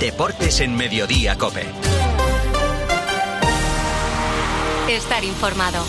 Deportes 0.00 0.62
en 0.62 0.74
Mediodía 0.74 1.36
Cope. 1.36 1.66
Estar 4.88 5.22
informado. 5.22 5.84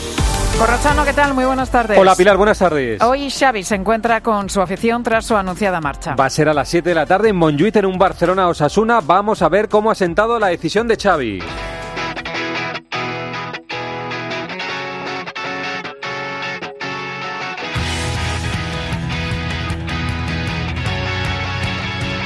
Corrochano, 0.60 1.05
¿qué 1.05 1.13
tal? 1.13 1.33
Muy 1.33 1.46
buenas 1.46 1.71
tardes. 1.71 1.97
Hola 1.97 2.13
Pilar, 2.15 2.35
buenas 2.35 2.60
tardes. 2.60 3.01
Hoy 3.01 3.31
Xavi 3.31 3.63
se 3.63 3.76
encuentra 3.76 4.19
con 4.19 4.49
su 4.49 4.60
afición 4.60 5.01
tras 5.01 5.26
su 5.26 5.37
anunciada 5.37 5.79
marcha. 5.79 6.15
Va 6.15 6.26
a 6.26 6.29
ser 6.29 6.49
a 6.49 6.53
las 6.53 6.67
7 6.67 6.89
de 6.89 6.96
la 6.96 7.05
tarde 7.05 7.29
en 7.29 7.37
Montjuic, 7.37 7.78
en 7.78 7.85
un 7.85 7.97
Barcelona-Osasuna. 7.97 8.99
Vamos 8.99 9.42
a 9.42 9.47
ver 9.47 9.69
cómo 9.69 9.89
ha 9.89 9.96
sentado 9.96 10.37
la 10.39 10.47
decisión 10.47 10.89
de 10.89 10.97
Xavi. 10.97 11.39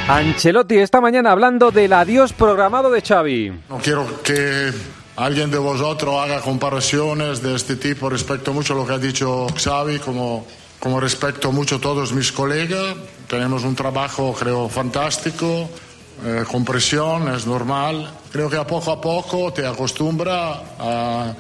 Ancelotti 0.08 0.78
esta 0.78 1.02
mañana 1.02 1.32
hablando 1.32 1.72
del 1.72 1.92
adiós 1.92 2.32
programado 2.32 2.92
de 2.92 3.02
Xavi. 3.02 3.52
No 3.70 3.80
quiero 3.80 4.22
que 4.22 4.72
alguien 5.16 5.50
de 5.50 5.58
vosotros 5.58 6.14
haga 6.22 6.42
comparaciones 6.42 7.42
de 7.42 7.56
este 7.56 7.76
tipo 7.76 8.08
respecto 8.08 8.54
mucho 8.54 8.74
a 8.74 8.76
lo 8.76 8.86
que 8.86 8.94
ha 8.94 8.98
dicho 9.00 9.48
Xavi, 9.58 9.98
como, 9.98 10.46
como 10.80 11.00
respecto 11.00 11.52
mucho 11.52 11.78
a 11.78 11.82
todos 11.82 12.14
mis 12.14 12.32
colegas. 12.32 12.96
Tenemos 13.28 13.64
un 13.64 13.76
trabajo, 13.76 14.36
creo, 14.38 14.70
fantástico, 14.70 15.68
eh, 16.24 16.44
con 16.52 16.64
presión, 16.64 17.34
es 17.34 17.48
normal. 17.48 18.08
Creo 18.32 18.48
que 18.48 18.58
a 18.58 18.68
poco 18.68 18.92
a 18.92 19.02
poco 19.02 19.52
te 19.54 19.66
acostumbra 19.66 20.62
a, 20.78 21.34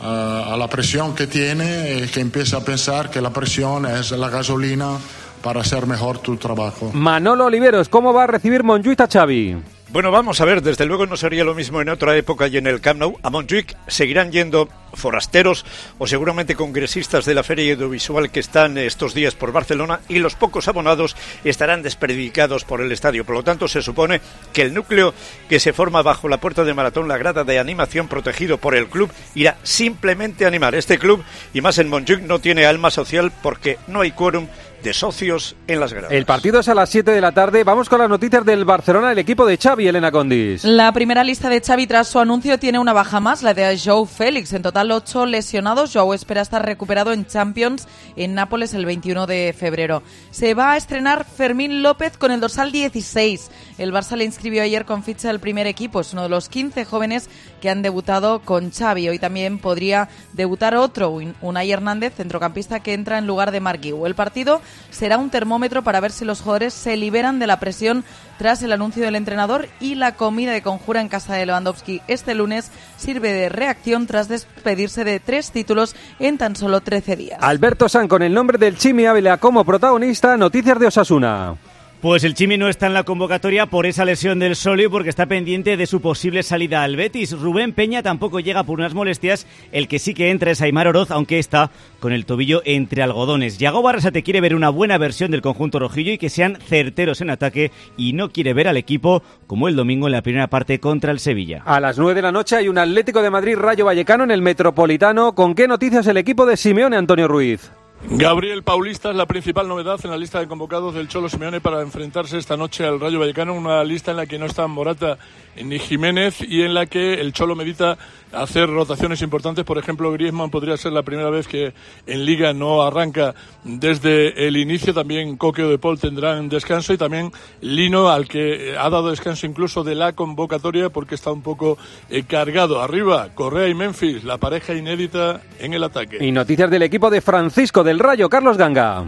a, 0.00 0.54
a 0.54 0.56
la 0.56 0.68
presión 0.68 1.12
que 1.16 1.26
tiene 1.26 2.04
y 2.04 2.06
que 2.06 2.20
empieza 2.20 2.58
a 2.58 2.60
pensar 2.60 3.10
que 3.10 3.20
la 3.20 3.30
presión 3.30 3.84
es 3.84 4.12
la 4.12 4.28
gasolina 4.28 4.96
para 5.42 5.60
hacer 5.60 5.86
mejor 5.86 6.18
tu 6.18 6.36
trabajo. 6.36 6.90
Manolo 6.92 7.46
Oliveros, 7.46 7.88
¿cómo 7.88 8.12
va 8.12 8.24
a 8.24 8.26
recibir 8.26 8.62
Montjuic 8.62 9.00
a 9.00 9.08
Xavi? 9.08 9.56
Bueno, 9.92 10.10
vamos 10.10 10.40
a 10.40 10.46
ver, 10.46 10.62
desde 10.62 10.86
luego 10.86 11.04
no 11.04 11.18
sería 11.18 11.44
lo 11.44 11.54
mismo 11.54 11.82
en 11.82 11.90
otra 11.90 12.16
época 12.16 12.48
y 12.48 12.56
en 12.56 12.66
el 12.66 12.80
Camp 12.80 12.98
Nou. 12.98 13.18
A 13.22 13.28
Montjuic 13.28 13.76
seguirán 13.88 14.32
yendo 14.32 14.66
forasteros 14.94 15.66
o 15.98 16.06
seguramente 16.06 16.54
congresistas 16.54 17.26
de 17.26 17.34
la 17.34 17.42
feria 17.42 17.74
audiovisual 17.74 18.30
que 18.30 18.40
están 18.40 18.78
estos 18.78 19.12
días 19.12 19.34
por 19.34 19.52
Barcelona 19.52 20.00
y 20.08 20.18
los 20.18 20.34
pocos 20.34 20.66
abonados 20.66 21.14
estarán 21.44 21.82
desperdicados 21.82 22.64
por 22.64 22.80
el 22.80 22.90
estadio. 22.90 23.26
Por 23.26 23.34
lo 23.34 23.42
tanto, 23.42 23.68
se 23.68 23.82
supone 23.82 24.22
que 24.54 24.62
el 24.62 24.72
núcleo 24.72 25.12
que 25.50 25.60
se 25.60 25.74
forma 25.74 26.00
bajo 26.00 26.26
la 26.26 26.40
puerta 26.40 26.64
de 26.64 26.72
Maratón, 26.72 27.06
la 27.06 27.18
grada 27.18 27.44
de 27.44 27.58
animación 27.58 28.08
protegido 28.08 28.56
por 28.56 28.74
el 28.74 28.86
club, 28.86 29.12
irá 29.34 29.58
simplemente 29.62 30.46
a 30.46 30.48
animar. 30.48 30.74
Este 30.74 30.98
club, 30.98 31.22
y 31.52 31.60
más 31.60 31.76
en 31.76 31.90
Montjuic, 31.90 32.22
no 32.22 32.38
tiene 32.38 32.64
alma 32.64 32.90
social 32.90 33.30
porque 33.42 33.76
no 33.88 34.00
hay 34.00 34.12
quórum 34.12 34.48
de 34.82 34.92
socios 34.92 35.56
en 35.66 35.80
las 35.80 35.92
gradas. 35.92 36.12
El 36.12 36.26
partido 36.26 36.60
es 36.60 36.68
a 36.68 36.74
las 36.74 36.90
7 36.90 37.10
de 37.10 37.20
la 37.20 37.32
tarde. 37.32 37.64
Vamos 37.64 37.88
con 37.88 37.98
las 38.00 38.08
noticias 38.08 38.44
del 38.44 38.64
Barcelona, 38.64 39.12
el 39.12 39.18
equipo 39.18 39.46
de 39.46 39.56
Xavi, 39.56 39.86
Elena 39.86 40.10
Condis. 40.10 40.64
La 40.64 40.92
primera 40.92 41.24
lista 41.24 41.48
de 41.48 41.60
Xavi 41.60 41.86
tras 41.86 42.08
su 42.08 42.18
anuncio 42.18 42.58
tiene 42.58 42.78
una 42.78 42.92
baja 42.92 43.20
más, 43.20 43.42
la 43.42 43.54
de 43.54 43.78
Joe 43.78 44.06
Félix. 44.06 44.52
En 44.52 44.62
total, 44.62 44.90
ocho 44.90 45.26
lesionados. 45.26 45.92
Joe 45.92 46.14
espera 46.14 46.40
estar 46.40 46.64
recuperado 46.64 47.12
en 47.12 47.26
Champions 47.26 47.86
en 48.16 48.34
Nápoles 48.34 48.74
el 48.74 48.86
21 48.86 49.26
de 49.26 49.54
febrero. 49.56 50.02
Se 50.30 50.54
va 50.54 50.72
a 50.72 50.76
estrenar 50.76 51.24
Fermín 51.24 51.82
López 51.82 52.16
con 52.16 52.32
el 52.32 52.40
dorsal 52.40 52.72
16. 52.72 53.50
El 53.78 53.92
Barça 53.92 54.16
le 54.16 54.24
inscribió 54.24 54.62
ayer 54.62 54.84
con 54.84 55.02
ficha 55.02 55.28
del 55.28 55.40
primer 55.40 55.66
equipo. 55.66 56.00
Es 56.00 56.12
uno 56.12 56.22
de 56.22 56.28
los 56.28 56.48
15 56.48 56.84
jóvenes 56.84 57.28
que 57.60 57.70
han 57.70 57.82
debutado 57.82 58.40
con 58.40 58.70
Xavi. 58.70 59.08
Hoy 59.08 59.18
también 59.18 59.58
podría 59.58 60.08
debutar 60.32 60.74
otro, 60.74 61.18
Unai 61.40 61.70
Hernández, 61.70 62.14
centrocampista 62.16 62.80
que 62.80 62.94
entra 62.94 63.18
en 63.18 63.26
lugar 63.26 63.50
de 63.50 63.60
Marguiu. 63.60 64.06
El 64.06 64.14
partido 64.14 64.60
será 64.90 65.18
un 65.18 65.30
termómetro 65.30 65.82
para 65.82 66.00
ver 66.00 66.12
si 66.12 66.24
los 66.24 66.40
jugadores 66.40 66.74
se 66.74 66.96
liberan 66.96 67.38
de 67.38 67.46
la 67.46 67.60
presión 67.60 68.04
tras 68.38 68.62
el 68.62 68.72
anuncio 68.72 69.04
del 69.04 69.16
entrenador 69.16 69.68
y 69.80 69.94
la 69.94 70.12
comida 70.12 70.52
de 70.52 70.62
conjura 70.62 71.00
en 71.00 71.08
casa 71.08 71.34
de 71.34 71.46
Lewandowski 71.46 72.02
este 72.08 72.34
lunes 72.34 72.70
sirve 72.96 73.32
de 73.32 73.48
reacción 73.48 74.06
tras 74.06 74.28
despedirse 74.28 75.04
de 75.04 75.20
tres 75.20 75.50
títulos 75.50 75.94
en 76.18 76.38
tan 76.38 76.56
solo 76.56 76.80
13 76.80 77.16
días. 77.16 77.38
Alberto 77.42 77.88
San 77.88 78.08
con 78.08 78.22
el 78.22 78.34
nombre 78.34 78.58
del 78.58 78.76
Chimi 78.76 79.06
Ávila 79.06 79.38
como 79.38 79.64
protagonista, 79.64 80.36
noticias 80.36 80.78
de 80.78 80.86
Osasuna. 80.86 81.56
Pues 82.02 82.24
el 82.24 82.34
Chimi 82.34 82.58
no 82.58 82.68
está 82.68 82.88
en 82.88 82.94
la 82.94 83.04
convocatoria 83.04 83.66
por 83.66 83.86
esa 83.86 84.04
lesión 84.04 84.40
del 84.40 84.56
solio 84.56 84.90
porque 84.90 85.08
está 85.08 85.26
pendiente 85.26 85.76
de 85.76 85.86
su 85.86 86.00
posible 86.00 86.42
salida 86.42 86.82
al 86.82 86.96
Betis. 86.96 87.30
Rubén 87.30 87.72
Peña 87.72 88.02
tampoco 88.02 88.40
llega 88.40 88.64
por 88.64 88.80
unas 88.80 88.92
molestias. 88.92 89.46
El 89.70 89.86
que 89.86 90.00
sí 90.00 90.12
que 90.12 90.30
entra 90.30 90.50
es 90.50 90.60
Aymar 90.60 90.88
Oroz, 90.88 91.12
aunque 91.12 91.38
está 91.38 91.70
con 92.00 92.12
el 92.12 92.26
tobillo 92.26 92.60
entre 92.64 93.04
algodones. 93.04 93.58
Yago 93.58 93.88
te 94.12 94.24
quiere 94.24 94.40
ver 94.40 94.56
una 94.56 94.68
buena 94.68 94.98
versión 94.98 95.30
del 95.30 95.42
conjunto 95.42 95.78
rojillo 95.78 96.10
y 96.10 96.18
que 96.18 96.28
sean 96.28 96.58
certeros 96.66 97.20
en 97.20 97.30
ataque 97.30 97.70
y 97.96 98.14
no 98.14 98.30
quiere 98.30 98.52
ver 98.52 98.66
al 98.66 98.78
equipo 98.78 99.22
como 99.46 99.68
el 99.68 99.76
domingo 99.76 100.08
en 100.08 100.12
la 100.12 100.22
primera 100.22 100.48
parte 100.48 100.80
contra 100.80 101.12
el 101.12 101.20
Sevilla. 101.20 101.62
A 101.64 101.78
las 101.78 101.98
9 101.98 102.14
de 102.14 102.22
la 102.22 102.32
noche 102.32 102.56
hay 102.56 102.68
un 102.68 102.78
Atlético 102.78 103.22
de 103.22 103.30
Madrid 103.30 103.56
Rayo 103.56 103.84
Vallecano 103.84 104.24
en 104.24 104.32
el 104.32 104.42
Metropolitano. 104.42 105.36
¿Con 105.36 105.54
qué 105.54 105.68
noticias 105.68 106.04
el 106.08 106.16
equipo 106.16 106.46
de 106.46 106.56
Simeone 106.56 106.96
Antonio 106.96 107.28
Ruiz? 107.28 107.70
Gabriel 108.10 108.62
Paulista 108.62 109.10
es 109.10 109.16
la 109.16 109.26
principal 109.26 109.68
novedad 109.68 109.98
en 110.02 110.10
la 110.10 110.16
lista 110.16 110.40
de 110.40 110.48
convocados 110.48 110.94
del 110.94 111.08
Cholo 111.08 111.28
Simeone 111.28 111.60
para 111.60 111.82
enfrentarse 111.82 112.36
esta 112.36 112.56
noche 112.56 112.84
al 112.84 112.98
Rayo 112.98 113.20
Vallecano, 113.20 113.54
una 113.54 113.82
lista 113.84 114.10
en 114.10 114.16
la 114.16 114.26
que 114.26 114.38
no 114.38 114.46
están 114.46 114.72
Morata 114.72 115.18
ni 115.56 115.78
Jiménez 115.78 116.40
y 116.40 116.62
en 116.62 116.74
la 116.74 116.86
que 116.86 117.14
el 117.14 117.32
Cholo 117.32 117.54
medita 117.54 117.96
hacer 118.32 118.68
rotaciones 118.68 119.22
importantes. 119.22 119.64
Por 119.64 119.78
ejemplo, 119.78 120.12
Griezmann 120.12 120.50
podría 120.50 120.76
ser 120.76 120.92
la 120.92 121.02
primera 121.02 121.30
vez 121.30 121.46
que 121.46 121.72
en 122.06 122.24
Liga 122.24 122.52
no 122.52 122.82
arranca 122.82 123.34
desde 123.64 124.46
el 124.46 124.56
inicio. 124.56 124.94
También 124.94 125.36
Coqueo 125.36 125.68
de 125.68 125.78
Paul 125.78 125.98
tendrán 125.98 126.48
descanso 126.48 126.92
y 126.92 126.98
también 126.98 127.30
Lino, 127.60 128.08
al 128.08 128.28
que 128.28 128.76
ha 128.78 128.90
dado 128.90 129.10
descanso 129.10 129.46
incluso 129.46 129.84
de 129.84 129.94
la 129.94 130.12
convocatoria 130.12 130.90
porque 130.90 131.14
está 131.14 131.32
un 131.32 131.42
poco 131.42 131.78
eh, 132.10 132.24
cargado. 132.24 132.82
Arriba, 132.82 133.28
Correa 133.34 133.68
y 133.68 133.74
Memphis, 133.74 134.24
la 134.24 134.38
pareja 134.38 134.74
inédita 134.74 135.40
en 135.58 135.74
el 135.74 135.84
ataque. 135.84 136.18
Y 136.20 136.32
noticias 136.32 136.70
del 136.70 136.82
equipo 136.82 137.10
de 137.10 137.20
Francisco 137.20 137.84
del 137.84 137.98
Rayo, 137.98 138.28
Carlos 138.28 138.56
Ganga 138.56 139.06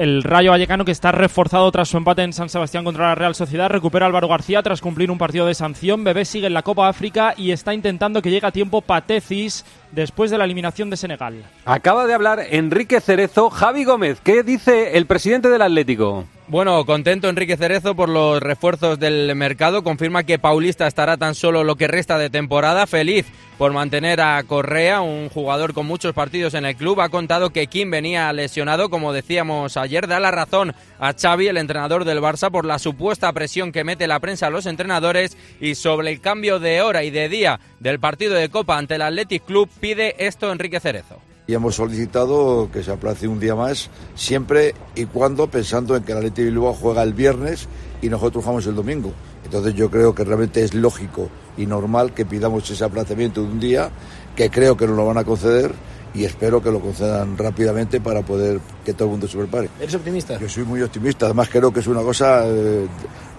el 0.00 0.22
Rayo 0.22 0.50
Vallecano 0.50 0.86
que 0.86 0.92
está 0.92 1.12
reforzado 1.12 1.70
tras 1.70 1.90
su 1.90 1.98
empate 1.98 2.22
en 2.22 2.32
San 2.32 2.48
Sebastián 2.48 2.84
contra 2.84 3.08
la 3.08 3.14
Real 3.14 3.34
Sociedad. 3.34 3.68
Recupera 3.68 4.06
Álvaro 4.06 4.28
García 4.28 4.62
tras 4.62 4.80
cumplir 4.80 5.10
un 5.10 5.18
partido 5.18 5.44
de 5.44 5.54
sanción. 5.54 6.04
Bebé 6.04 6.24
sigue 6.24 6.46
en 6.46 6.54
la 6.54 6.62
Copa 6.62 6.88
África 6.88 7.34
y 7.36 7.50
está 7.50 7.74
intentando 7.74 8.22
que 8.22 8.30
llegue 8.30 8.46
a 8.46 8.50
tiempo 8.50 8.80
Patecis 8.80 9.66
después 9.92 10.30
de 10.30 10.38
la 10.38 10.46
eliminación 10.46 10.88
de 10.88 10.96
Senegal. 10.96 11.44
Acaba 11.66 12.06
de 12.06 12.14
hablar 12.14 12.40
Enrique 12.48 13.02
Cerezo. 13.02 13.50
Javi 13.50 13.84
Gómez, 13.84 14.20
¿qué 14.22 14.42
dice 14.42 14.96
el 14.96 15.04
presidente 15.04 15.50
del 15.50 15.60
Atlético? 15.60 16.24
Bueno, 16.50 16.84
contento 16.84 17.28
Enrique 17.28 17.56
Cerezo 17.56 17.94
por 17.94 18.08
los 18.08 18.42
refuerzos 18.42 18.98
del 18.98 19.32
mercado. 19.36 19.84
Confirma 19.84 20.24
que 20.24 20.40
Paulista 20.40 20.88
estará 20.88 21.16
tan 21.16 21.36
solo 21.36 21.62
lo 21.62 21.76
que 21.76 21.86
resta 21.86 22.18
de 22.18 22.28
temporada. 22.28 22.88
Feliz 22.88 23.24
por 23.56 23.72
mantener 23.72 24.20
a 24.20 24.42
Correa, 24.42 25.00
un 25.00 25.28
jugador 25.28 25.74
con 25.74 25.86
muchos 25.86 26.12
partidos 26.12 26.54
en 26.54 26.64
el 26.64 26.74
club. 26.74 27.02
Ha 27.02 27.08
contado 27.08 27.50
que 27.50 27.68
Kim 27.68 27.92
venía 27.92 28.32
lesionado, 28.32 28.90
como 28.90 29.12
decíamos 29.12 29.76
ayer. 29.76 30.08
Da 30.08 30.18
la 30.18 30.32
razón 30.32 30.74
a 30.98 31.12
Xavi, 31.12 31.46
el 31.46 31.56
entrenador 31.56 32.04
del 32.04 32.18
Barça, 32.18 32.50
por 32.50 32.64
la 32.64 32.80
supuesta 32.80 33.32
presión 33.32 33.70
que 33.70 33.84
mete 33.84 34.08
la 34.08 34.18
prensa 34.18 34.48
a 34.48 34.50
los 34.50 34.66
entrenadores. 34.66 35.36
Y 35.60 35.76
sobre 35.76 36.10
el 36.10 36.20
cambio 36.20 36.58
de 36.58 36.82
hora 36.82 37.04
y 37.04 37.10
de 37.10 37.28
día 37.28 37.60
del 37.78 38.00
partido 38.00 38.34
de 38.34 38.48
Copa 38.48 38.76
ante 38.76 38.96
el 38.96 39.02
Athletic 39.02 39.44
Club, 39.44 39.70
pide 39.78 40.16
esto 40.18 40.50
Enrique 40.50 40.80
Cerezo 40.80 41.29
y 41.50 41.54
hemos 41.54 41.74
solicitado 41.74 42.70
que 42.72 42.84
se 42.84 42.92
aplace 42.92 43.26
un 43.26 43.40
día 43.40 43.56
más, 43.56 43.90
siempre 44.14 44.72
y 44.94 45.06
cuando 45.06 45.50
pensando 45.50 45.96
en 45.96 46.04
que 46.04 46.14
la 46.14 46.20
Leti 46.20 46.44
Bilbao 46.44 46.72
juega 46.74 47.02
el 47.02 47.12
viernes 47.12 47.66
y 48.00 48.08
nosotros 48.08 48.44
jugamos 48.44 48.68
el 48.68 48.76
domingo. 48.76 49.12
Entonces 49.44 49.74
yo 49.74 49.90
creo 49.90 50.14
que 50.14 50.22
realmente 50.22 50.62
es 50.62 50.74
lógico 50.74 51.28
y 51.56 51.66
normal 51.66 52.14
que 52.14 52.24
pidamos 52.24 52.70
ese 52.70 52.84
aplazamiento 52.84 53.42
de 53.42 53.48
un 53.48 53.58
día, 53.58 53.90
que 54.36 54.48
creo 54.48 54.76
que 54.76 54.86
nos 54.86 54.96
lo 54.96 55.06
van 55.06 55.18
a 55.18 55.24
conceder 55.24 55.72
y 56.14 56.24
espero 56.24 56.62
que 56.62 56.70
lo 56.70 56.80
concedan 56.80 57.36
rápidamente 57.36 58.00
para 58.00 58.22
poder 58.22 58.60
que 58.84 58.92
todo 58.92 59.06
el 59.06 59.10
mundo 59.12 59.28
se 59.28 59.38
prepare. 59.38 59.68
¿Eres 59.80 59.94
optimista? 59.94 60.38
Yo 60.38 60.48
soy 60.48 60.64
muy 60.64 60.82
optimista, 60.82 61.26
además 61.26 61.48
creo 61.50 61.72
que 61.72 61.80
es 61.80 61.86
una 61.86 62.02
cosa, 62.02 62.42
eh, 62.46 62.86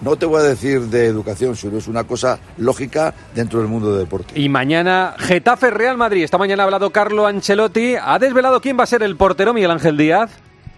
no 0.00 0.16
te 0.16 0.26
voy 0.26 0.40
a 0.40 0.44
decir 0.44 0.82
de 0.82 1.06
educación, 1.06 1.56
sino 1.56 1.78
es 1.78 1.88
una 1.88 2.04
cosa 2.04 2.38
lógica 2.58 3.14
dentro 3.34 3.60
del 3.60 3.68
mundo 3.68 3.90
del 3.92 4.04
deporte. 4.04 4.38
Y 4.38 4.48
mañana 4.48 5.14
Getafe 5.18 5.70
Real 5.70 5.96
Madrid, 5.96 6.24
esta 6.24 6.38
mañana 6.38 6.62
ha 6.62 6.66
hablado 6.66 6.90
Carlo 6.90 7.26
Ancelotti, 7.26 7.96
¿ha 8.00 8.18
desvelado 8.18 8.60
quién 8.60 8.78
va 8.78 8.84
a 8.84 8.86
ser 8.86 9.02
el 9.02 9.16
portero 9.16 9.54
Miguel 9.54 9.70
Ángel 9.70 9.96
Díaz? 9.96 10.30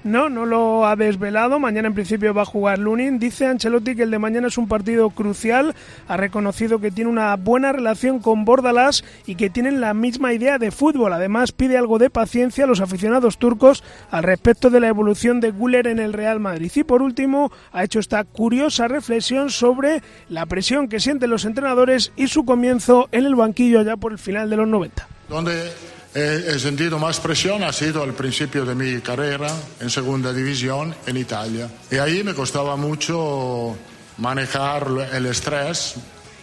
No, 0.05 0.29
no 0.29 0.45
lo 0.45 0.87
ha 0.87 0.97
desvelado. 0.97 1.59
Mañana 1.59 1.89
en 1.89 1.95
principio 1.95 2.35
va 2.35 2.43
a 2.43 2.45
jugar 2.45 2.79
Lunin. 2.79 3.19
Dice 3.19 3.47
Ancelotti 3.47 3.97
que 3.97 4.03
el 4.03 4.11
de 4.11 4.19
mañana 4.19 4.49
es 4.49 4.59
un 4.59 4.69
partido 4.69 5.09
crucial. 5.09 5.75
Ha 6.09 6.19
reconocido 6.19 6.79
que 6.79 6.91
tiene 6.91 7.11
una 7.11 7.35
buena 7.37 7.73
relación 7.73 8.19
con 8.21 8.45
Bordalás 8.45 9.03
y 9.25 9.37
que 9.37 9.49
tienen 9.49 9.81
la 9.81 9.95
misma 9.95 10.35
idea 10.35 10.59
de 10.59 10.71
fútbol. 10.71 11.15
Además 11.15 11.53
pide 11.53 11.79
algo 11.79 11.99
de 11.99 12.11
paciencia 12.11 12.65
a 12.65 12.67
los 12.67 12.83
aficionados 12.83 13.39
turcos 13.39 13.83
al 14.11 14.25
respecto 14.25 14.69
de 14.69 14.81
la 14.81 14.89
evolución 14.89 15.41
de 15.41 15.53
Guller 15.53 15.87
en 15.87 15.99
el 15.99 16.13
Real 16.13 16.39
Madrid. 16.39 16.71
Y 16.75 16.85
por 16.85 17.01
último 17.01 17.51
ha 17.73 17.83
hecho 17.83 17.99
esta 17.99 18.25
curiosa 18.25 18.89
reflexión 18.89 19.49
sobre 19.49 20.03
la 20.29 20.45
presión 20.45 20.89
que 20.89 21.01
sienten 21.01 21.31
los 21.31 21.47
entrenadores 21.47 22.13
y 22.15 22.27
su 22.27 22.45
comienzo 22.45 23.09
en 23.11 23.25
el 23.25 23.37
banquillo 23.37 23.81
allá 23.81 23.97
por 23.97 24.13
el 24.13 24.19
final 24.19 24.51
de 24.51 24.57
los 24.59 24.69
90. 24.69 25.09
¿Dónde 25.31 25.73
he, 26.15 26.59
sentido 26.59 26.99
más 26.99 27.19
presión 27.19 27.63
ha 27.65 27.73
sido 27.73 28.03
al 28.03 28.15
principio 28.15 28.65
de 28.65 28.75
mi 28.75 29.01
carrera 29.01 29.49
en 29.81 29.91
segunda 29.91 30.33
división 30.33 30.95
en 31.07 31.17
Italia. 31.17 31.69
Y 31.91 31.97
ahí 31.97 32.23
me 32.23 32.35
costaba 32.35 32.77
mucho 32.77 33.77
manejar 34.19 34.89
el 35.13 35.27
estrés. 35.27 35.95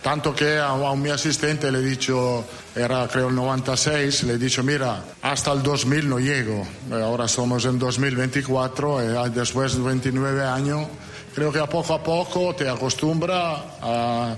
Tanto 0.02 0.34
que 0.34 0.58
a, 0.58 0.72
a 0.72 0.96
mi 0.96 1.12
asistente 1.12 1.72
le 1.72 1.78
he 1.78 1.84
dicho, 1.84 2.44
era 2.76 3.08
creo 3.08 3.30
el 3.30 3.36
96, 3.36 4.24
le 4.24 4.34
he 4.34 4.38
dicho, 4.40 4.64
mira, 4.64 5.04
hasta 5.22 5.52
el 5.52 5.62
2000 5.62 6.10
no 6.10 6.20
llego. 6.20 6.68
Ahora 6.92 7.28
somos 7.28 7.66
en 7.66 7.78
2024, 7.78 9.02
eh, 9.02 9.30
después 9.30 9.76
de 9.76 9.84
29 9.84 10.44
años, 10.44 10.88
creo 11.36 11.52
que 11.52 11.60
a 11.60 11.68
poco 11.68 11.94
a 11.94 12.04
poco 12.04 12.56
te 12.56 12.68
acostumbra 12.68 13.64
a, 13.80 14.36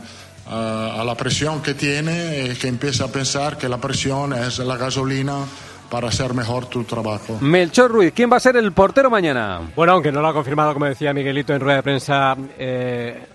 a, 0.48 1.02
a 1.02 1.04
la 1.04 1.16
presión 1.16 1.62
que 1.62 1.74
tiene 1.74 2.50
y 2.52 2.56
que 2.56 2.68
empieza 2.68 3.06
a 3.06 3.08
pensar 3.08 3.58
que 3.58 3.70
la 3.70 3.78
presión 3.78 4.34
es 4.34 4.60
la 4.60 4.78
gasolina 4.78 5.46
para 5.90 6.08
hacer 6.08 6.34
mejor 6.34 6.66
tu 6.66 6.84
trabajo. 6.86 7.38
Melchor 7.40 7.92
Ruiz, 7.92 8.14
¿quién 8.16 8.32
va 8.32 8.38
a 8.38 8.40
ser 8.40 8.58
el 8.58 8.72
portero 8.72 9.12
mañana? 9.12 9.62
Bueno, 9.76 9.94
aunque 9.94 10.12
no 10.12 10.22
lo 10.22 10.28
ha 10.28 10.34
confirmado, 10.34 10.74
como 10.74 10.86
decía 10.86 11.14
Miguelito 11.14 11.54
en 11.54 11.60
rueda 11.60 11.78
de 11.78 11.84
prensa, 11.84 12.36
eh, 12.58 13.28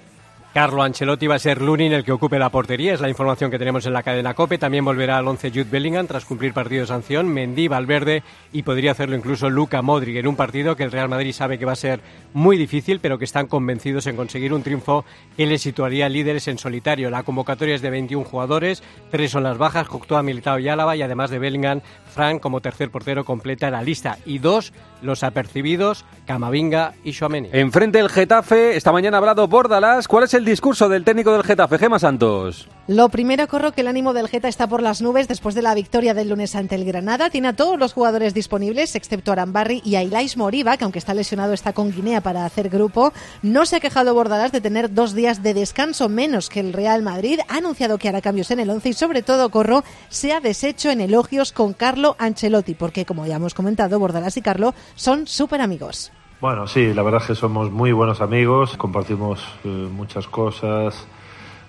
Carlo 0.54 0.82
Ancelotti 0.82 1.26
va 1.26 1.34
a 1.34 1.38
ser 1.38 1.60
Lunin 1.60 1.92
el 1.92 2.04
que 2.04 2.10
ocupe 2.10 2.38
la 2.38 2.48
portería, 2.48 2.94
es 2.94 3.02
la 3.02 3.10
información 3.10 3.50
que 3.50 3.58
tenemos 3.58 3.84
en 3.84 3.92
la 3.92 4.02
cadena 4.02 4.32
COPE. 4.32 4.56
También 4.56 4.84
volverá 4.84 5.18
al 5.18 5.28
11 5.28 5.50
Jude 5.50 5.64
Bellingham 5.70 6.06
tras 6.06 6.24
cumplir 6.24 6.54
partido 6.54 6.80
de 6.80 6.86
sanción, 6.86 7.28
Mendy, 7.28 7.68
Valverde 7.68 8.22
y 8.50 8.62
podría 8.62 8.92
hacerlo 8.92 9.14
incluso 9.14 9.50
Luca 9.50 9.82
Modric 9.82 10.16
en 10.16 10.26
un 10.26 10.36
partido 10.36 10.74
que 10.74 10.84
el 10.84 10.90
Real 10.90 11.10
Madrid 11.10 11.32
sabe 11.32 11.58
que 11.58 11.66
va 11.66 11.72
a 11.72 11.76
ser 11.76 12.00
muy 12.32 12.56
difícil, 12.56 12.98
pero 12.98 13.18
que 13.18 13.26
están 13.26 13.46
convencidos 13.46 14.06
en 14.06 14.16
conseguir 14.16 14.54
un 14.54 14.62
triunfo 14.62 15.04
que 15.36 15.46
les 15.46 15.60
situaría 15.60 16.08
líderes 16.08 16.48
en 16.48 16.56
solitario. 16.56 17.10
La 17.10 17.24
convocatoria 17.24 17.74
es 17.74 17.82
de 17.82 17.90
21 17.90 18.24
jugadores, 18.24 18.82
tres 19.10 19.30
son 19.30 19.42
las 19.42 19.58
bajas, 19.58 19.86
Coctoa, 19.86 20.22
Militao 20.22 20.58
y 20.58 20.68
Álava 20.70 20.96
y 20.96 21.02
además 21.02 21.28
de 21.28 21.38
Bellingham, 21.38 21.82
Frank 22.10 22.40
como 22.40 22.62
tercer 22.62 22.90
portero 22.90 23.24
completa 23.24 23.70
la 23.70 23.82
lista 23.82 24.18
y 24.24 24.38
dos 24.38 24.72
los 25.02 25.22
apercibidos, 25.22 26.04
Camavinga 26.26 26.94
y 27.04 27.12
Chouameni. 27.12 27.48
Enfrente 27.52 27.98
el 27.98 28.08
Getafe, 28.08 28.76
esta 28.76 28.92
mañana 28.92 29.16
ha 29.16 29.20
hablado 29.20 29.48
Bordalás. 29.48 30.08
¿Cuál 30.08 30.24
es 30.24 30.34
el 30.34 30.44
discurso 30.44 30.88
del 30.88 31.04
técnico 31.04 31.32
del 31.32 31.42
Getafe, 31.42 31.78
Gema 31.78 31.98
Santos? 31.98 32.68
Lo 32.86 33.08
primero, 33.10 33.46
corro 33.48 33.72
que 33.72 33.82
el 33.82 33.88
ánimo 33.88 34.14
del 34.14 34.28
Geta 34.28 34.48
está 34.48 34.66
por 34.66 34.82
las 34.82 35.02
nubes 35.02 35.28
después 35.28 35.54
de 35.54 35.62
la 35.62 35.74
victoria 35.74 36.14
del 36.14 36.30
lunes 36.30 36.54
ante 36.54 36.74
el 36.74 36.84
Granada. 36.84 37.28
Tiene 37.28 37.48
a 37.48 37.52
todos 37.52 37.78
los 37.78 37.92
jugadores 37.92 38.32
disponibles, 38.32 38.94
excepto 38.94 39.32
Arambarri 39.32 39.82
y 39.84 39.96
a 39.96 40.02
Ilais 40.02 40.36
Moriba, 40.36 40.76
que 40.76 40.84
aunque 40.84 40.98
está 40.98 41.12
lesionado 41.12 41.52
está 41.52 41.72
con 41.72 41.92
Guinea 41.92 42.22
para 42.22 42.44
hacer 42.46 42.70
grupo. 42.70 43.12
No 43.42 43.66
se 43.66 43.76
ha 43.76 43.80
quejado 43.80 44.14
Bordalás 44.14 44.52
de 44.52 44.60
tener 44.60 44.94
dos 44.94 45.14
días 45.14 45.42
de 45.42 45.54
descanso 45.54 46.08
menos 46.08 46.48
que 46.48 46.60
el 46.60 46.72
Real 46.72 47.02
Madrid. 47.02 47.40
Ha 47.48 47.58
anunciado 47.58 47.98
que 47.98 48.08
hará 48.08 48.22
cambios 48.22 48.50
en 48.50 48.60
el 48.60 48.70
once 48.70 48.88
y 48.88 48.94
sobre 48.94 49.22
todo, 49.22 49.50
corro, 49.50 49.84
se 50.08 50.32
ha 50.32 50.40
deshecho 50.40 50.90
en 50.90 51.00
elogios 51.00 51.52
con 51.52 51.74
Carlo 51.74 52.16
Ancelotti, 52.18 52.74
porque 52.74 53.04
como 53.04 53.26
ya 53.26 53.36
hemos 53.36 53.54
comentado, 53.54 53.98
Bordalás 53.98 54.36
y 54.36 54.42
Carlo 54.42 54.74
son 54.94 55.26
súper 55.26 55.60
amigos. 55.60 56.12
Bueno, 56.40 56.66
sí, 56.66 56.94
la 56.94 57.02
verdad 57.02 57.20
es 57.22 57.28
que 57.28 57.34
somos 57.34 57.70
muy 57.70 57.92
buenos 57.92 58.20
amigos, 58.20 58.76
compartimos 58.76 59.44
eh, 59.64 59.68
muchas 59.68 60.28
cosas 60.28 61.06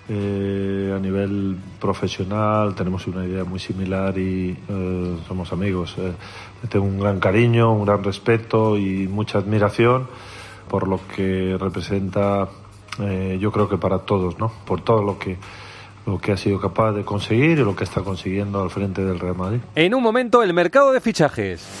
eh, 0.08 0.92
a 0.96 0.98
nivel 0.98 1.56
profesional, 1.80 2.74
tenemos 2.74 3.06
una 3.06 3.24
idea 3.24 3.44
muy 3.44 3.58
similar 3.58 4.16
y 4.18 4.56
eh, 4.68 5.16
somos 5.26 5.52
amigos. 5.52 5.94
Eh. 5.98 6.12
Tengo 6.68 6.84
un 6.84 6.98
gran 6.98 7.20
cariño, 7.20 7.72
un 7.72 7.84
gran 7.84 8.02
respeto 8.02 8.76
y 8.76 9.08
mucha 9.08 9.38
admiración 9.38 10.08
por 10.68 10.86
lo 10.86 11.00
que 11.14 11.56
representa, 11.58 12.48
eh, 13.00 13.38
yo 13.40 13.50
creo 13.50 13.68
que 13.68 13.76
para 13.76 13.98
todos, 13.98 14.38
¿no? 14.38 14.52
Por 14.64 14.82
todo 14.82 15.02
lo 15.02 15.18
que 15.18 15.36
lo 16.06 16.18
que 16.18 16.32
ha 16.32 16.36
sido 16.36 16.58
capaz 16.58 16.92
de 16.92 17.04
conseguir 17.04 17.58
y 17.58 17.64
lo 17.64 17.76
que 17.76 17.84
está 17.84 18.00
consiguiendo 18.00 18.62
al 18.62 18.70
frente 18.70 19.04
del 19.04 19.20
Real 19.20 19.36
Madrid. 19.36 19.60
En 19.74 19.94
un 19.94 20.02
momento, 20.02 20.42
el 20.42 20.54
mercado 20.54 20.92
de 20.92 21.00
fichajes. 21.00 21.80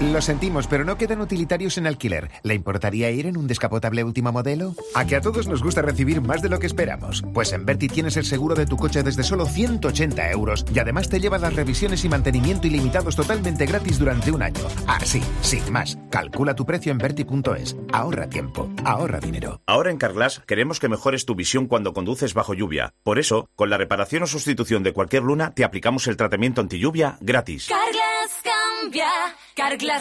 Lo 0.00 0.22
sentimos, 0.22 0.68
pero 0.68 0.84
no 0.84 0.96
quedan 0.96 1.20
utilitarios 1.20 1.76
en 1.76 1.88
alquiler. 1.88 2.30
¿Le 2.44 2.54
importaría 2.54 3.10
ir 3.10 3.26
en 3.26 3.36
un 3.36 3.48
descapotable 3.48 4.04
último 4.04 4.30
modelo? 4.30 4.76
A 4.94 5.04
que 5.04 5.16
a 5.16 5.20
todos 5.20 5.48
nos 5.48 5.60
gusta 5.60 5.82
recibir 5.82 6.20
más 6.20 6.40
de 6.40 6.48
lo 6.48 6.60
que 6.60 6.68
esperamos. 6.68 7.24
Pues 7.34 7.52
en 7.52 7.66
Berti 7.66 7.88
tienes 7.88 8.16
el 8.16 8.24
seguro 8.24 8.54
de 8.54 8.66
tu 8.66 8.76
coche 8.76 9.02
desde 9.02 9.24
solo 9.24 9.44
180 9.44 10.30
euros 10.30 10.64
y 10.72 10.78
además 10.78 11.08
te 11.08 11.18
lleva 11.18 11.38
las 11.38 11.52
revisiones 11.52 12.04
y 12.04 12.08
mantenimiento 12.08 12.68
ilimitados 12.68 13.16
totalmente 13.16 13.66
gratis 13.66 13.98
durante 13.98 14.30
un 14.30 14.40
año. 14.42 14.68
Ah, 14.86 15.00
sí, 15.04 15.20
sin 15.40 15.72
más. 15.72 15.98
Calcula 16.10 16.54
tu 16.54 16.64
precio 16.64 16.92
en 16.92 16.98
Berti.es. 16.98 17.76
Ahorra 17.92 18.28
tiempo, 18.28 18.70
ahorra 18.84 19.18
dinero. 19.18 19.62
Ahora 19.66 19.90
en 19.90 19.98
Carglass 19.98 20.42
queremos 20.46 20.78
que 20.78 20.88
mejores 20.88 21.26
tu 21.26 21.34
visión 21.34 21.66
cuando 21.66 21.92
conduces 21.92 22.34
bajo 22.34 22.54
lluvia. 22.54 22.94
Por 23.02 23.18
eso, 23.18 23.50
con 23.56 23.68
la 23.68 23.78
reparación 23.78 24.22
o 24.22 24.26
sustitución 24.28 24.84
de 24.84 24.92
cualquier 24.92 25.24
luna, 25.24 25.50
te 25.54 25.64
aplicamos 25.64 26.06
el 26.06 26.16
tratamiento 26.16 26.60
anti 26.60 26.78
lluvia 26.78 27.18
gratis. 27.20 27.66
Carglass 27.68 28.57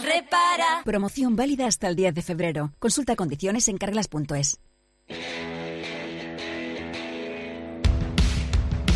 repara. 0.04 0.82
Promoción 0.84 1.36
válida 1.36 1.68
hasta 1.68 1.88
el 1.88 1.96
10 1.96 2.14
de 2.14 2.22
febrero. 2.22 2.74
Consulta 2.80 3.16
condiciones 3.16 3.68
en 3.68 3.78
carglass.es. 3.78 4.60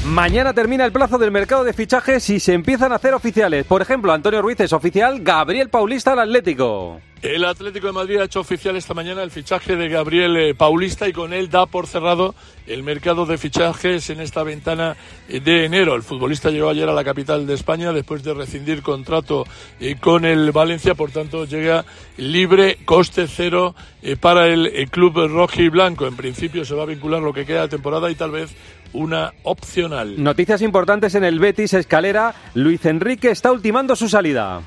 Mañana 0.05 0.51
termina 0.53 0.83
el 0.83 0.91
plazo 0.91 1.19
del 1.19 1.29
mercado 1.29 1.63
de 1.63 1.73
fichajes 1.73 2.27
y 2.31 2.39
se 2.39 2.53
empiezan 2.53 2.91
a 2.91 2.95
hacer 2.95 3.13
oficiales. 3.13 3.65
Por 3.65 3.83
ejemplo, 3.83 4.11
Antonio 4.11 4.41
Ruiz 4.41 4.59
es 4.59 4.73
oficial, 4.73 5.21
Gabriel 5.21 5.69
Paulista 5.69 6.13
al 6.13 6.19
Atlético. 6.19 6.99
El 7.21 7.45
Atlético 7.45 7.85
de 7.85 7.93
Madrid 7.93 8.17
ha 8.17 8.23
hecho 8.23 8.39
oficial 8.39 8.75
esta 8.75 8.95
mañana 8.95 9.21
el 9.21 9.29
fichaje 9.29 9.75
de 9.75 9.89
Gabriel 9.89 10.35
eh, 10.37 10.55
Paulista 10.55 11.07
y 11.07 11.13
con 11.13 11.33
él 11.33 11.51
da 11.51 11.67
por 11.67 11.85
cerrado 11.85 12.33
el 12.65 12.81
mercado 12.81 13.27
de 13.27 13.37
fichajes 13.37 14.09
en 14.09 14.21
esta 14.21 14.41
ventana 14.41 14.97
eh, 15.29 15.39
de 15.39 15.65
enero. 15.65 15.93
El 15.93 16.01
futbolista 16.01 16.49
llegó 16.49 16.69
ayer 16.69 16.89
a 16.89 16.93
la 16.93 17.03
capital 17.03 17.45
de 17.45 17.53
España 17.53 17.93
después 17.93 18.23
de 18.23 18.33
rescindir 18.33 18.81
contrato 18.81 19.45
eh, 19.79 19.97
con 20.01 20.25
el 20.25 20.51
Valencia, 20.51 20.95
por 20.95 21.11
tanto 21.11 21.45
llega 21.45 21.85
libre, 22.17 22.79
coste 22.85 23.27
cero 23.27 23.75
para 24.19 24.47
el, 24.47 24.65
el 24.65 24.89
club 24.89 25.27
rojo 25.27 25.61
y 25.61 25.69
blanco. 25.69 26.07
En 26.07 26.15
principio 26.15 26.65
se 26.65 26.73
va 26.73 26.83
a 26.83 26.87
vincular 26.87 27.21
lo 27.21 27.33
que 27.33 27.45
queda 27.45 27.61
de 27.61 27.67
temporada 27.67 28.09
y 28.09 28.15
tal 28.15 28.31
vez 28.31 28.49
una 28.93 29.33
opcional. 29.43 30.21
Noticias 30.21 30.61
importantes 30.61 31.15
en 31.15 31.23
el 31.23 31.39
Betis 31.39 31.73
Escalera. 31.73 32.33
Luis 32.53 32.85
Enrique 32.85 33.31
está 33.31 33.51
ultimando 33.51 33.95
su 33.95 34.09
salida. 34.09 34.61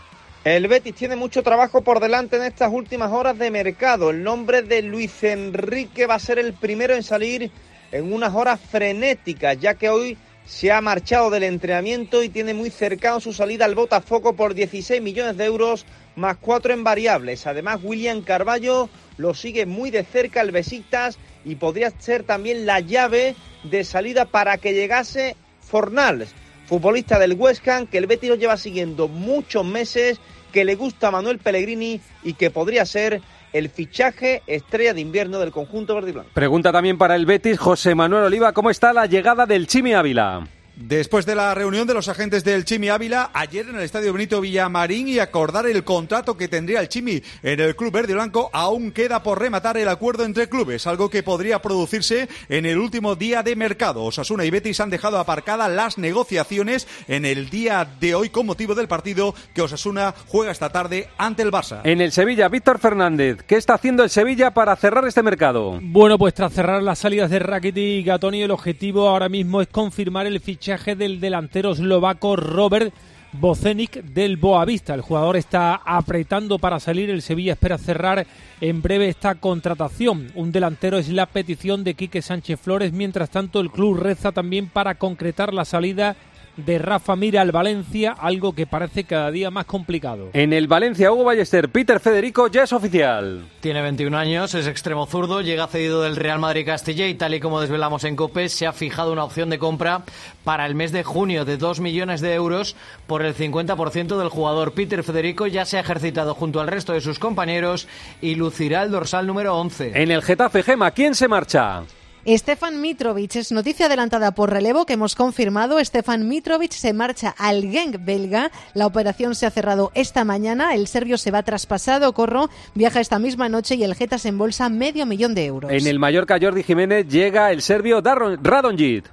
El 0.44 0.68
Betis 0.68 0.94
tiene 0.94 1.16
mucho 1.16 1.42
trabajo 1.42 1.82
por 1.82 2.00
delante 2.00 2.36
en 2.36 2.42
estas 2.42 2.70
últimas 2.70 3.10
horas 3.12 3.38
de 3.38 3.50
mercado. 3.50 4.10
El 4.10 4.22
nombre 4.22 4.62
de 4.62 4.82
Luis 4.82 5.24
Enrique 5.24 6.06
va 6.06 6.16
a 6.16 6.18
ser 6.18 6.38
el 6.38 6.52
primero 6.52 6.94
en 6.94 7.02
salir 7.02 7.50
en 7.92 8.12
unas 8.12 8.34
horas 8.34 8.60
frenéticas, 8.60 9.58
ya 9.58 9.74
que 9.74 9.88
hoy 9.88 10.18
se 10.44 10.70
ha 10.70 10.80
marchado 10.80 11.30
del 11.30 11.44
entrenamiento 11.44 12.22
y 12.22 12.28
tiene 12.28 12.52
muy 12.52 12.68
cercano 12.68 13.20
su 13.20 13.32
salida 13.32 13.64
al 13.64 13.74
Botafogo 13.74 14.34
por 14.34 14.52
16 14.54 15.00
millones 15.00 15.38
de 15.38 15.46
euros 15.46 15.86
más 16.16 16.36
cuatro 16.36 16.74
en 16.74 16.84
variables. 16.84 17.46
Además, 17.46 17.80
William 17.82 18.20
Carballo 18.20 18.90
lo 19.16 19.32
sigue 19.32 19.64
muy 19.64 19.90
de 19.90 20.04
cerca 20.04 20.42
el 20.42 20.50
Besiktas 20.50 21.18
y 21.44 21.56
podría 21.56 21.90
ser 21.98 22.22
también 22.22 22.66
la 22.66 22.80
llave 22.80 23.34
de 23.62 23.84
salida 23.84 24.24
para 24.24 24.58
que 24.58 24.72
llegase 24.72 25.36
Fornals, 25.60 26.34
futbolista 26.66 27.18
del 27.18 27.34
West 27.34 27.62
que 27.62 27.98
el 27.98 28.06
Betis 28.06 28.30
lo 28.30 28.36
lleva 28.36 28.56
siguiendo 28.56 29.08
muchos 29.08 29.64
meses, 29.64 30.20
que 30.52 30.64
le 30.64 30.74
gusta 30.76 31.08
a 31.08 31.10
Manuel 31.10 31.38
Pellegrini 31.38 32.00
y 32.22 32.34
que 32.34 32.50
podría 32.50 32.86
ser 32.86 33.20
el 33.52 33.68
fichaje 33.68 34.42
estrella 34.46 34.94
de 34.94 35.00
invierno 35.00 35.38
del 35.38 35.52
conjunto 35.52 35.94
verde 35.94 36.10
y 36.10 36.12
blanco. 36.12 36.30
Pregunta 36.34 36.72
también 36.72 36.98
para 36.98 37.14
el 37.16 37.26
Betis, 37.26 37.58
José 37.58 37.94
Manuel 37.94 38.24
Oliva, 38.24 38.52
¿cómo 38.52 38.70
está 38.70 38.92
la 38.92 39.06
llegada 39.06 39.46
del 39.46 39.66
Chimi 39.66 39.94
Ávila? 39.94 40.46
Después 40.76 41.24
de 41.24 41.36
la 41.36 41.54
reunión 41.54 41.86
de 41.86 41.94
los 41.94 42.08
agentes 42.08 42.42
del 42.42 42.64
Chimi 42.64 42.88
Ávila 42.88 43.30
ayer 43.32 43.68
en 43.68 43.76
el 43.76 43.82
Estadio 43.82 44.12
Benito 44.12 44.40
Villamarín 44.40 45.06
y 45.06 45.20
acordar 45.20 45.68
el 45.68 45.84
contrato 45.84 46.36
que 46.36 46.48
tendría 46.48 46.80
el 46.80 46.88
Chimi 46.88 47.22
en 47.44 47.60
el 47.60 47.76
club 47.76 47.92
verde 47.92 48.10
y 48.10 48.14
blanco, 48.16 48.50
aún 48.52 48.90
queda 48.90 49.22
por 49.22 49.38
rematar 49.38 49.76
el 49.76 49.88
acuerdo 49.88 50.24
entre 50.24 50.48
clubes, 50.48 50.88
algo 50.88 51.08
que 51.10 51.22
podría 51.22 51.62
producirse 51.62 52.28
en 52.48 52.66
el 52.66 52.78
último 52.78 53.14
día 53.14 53.44
de 53.44 53.54
mercado. 53.54 54.02
Osasuna 54.02 54.44
y 54.44 54.50
Betis 54.50 54.80
han 54.80 54.90
dejado 54.90 55.20
aparcadas 55.20 55.70
las 55.70 55.96
negociaciones 55.96 56.88
en 57.06 57.24
el 57.24 57.50
día 57.50 57.88
de 58.00 58.16
hoy 58.16 58.30
con 58.30 58.44
motivo 58.44 58.74
del 58.74 58.88
partido 58.88 59.32
que 59.54 59.62
Osasuna 59.62 60.12
juega 60.26 60.50
esta 60.50 60.70
tarde 60.72 61.08
ante 61.18 61.42
el 61.42 61.52
Barça. 61.52 61.82
En 61.84 62.00
el 62.00 62.10
Sevilla, 62.10 62.48
Víctor 62.48 62.80
Fernández, 62.80 63.44
¿qué 63.46 63.54
está 63.54 63.74
haciendo 63.74 64.02
el 64.02 64.10
Sevilla 64.10 64.50
para 64.50 64.74
cerrar 64.74 65.06
este 65.06 65.22
mercado? 65.22 65.78
Bueno, 65.80 66.18
pues 66.18 66.34
tras 66.34 66.52
cerrar 66.52 66.82
las 66.82 66.98
salidas 66.98 67.30
de 67.30 67.38
Rakitic 67.38 67.76
y 67.76 68.02
Gatoni, 68.02 68.42
el 68.42 68.50
objetivo 68.50 69.08
ahora 69.08 69.28
mismo 69.28 69.60
es 69.60 69.68
confirmar 69.68 70.26
el 70.26 70.40
fichaje 70.40 70.63
del 70.64 71.20
delantero 71.20 71.72
eslovaco 71.72 72.36
Robert 72.36 72.94
Bocenic 73.32 74.02
del 74.02 74.38
Boavista. 74.38 74.94
El 74.94 75.02
jugador 75.02 75.36
está 75.36 75.74
apretando 75.84 76.58
para 76.58 76.80
salir. 76.80 77.10
El 77.10 77.20
Sevilla 77.20 77.52
espera 77.52 77.76
cerrar 77.76 78.26
en 78.62 78.80
breve 78.80 79.10
esta 79.10 79.34
contratación. 79.34 80.32
Un 80.34 80.52
delantero 80.52 80.96
es 80.96 81.10
la 81.10 81.26
petición 81.26 81.84
de 81.84 81.92
Quique 81.92 82.22
Sánchez 82.22 82.58
Flores. 82.58 82.94
Mientras 82.94 83.28
tanto, 83.28 83.60
el 83.60 83.70
club 83.70 83.98
reza 83.98 84.32
también 84.32 84.68
para 84.68 84.94
concretar 84.94 85.52
la 85.52 85.66
salida 85.66 86.16
de 86.56 86.78
Rafa 86.78 87.16
Mira 87.16 87.40
al 87.40 87.52
Valencia, 87.52 88.12
algo 88.12 88.54
que 88.54 88.66
parece 88.66 89.04
cada 89.04 89.30
día 89.30 89.50
más 89.50 89.66
complicado. 89.66 90.30
En 90.32 90.52
el 90.52 90.68
Valencia, 90.68 91.12
Hugo 91.12 91.24
Ballester, 91.24 91.68
Peter 91.68 92.00
Federico 92.00 92.48
ya 92.48 92.64
es 92.64 92.72
oficial. 92.72 93.44
Tiene 93.60 93.82
21 93.82 94.16
años, 94.16 94.54
es 94.54 94.66
extremo 94.66 95.06
zurdo, 95.06 95.40
llega 95.40 95.66
cedido 95.66 96.02
del 96.02 96.16
Real 96.16 96.38
Madrid 96.38 96.66
Castilla 96.66 97.06
y 97.08 97.14
tal 97.14 97.34
y 97.34 97.40
como 97.40 97.60
desvelamos 97.60 98.04
en 98.04 98.16
COPE, 98.16 98.48
se 98.48 98.66
ha 98.66 98.72
fijado 98.72 99.12
una 99.12 99.24
opción 99.24 99.50
de 99.50 99.58
compra 99.58 100.02
para 100.44 100.66
el 100.66 100.74
mes 100.74 100.92
de 100.92 101.02
junio 101.02 101.44
de 101.44 101.56
2 101.56 101.80
millones 101.80 102.20
de 102.20 102.34
euros 102.34 102.76
por 103.06 103.22
el 103.22 103.34
50% 103.34 104.18
del 104.18 104.28
jugador. 104.28 104.72
Peter 104.72 105.02
Federico 105.02 105.46
ya 105.46 105.64
se 105.64 105.76
ha 105.76 105.80
ejercitado 105.80 106.34
junto 106.34 106.60
al 106.60 106.68
resto 106.68 106.92
de 106.92 107.00
sus 107.00 107.18
compañeros 107.18 107.88
y 108.20 108.34
lucirá 108.34 108.82
el 108.82 108.90
dorsal 108.90 109.26
número 109.26 109.56
11. 109.56 109.92
En 109.94 110.10
el 110.10 110.22
Getafe 110.22 110.62
Gema, 110.62 110.90
¿quién 110.90 111.14
se 111.14 111.28
marcha? 111.28 111.82
Stefan 112.26 112.80
Mitrovic 112.80 113.36
es 113.36 113.52
noticia 113.52 113.84
adelantada 113.84 114.32
por 114.34 114.50
relevo 114.50 114.86
que 114.86 114.94
hemos 114.94 115.14
confirmado. 115.14 115.84
Stefan 115.84 116.26
Mitrovic 116.26 116.72
se 116.72 116.94
marcha 116.94 117.34
al 117.36 117.62
Genk 117.70 118.02
belga. 118.02 118.50
La 118.72 118.86
operación 118.86 119.34
se 119.34 119.44
ha 119.44 119.50
cerrado 119.50 119.92
esta 119.94 120.24
mañana. 120.24 120.74
El 120.74 120.86
serbio 120.86 121.18
se 121.18 121.30
va 121.30 121.42
traspasado. 121.42 122.14
Corro 122.14 122.48
viaja 122.74 123.00
esta 123.00 123.18
misma 123.18 123.50
noche 123.50 123.74
y 123.74 123.84
el 123.84 123.94
Geta 123.94 124.16
se 124.16 124.30
embolsa 124.30 124.70
medio 124.70 125.04
millón 125.04 125.34
de 125.34 125.44
euros. 125.44 125.70
En 125.70 125.86
el 125.86 125.98
Mallorca 125.98 126.38
Jordi 126.40 126.62
Jiménez 126.62 127.06
llega 127.08 127.52
el 127.52 127.60
serbio 127.60 128.00
Radonjic. 128.00 129.04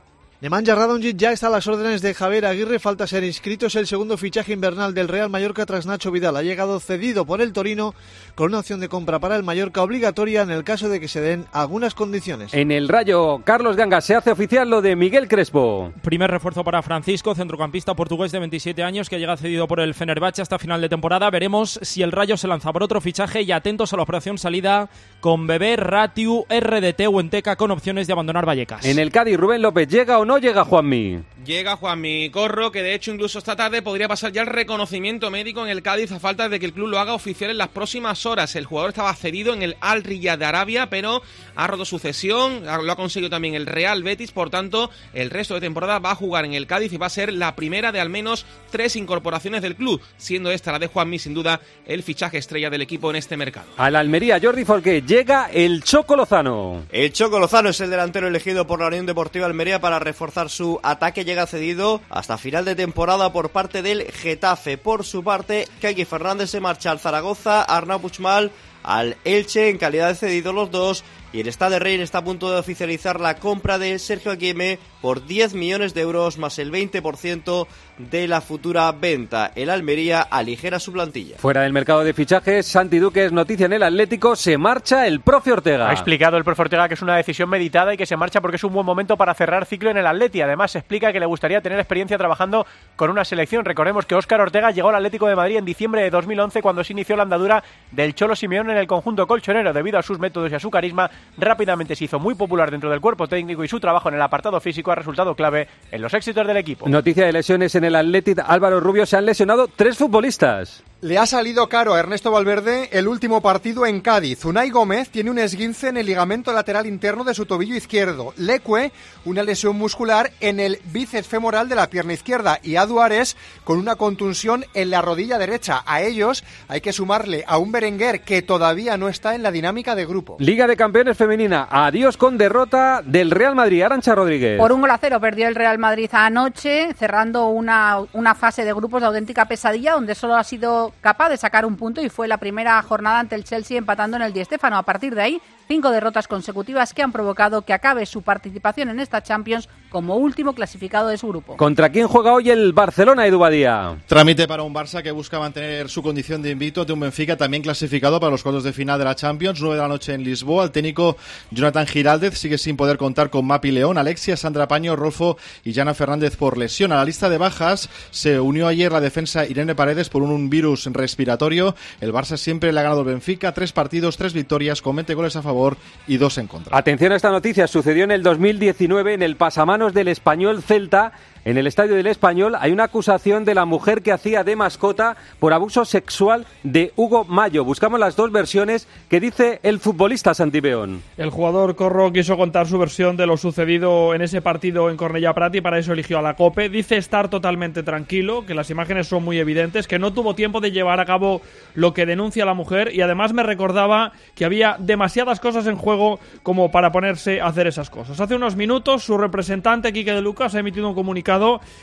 Nemanja 0.42 0.74
Radonjic 0.74 1.18
ya 1.18 1.32
está 1.32 1.46
a 1.46 1.50
las 1.52 1.68
órdenes 1.68 2.02
de 2.02 2.16
Javier 2.16 2.48
Aguirre, 2.48 2.80
falta 2.80 3.06
ser 3.06 3.24
inscrito, 3.24 3.68
es 3.68 3.76
el 3.76 3.86
segundo 3.86 4.18
fichaje 4.18 4.54
invernal 4.54 4.96
del 4.96 5.08
Real 5.08 5.30
Mallorca 5.30 5.68
tras 5.68 5.86
Nacho 5.86 6.10
Vidal. 6.10 6.36
Ha 6.36 6.42
llegado 6.42 6.80
cedido 6.80 7.28
por 7.28 7.42
el 7.42 7.54
Torino 7.54 7.94
con 8.34 8.48
una 8.48 8.58
opción 8.58 8.80
de 8.80 8.90
compra 8.90 9.20
para 9.20 9.36
el 9.36 9.44
Mallorca 9.44 9.84
obligatoria 9.84 10.42
en 10.42 10.50
el 10.50 10.64
caso 10.64 10.90
de 10.90 11.00
que 11.00 11.08
se 11.08 11.22
den 11.22 11.46
algunas 11.52 11.94
condiciones. 11.94 12.56
En 12.56 12.72
el 12.72 12.90
Rayo, 12.90 13.44
Carlos 13.44 13.76
Ganga 13.76 14.02
se 14.02 14.16
hace 14.16 14.32
oficial 14.32 14.68
lo 14.68 14.82
de 14.82 14.96
Miguel 14.96 15.28
Crespo. 15.28 15.94
Primer 16.02 16.32
refuerzo 16.32 16.64
para 16.64 16.82
Francisco, 16.82 17.36
centrocampista 17.36 17.94
portugués 17.94 18.32
de 18.32 18.40
27 18.40 18.82
años 18.82 19.10
que 19.10 19.20
llega 19.20 19.38
cedido 19.38 19.68
por 19.68 19.80
el 19.80 19.94
Fenerbahce 19.94 20.42
hasta 20.42 20.58
final 20.58 20.82
de 20.82 20.90
temporada. 20.90 21.30
Veremos 21.30 21.80
si 21.84 22.02
el 22.02 22.12
Rayo 22.12 22.36
se 22.36 22.48
lanza 22.48 22.74
por 22.74 22.82
otro 22.82 23.00
fichaje 23.00 23.44
y 23.44 23.52
atentos 23.52 23.94
a 23.94 23.98
la 23.98 24.02
operación 24.02 24.40
salida 24.40 24.90
con 25.20 25.46
Bebé, 25.46 25.76
Ratiu, 25.76 26.46
RDT 26.50 27.02
o 27.12 27.20
Enteca 27.20 27.58
con 27.58 27.70
opciones 27.70 28.08
de 28.08 28.14
abandonar 28.14 28.48
Vallecas. 28.48 28.84
En 28.86 28.98
el 28.98 29.12
Cádiz, 29.12 29.38
Rubén 29.38 29.62
López, 29.62 29.88
¿llega 29.88 30.18
o 30.18 30.26
no 30.26 30.31
llega 30.38 30.64
Juanmi? 30.64 31.20
Llega 31.46 31.76
Juanmi 31.76 32.30
Corro, 32.30 32.72
que 32.72 32.84
de 32.84 32.94
hecho 32.94 33.12
incluso 33.12 33.40
esta 33.40 33.56
tarde 33.56 33.82
podría 33.82 34.08
pasar 34.08 34.32
ya 34.32 34.42
el 34.42 34.48
reconocimiento 34.48 35.32
médico 35.32 35.64
en 35.64 35.72
el 35.72 35.82
Cádiz 35.82 36.12
a 36.12 36.20
falta 36.20 36.50
de 36.50 36.60
que 36.60 36.68
el 36.68 36.74
club 36.74 36.88
lo 36.88 37.00
haga 37.00 37.14
oficial 37.14 37.50
en 37.50 37.58
las 37.58 37.70
próximas 37.70 38.26
horas. 38.26 38.56
El 38.56 38.66
jugador 38.66 38.92
estaba 38.92 39.14
cedido 39.16 39.54
en 39.54 39.62
el 39.62 39.76
Al 39.82 40.04
Riyad 40.04 40.38
de 40.38 40.46
Arabia, 40.46 40.90
pero 40.90 41.22
ha 41.56 41.68
roto 41.68 41.84
su 41.84 42.00
cesión, 42.00 42.64
lo 42.64 42.92
ha 42.92 42.96
conseguido 42.96 43.30
también 43.30 43.56
el 43.56 43.66
Real 43.66 44.04
Betis, 44.04 44.32
por 44.32 44.50
tanto, 44.50 44.92
el 45.14 45.30
resto 45.30 45.56
de 45.56 45.62
temporada 45.62 46.00
va 46.00 46.12
a 46.12 46.16
jugar 46.16 46.46
en 46.46 46.54
el 46.54 46.68
Cádiz 46.68 46.94
y 46.94 46.98
va 46.98 47.08
a 47.08 47.10
ser 47.10 47.34
la 47.34 47.56
primera 47.56 47.92
de 47.92 48.00
al 48.00 48.10
menos 48.10 48.46
tres 48.70 48.96
incorporaciones 48.96 49.62
del 49.62 49.76
club, 49.76 50.02
siendo 50.18 50.52
esta 50.52 50.72
la 50.72 50.80
de 50.80 50.88
Juanmi 50.88 51.20
sin 51.20 51.34
duda 51.34 51.60
el 51.86 52.04
fichaje 52.04 52.38
estrella 52.38 52.70
del 52.70 52.82
equipo 52.82 53.10
en 53.10 53.16
este 53.16 53.36
mercado. 53.36 53.68
Al 53.78 53.96
Almería, 53.96 54.40
Jordi 54.42 54.64
Forqué, 54.64 55.02
llega 55.02 55.50
el 55.52 55.84
Choco 55.84 56.16
Lozano. 56.16 56.84
El 56.92 57.12
Choco 57.12 57.40
Lozano 57.40 57.70
es 57.70 57.82
el 57.82 57.90
delantero 57.90 58.28
elegido 58.28 58.66
por 58.68 58.80
la 58.80 58.88
Unión 58.88 59.06
Deportiva 59.06 59.48
Almería 59.48 59.82
para 59.82 60.00
reforzar 60.00 60.21
su 60.50 60.80
ataque. 60.84 61.26
Llega 61.26 61.48
cedido 61.48 62.02
hasta 62.10 62.38
final 62.38 62.66
de 62.66 62.76
temporada 62.76 63.34
por 63.34 63.50
parte 63.50 63.82
del 63.82 64.04
Getafe. 64.12 64.78
Por 64.78 65.04
su 65.04 65.24
parte, 65.24 65.68
Kaki 65.82 66.06
Fernández 66.06 66.52
se 66.52 66.60
marcha 66.60 66.92
al 66.92 67.00
Zaragoza, 67.00 67.64
Arnau 67.64 68.00
Puigmal 68.00 68.52
al 68.84 69.18
Elche 69.24 69.70
en 69.70 69.78
calidad 69.78 70.10
de 70.10 70.16
cedido 70.16 70.54
los 70.54 70.72
dos. 70.72 71.04
Y 71.34 71.40
el 71.40 71.52
Stade 71.52 71.80
Rein 71.80 72.02
está 72.02 72.20
a 72.20 72.24
punto 72.24 72.52
de 72.52 72.60
oficializar 72.60 73.22
la 73.22 73.38
compra 73.38 73.78
de 73.78 73.98
Sergio 74.00 74.32
Aguirre 74.32 74.80
por 75.02 75.26
10 75.26 75.54
millones 75.54 75.94
de 75.94 76.02
euros 76.02 76.38
más 76.38 76.60
el 76.60 76.72
20% 76.72 77.68
de 78.10 78.28
la 78.28 78.42
futura 78.42 78.92
venta. 78.92 79.52
El 79.56 79.70
Almería 79.70 80.22
aligera 80.22 80.80
su 80.80 80.92
plantilla. 80.92 81.38
Fuera 81.38 81.62
del 81.62 81.74
mercado 81.74 82.04
de 82.04 82.14
fichajes, 82.14 82.66
Santi 82.66 83.00
Duque 83.00 83.26
es 83.26 83.32
noticia 83.32 83.66
en 83.66 83.74
el 83.74 83.84
Atlético, 83.84 84.36
se 84.36 84.58
marcha 84.58 85.08
el 85.08 85.22
profe 85.22 85.52
Ortega. 85.52 85.90
Ha 85.90 85.94
explicado 85.94 86.38
el 86.38 86.44
profe 86.44 86.64
Ortega 86.64 86.88
que 86.88 86.96
es 86.96 87.02
una 87.02 87.16
decisión 87.16 87.50
meditada 87.50 87.94
y 87.94 87.98
que 87.98 88.06
se 88.06 88.18
marcha 88.18 88.42
porque 88.42 88.56
es 88.56 88.64
un 88.64 88.74
buen 88.74 88.86
momento 88.86 89.18
para 89.18 89.34
cerrar 89.34 89.66
ciclo 89.66 89.90
en 89.90 89.98
el 89.98 90.08
Atleti. 90.08 90.42
Además, 90.42 90.76
explica 90.76 91.12
que 91.12 91.20
le 91.20 91.26
gustaría 91.26 91.62
tener 91.62 91.80
experiencia 91.80 92.18
trabajando 92.18 92.66
con 92.96 93.10
una 93.10 93.26
selección. 93.26 93.66
Recordemos 93.66 94.06
que 94.06 94.16
Óscar 94.16 94.42
Ortega 94.42 94.72
llegó 94.72 94.90
al 94.90 94.96
Atlético 94.96 95.28
de 95.28 95.36
Madrid 95.36 95.58
en 95.58 95.66
diciembre 95.66 96.02
de 96.02 96.10
2011 96.10 96.62
cuando 96.62 96.84
se 96.84 96.94
inició 96.94 97.16
la 97.16 97.24
andadura 97.24 97.64
del 97.92 98.16
Cholo 98.16 98.36
Simeone 98.36 98.72
en 98.74 98.78
el 98.78 98.88
conjunto 98.88 99.28
colchonero. 99.28 99.74
Debido 99.74 100.00
a 100.00 100.04
sus 100.04 100.20
métodos 100.20 100.52
y 100.52 100.56
a 100.56 100.60
su 100.60 100.70
carisma, 100.70 101.10
rápidamente 101.38 101.96
se 101.96 102.06
hizo 102.06 102.20
muy 102.20 102.36
popular 102.36 102.72
dentro 102.72 102.90
del 102.90 103.02
cuerpo 103.02 103.28
técnico 103.28 103.64
y 103.64 103.68
su 103.68 103.80
trabajo 103.80 104.10
en 104.10 104.16
el 104.16 104.22
apartado 104.22 104.60
físico 104.60 104.92
ha 104.92 104.96
resultado 104.96 105.36
clave 105.36 105.68
en 105.92 106.02
los 106.02 106.14
éxitos 106.14 106.46
del 106.48 106.58
equipo. 106.58 106.88
Noticia 106.88 107.26
de 107.26 107.34
lesiones 107.34 107.76
en 107.76 107.84
el 107.84 107.91
Athletic. 107.96 108.40
Álvaro 108.46 108.80
Rubio 108.80 109.06
se 109.06 109.18
han 109.18 109.26
lesionado 109.26 109.68
tres 109.68 109.98
futbolistas. 109.98 110.84
Le 111.04 111.18
ha 111.18 111.26
salido 111.26 111.68
caro 111.68 111.96
a 111.96 112.00
Ernesto 112.00 112.30
Valverde 112.30 112.90
el 112.92 113.08
último 113.08 113.42
partido 113.42 113.88
en 113.88 114.02
Cádiz. 114.02 114.46
Unai 114.46 114.70
Gómez 114.70 115.10
tiene 115.10 115.32
un 115.32 115.40
esguince 115.40 115.88
en 115.88 115.98
el 115.98 116.06
ligamento 116.06 116.54
lateral 116.54 116.86
interno 116.86 117.24
de 117.24 117.34
su 117.34 117.48
tobillo 117.48 117.76
izquierdo. 117.76 118.36
Leque, 118.38 118.92
una 119.26 119.42
lesión 119.42 119.78
muscular 119.78 120.30
en 120.42 120.60
el 120.60 120.78
bíceps 120.94 121.28
femoral 121.28 121.68
de 121.68 121.74
la 121.74 121.90
pierna 121.90 122.14
izquierda. 122.14 122.60
Y 122.62 122.76
a 122.76 122.86
Duárez 122.86 123.36
con 123.64 123.80
una 123.80 123.96
contusión 123.96 124.64
en 124.76 124.92
la 124.92 125.02
rodilla 125.02 125.40
derecha. 125.40 125.82
A 125.88 126.04
ellos 126.04 126.44
hay 126.68 126.82
que 126.82 126.94
sumarle 126.94 127.46
a 127.48 127.58
un 127.58 127.72
Berenguer 127.72 128.22
que 128.22 128.44
todavía 128.44 128.96
no 128.96 129.10
está 129.10 129.34
en 129.34 129.42
la 129.42 129.50
dinámica 129.50 129.96
de 129.96 130.06
grupo. 130.06 130.36
Liga 130.38 130.68
de 130.68 130.78
Campeones 130.78 131.18
Femenina. 131.18 131.68
Adiós 131.72 132.16
con 132.16 132.38
derrota 132.38 133.02
del 133.04 133.32
Real 133.32 133.56
Madrid. 133.56 133.82
Arancha 133.82 134.14
Rodríguez. 134.14 134.60
Por 134.60 134.72
un 134.72 134.82
gol 134.82 134.92
a 134.92 135.00
cero 135.00 135.20
perdió 135.20 135.48
el 135.48 135.56
Real 135.56 135.80
Madrid 135.80 136.12
anoche, 136.14 136.94
cerrando 136.94 137.48
una, 137.48 137.98
una 138.14 138.36
fase 138.36 138.64
de 138.64 138.74
grupos 138.74 139.02
de 139.02 139.08
auténtica 139.08 139.46
pesadilla, 139.46 139.94
donde 139.94 140.14
solo 140.14 140.36
ha 140.36 140.44
sido 140.44 140.91
capaz 141.02 141.30
de 141.30 141.38
sacar 141.38 141.66
un 141.66 141.78
punto 141.78 142.02
y 142.02 142.10
fue 142.10 142.28
la 142.28 142.38
primera 142.38 142.82
jornada 142.82 143.20
ante 143.20 143.36
el 143.36 143.44
Chelsea 143.44 143.78
empatando 143.78 144.18
en 144.18 144.24
el 144.24 144.34
Di 144.34 144.44
Stéfano. 144.44 144.78
A 144.78 144.84
partir 144.84 145.16
de 145.16 145.22
ahí, 145.22 145.42
cinco 145.68 145.90
derrotas 145.90 146.28
consecutivas 146.28 146.94
que 146.94 147.02
han 147.02 147.14
provocado 147.14 147.62
que 147.62 147.72
acabe 147.72 148.06
su 148.06 148.22
participación 148.24 148.90
en 148.90 149.00
esta 149.00 149.24
Champions 149.24 149.70
como 149.90 150.18
último 150.18 150.54
clasificado 150.54 151.08
de 151.08 151.18
su 151.18 151.28
grupo. 151.28 151.56
¿Contra 151.58 151.90
quién 151.90 152.08
juega 152.08 152.34
hoy 152.34 152.50
el 152.50 152.74
Barcelona, 152.74 153.26
Edu 153.26 153.40
Badía? 153.40 153.98
Trámite 154.08 154.48
para 154.48 154.64
un 154.64 154.74
Barça 154.74 155.02
que 155.02 155.12
busca 155.12 155.40
mantener 155.40 155.90
su 155.90 156.04
condición 156.04 156.42
de 156.42 156.52
invicto 156.52 156.82
ante 156.82 156.94
un 156.94 157.00
Benfica 157.00 157.38
también 157.38 157.64
clasificado 157.64 158.20
para 158.20 158.32
los 158.32 158.44
cuartos 158.44 158.64
de 158.64 158.74
final 158.74 159.00
de 159.00 159.06
la 159.06 159.16
Champions, 159.16 159.62
9 159.62 159.76
de 159.76 159.82
la 159.82 159.88
noche 159.88 160.14
en 160.14 160.24
Lisboa. 160.24 160.66
El 160.66 160.72
técnico 160.72 161.18
Jonathan 161.52 161.88
Giraldez 161.88 162.38
sigue 162.38 162.58
sin 162.58 162.76
poder 162.78 162.98
contar 162.98 163.30
con 163.30 163.46
Mapi 163.46 163.72
León, 163.72 163.98
Alexia, 163.98 164.36
Sandra 164.38 164.68
Paño, 164.68 164.96
Rolfo 164.96 165.38
y 165.64 165.74
Jana 165.74 165.94
Fernández 165.94 166.36
por 166.36 166.58
lesión. 166.58 166.92
A 166.92 166.96
la 166.96 167.06
lista 167.06 167.30
de 167.30 167.38
bajas 167.38 167.90
se 168.12 168.40
unió 168.40 168.68
ayer 168.68 168.92
la 168.92 169.02
defensa 169.02 169.46
Irene 169.46 169.76
Paredes 169.76 170.10
por 170.10 170.22
un 170.24 170.50
virus 170.50 170.81
respiratorio. 170.86 171.76
El 172.00 172.14
Barça 172.14 172.38
siempre 172.38 172.72
le 172.72 172.80
ha 172.80 172.84
ganado 172.84 173.02
al 173.02 173.08
Benfica, 173.08 173.54
tres 173.54 173.72
partidos, 173.72 174.18
tres 174.18 174.34
victorias, 174.34 174.82
con 174.82 174.96
20 174.96 175.14
goles 175.14 175.36
a 175.36 175.42
favor 175.42 175.78
y 176.08 176.18
dos 176.18 176.38
en 176.38 176.48
contra. 176.48 176.78
Atención 176.78 177.12
a 177.12 177.16
esta 177.16 177.32
noticia, 177.32 177.68
sucedió 177.68 178.04
en 178.04 178.12
el 178.12 178.24
2019 178.24 179.14
en 179.14 179.24
el 179.24 179.36
pasamanos 179.36 179.94
del 179.94 180.08
español 180.08 180.62
Celta. 180.62 181.14
En 181.44 181.58
el 181.58 181.66
estadio 181.66 181.96
del 181.96 182.06
Español 182.06 182.56
hay 182.60 182.72
una 182.72 182.84
acusación 182.84 183.46
de 183.46 183.56
la 183.56 183.66
mujer 183.66 184.04
que 184.04 184.12
hacía 184.12 184.44
de 184.44 184.56
mascota 184.56 185.18
por 185.40 185.54
abuso 185.54 185.86
sexual 185.86 186.46
de 186.62 186.94
Hugo 186.96 187.26
Mayo. 187.26 187.66
Buscamos 187.66 188.00
las 188.00 188.16
dos 188.16 188.32
versiones 188.32 188.88
que 189.10 189.20
dice 189.20 189.60
el 189.64 189.80
futbolista 189.80 190.36
Santibeón. 190.36 191.02
El 191.18 191.32
jugador 191.32 191.76
Corro 191.76 192.14
quiso 192.14 192.38
contar 192.38 192.68
su 192.68 192.78
versión 192.78 193.18
de 193.18 193.26
lo 193.26 193.38
sucedido 193.38 194.14
en 194.14 194.22
ese 194.22 194.44
partido 194.44 194.92
en 194.92 194.98
Cornellà 194.98 195.34
Prat 195.34 195.60
para 195.64 195.80
eso 195.80 195.94
eligió 195.94 196.20
a 196.20 196.22
la 196.22 196.36
COPE. 196.36 196.70
Dice 196.70 196.98
estar 196.98 197.28
totalmente 197.28 197.82
tranquilo, 197.82 198.46
que 198.46 198.54
las 198.54 198.70
imágenes 198.70 199.08
son 199.08 199.24
muy 199.24 199.40
evidentes, 199.40 199.88
que 199.88 199.98
no 199.98 200.14
tuvo 200.14 200.36
tiempo 200.36 200.62
de 200.62 200.72
llevar 200.72 201.00
a 201.00 201.06
cabo 201.06 201.42
lo 201.74 201.96
que 201.96 202.06
denuncia 202.06 202.46
la 202.46 202.54
mujer 202.54 202.94
y 202.94 203.02
además 203.02 203.34
me 203.34 203.42
recordaba 203.42 204.12
que 204.36 204.46
había 204.46 204.76
demasiadas 204.78 205.40
cosas 205.40 205.66
en 205.66 205.76
juego 205.76 206.20
como 206.44 206.70
para 206.70 206.92
ponerse 206.92 207.42
a 207.42 207.48
hacer 207.48 207.66
esas 207.66 207.90
cosas. 207.90 208.20
Hace 208.20 208.36
unos 208.36 208.56
minutos 208.56 209.04
su 209.04 209.18
representante 209.18 209.92
Quique 209.92 210.14
de 210.14 210.22
Lucas 210.22 210.54
ha 210.54 210.60
emitido 210.60 210.88
un 210.88 210.94
comunicado 210.94 211.31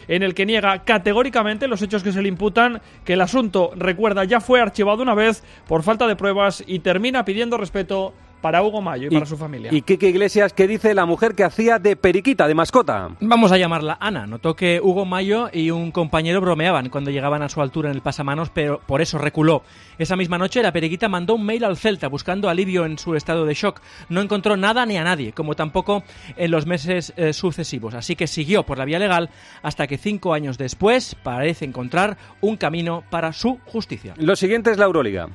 en 0.09 0.23
el 0.23 0.35
que 0.35 0.47
niega 0.47 0.85
categóricamente 0.85 1.69
los 1.69 1.81
hechos 1.83 2.03
que 2.03 2.13
se 2.13 2.23
le 2.23 2.29
imputan, 2.29 2.81
que 3.05 3.15
el 3.15 3.21
asunto, 3.21 3.71
recuerda, 3.77 4.25
ya 4.25 4.41
fue 4.41 4.61
archivado 4.61 5.03
una 5.03 5.15
vez 5.15 5.43
por 5.67 5.83
falta 5.83 6.07
de 6.07 6.17
pruebas 6.17 6.63
y 6.67 6.81
termina 6.81 7.25
pidiendo 7.25 7.57
respeto 7.57 8.13
para 8.41 8.63
Hugo 8.63 8.81
Mayo 8.81 9.09
y, 9.11 9.15
para 9.15 9.27
su 9.27 9.37
familia. 9.37 9.71
¿Y 9.73 9.83
Kike 9.83 10.09
Iglesias 10.09 10.53
qué 10.53 10.67
dice 10.67 10.95
la 10.95 11.07
mujer 11.07 11.35
que 11.35 11.45
hacía 11.45 11.79
de 11.79 11.97
periquita, 11.97 12.47
de 12.47 12.55
mascota? 12.55 13.11
Vamos 13.21 13.53
a 13.53 13.59
llamarla 13.59 13.99
Ana. 14.01 14.27
Notó 14.27 14.55
que 14.55 14.81
Hugo 14.81 15.05
Mayo 15.05 15.49
y 15.53 15.71
un 15.71 15.91
compañero 15.91 16.41
bromeaban 16.41 16.89
cuando 16.89 17.11
llegaban 17.11 17.43
a 17.43 17.49
su 17.49 17.61
altura 17.61 17.91
en 17.91 17.97
el 17.97 18.03
pasamanos, 18.03 18.51
pero 18.51 18.81
por 18.87 19.01
eso 19.01 19.19
reculó. 19.19 19.63
Esa 19.99 20.17
misma 20.17 20.39
noche 20.39 20.63
la 20.63 20.73
periquita 20.73 21.09
mandó 21.09 21.35
un 21.35 21.45
mail 21.45 21.65
al 21.65 21.77
Celta 21.77 22.09
buscando 22.09 22.49
alivio 22.49 22.85
en 22.85 22.99
su 22.99 23.15
estado 23.15 23.45
de 23.45 23.55
shock. 23.55 23.81
No 24.09 24.21
encontró 24.21 24.57
nada 24.57 24.87
ni 24.87 24.97
a 24.97 25.05
nadie, 25.05 25.33
como 25.33 25.55
tampoco 25.55 26.05
en 26.37 26.51
los 26.51 26.67
meses 26.67 27.13
eh, 27.17 27.33
sucesivos. 27.33 27.95
Así 27.95 28.17
que 28.17 28.27
siguió 28.27 28.65
por 28.65 28.79
la 28.79 28.85
vía 28.85 28.99
legal 28.99 29.31
hasta 29.63 29.87
que 29.87 29.99
cinco 29.99 30.35
años 30.35 30.59
después 30.59 31.17
parece 31.23 31.65
encontrar 31.65 32.17
un 32.41 32.57
camino 32.57 33.05
para 33.11 33.33
su 33.33 33.59
justicia. 33.67 34.15
Lo 34.17 34.37
siguiente 34.37 34.71
es 34.71 34.79
la 34.79 34.85
Euroliga. 34.85 35.29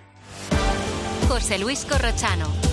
José 1.27 1.57
Luis 1.57 1.85
Corrochano. 1.85 2.72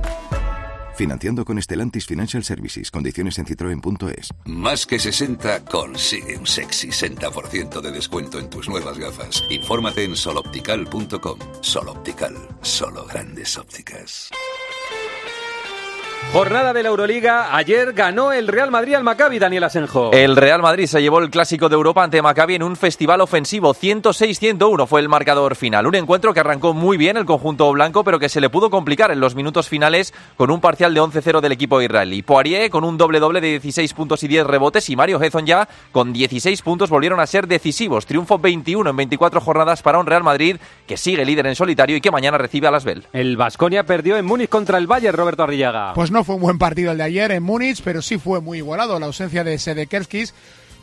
Financiando 1.01 1.43
con 1.43 1.59
Stellantis 1.59 2.05
Financial 2.05 2.43
Services. 2.43 2.91
Condiciones 2.91 3.39
en 3.39 3.47
citroen.es. 3.47 4.29
Más 4.45 4.85
que 4.85 4.99
60 4.99 5.65
consigue 5.65 6.37
un 6.37 6.45
sexy 6.45 6.89
60% 6.89 7.81
de 7.81 7.91
descuento 7.91 8.37
en 8.37 8.51
tus 8.51 8.69
nuevas 8.69 8.99
gafas. 8.99 9.43
Infórmate 9.49 10.03
en 10.03 10.15
soloptical.com. 10.15 11.39
Soloptical. 11.61 12.35
Solo 12.61 13.07
grandes 13.07 13.57
ópticas. 13.57 14.29
Jornada 16.33 16.71
de 16.71 16.81
la 16.81 16.87
Euroliga. 16.87 17.53
Ayer 17.57 17.91
ganó 17.91 18.31
el 18.31 18.47
Real 18.47 18.71
Madrid 18.71 18.93
al 18.93 19.03
Maccabi, 19.03 19.37
Daniel 19.37 19.65
Asenjo. 19.65 20.11
El 20.13 20.37
Real 20.37 20.61
Madrid 20.61 20.85
se 20.85 21.01
llevó 21.01 21.19
el 21.19 21.29
clásico 21.29 21.67
de 21.67 21.75
Europa 21.75 22.05
ante 22.05 22.21
Maccabi 22.21 22.55
en 22.55 22.63
un 22.63 22.77
festival 22.77 23.19
ofensivo. 23.19 23.73
106-101 23.73 24.87
fue 24.87 25.01
el 25.01 25.09
marcador 25.09 25.57
final. 25.57 25.87
Un 25.87 25.95
encuentro 25.95 26.33
que 26.33 26.39
arrancó 26.39 26.73
muy 26.73 26.95
bien 26.95 27.17
el 27.17 27.25
conjunto 27.25 27.69
blanco, 27.73 28.05
pero 28.05 28.17
que 28.17 28.29
se 28.29 28.39
le 28.39 28.49
pudo 28.49 28.69
complicar 28.69 29.11
en 29.11 29.19
los 29.19 29.35
minutos 29.35 29.67
finales 29.67 30.13
con 30.37 30.51
un 30.51 30.61
parcial 30.61 30.93
de 30.93 31.01
11-0 31.01 31.41
del 31.41 31.51
equipo 31.51 31.81
israelí. 31.81 32.21
Poirier 32.21 32.69
con 32.69 32.85
un 32.85 32.97
doble-doble 32.97 33.41
de 33.41 33.59
16 33.59 33.93
puntos 33.93 34.23
y 34.23 34.29
10 34.29 34.47
rebotes 34.47 34.89
y 34.89 34.95
Mario 34.95 35.21
Hezon 35.21 35.45
ya 35.45 35.67
con 35.91 36.13
16 36.13 36.61
puntos 36.61 36.89
volvieron 36.89 37.19
a 37.19 37.27
ser 37.27 37.45
decisivos. 37.45 38.05
Triunfo 38.05 38.39
21 38.39 38.89
en 38.89 38.95
24 38.95 39.41
jornadas 39.41 39.81
para 39.81 39.99
un 39.99 40.05
Real 40.05 40.23
Madrid 40.23 40.55
que 40.87 40.95
sigue 40.95 41.25
líder 41.25 41.47
en 41.47 41.55
solitario 41.55 41.97
y 41.97 42.01
que 42.01 42.09
mañana 42.09 42.37
recibe 42.37 42.67
a 42.67 42.71
Las 42.71 42.85
Bell. 42.85 43.05
El 43.11 43.35
Vasconia 43.35 43.85
perdió 43.85 44.15
en 44.15 44.25
Múnich 44.25 44.49
contra 44.49 44.77
el 44.77 44.87
Bayern, 44.87 45.17
Roberto 45.17 45.43
Arrillaga. 45.43 45.93
Pues 45.93 46.10
no 46.11 46.23
fue 46.23 46.35
un 46.35 46.41
buen 46.41 46.57
partido 46.57 46.91
el 46.91 46.97
de 46.97 47.03
ayer 47.03 47.31
en 47.31 47.43
Múnich, 47.43 47.81
pero 47.83 48.01
sí 48.01 48.17
fue 48.17 48.41
muy 48.41 48.59
igualado. 48.59 48.99
La 48.99 49.05
ausencia 49.05 49.43
de 49.43 49.57
Sedekerskis 49.57 50.33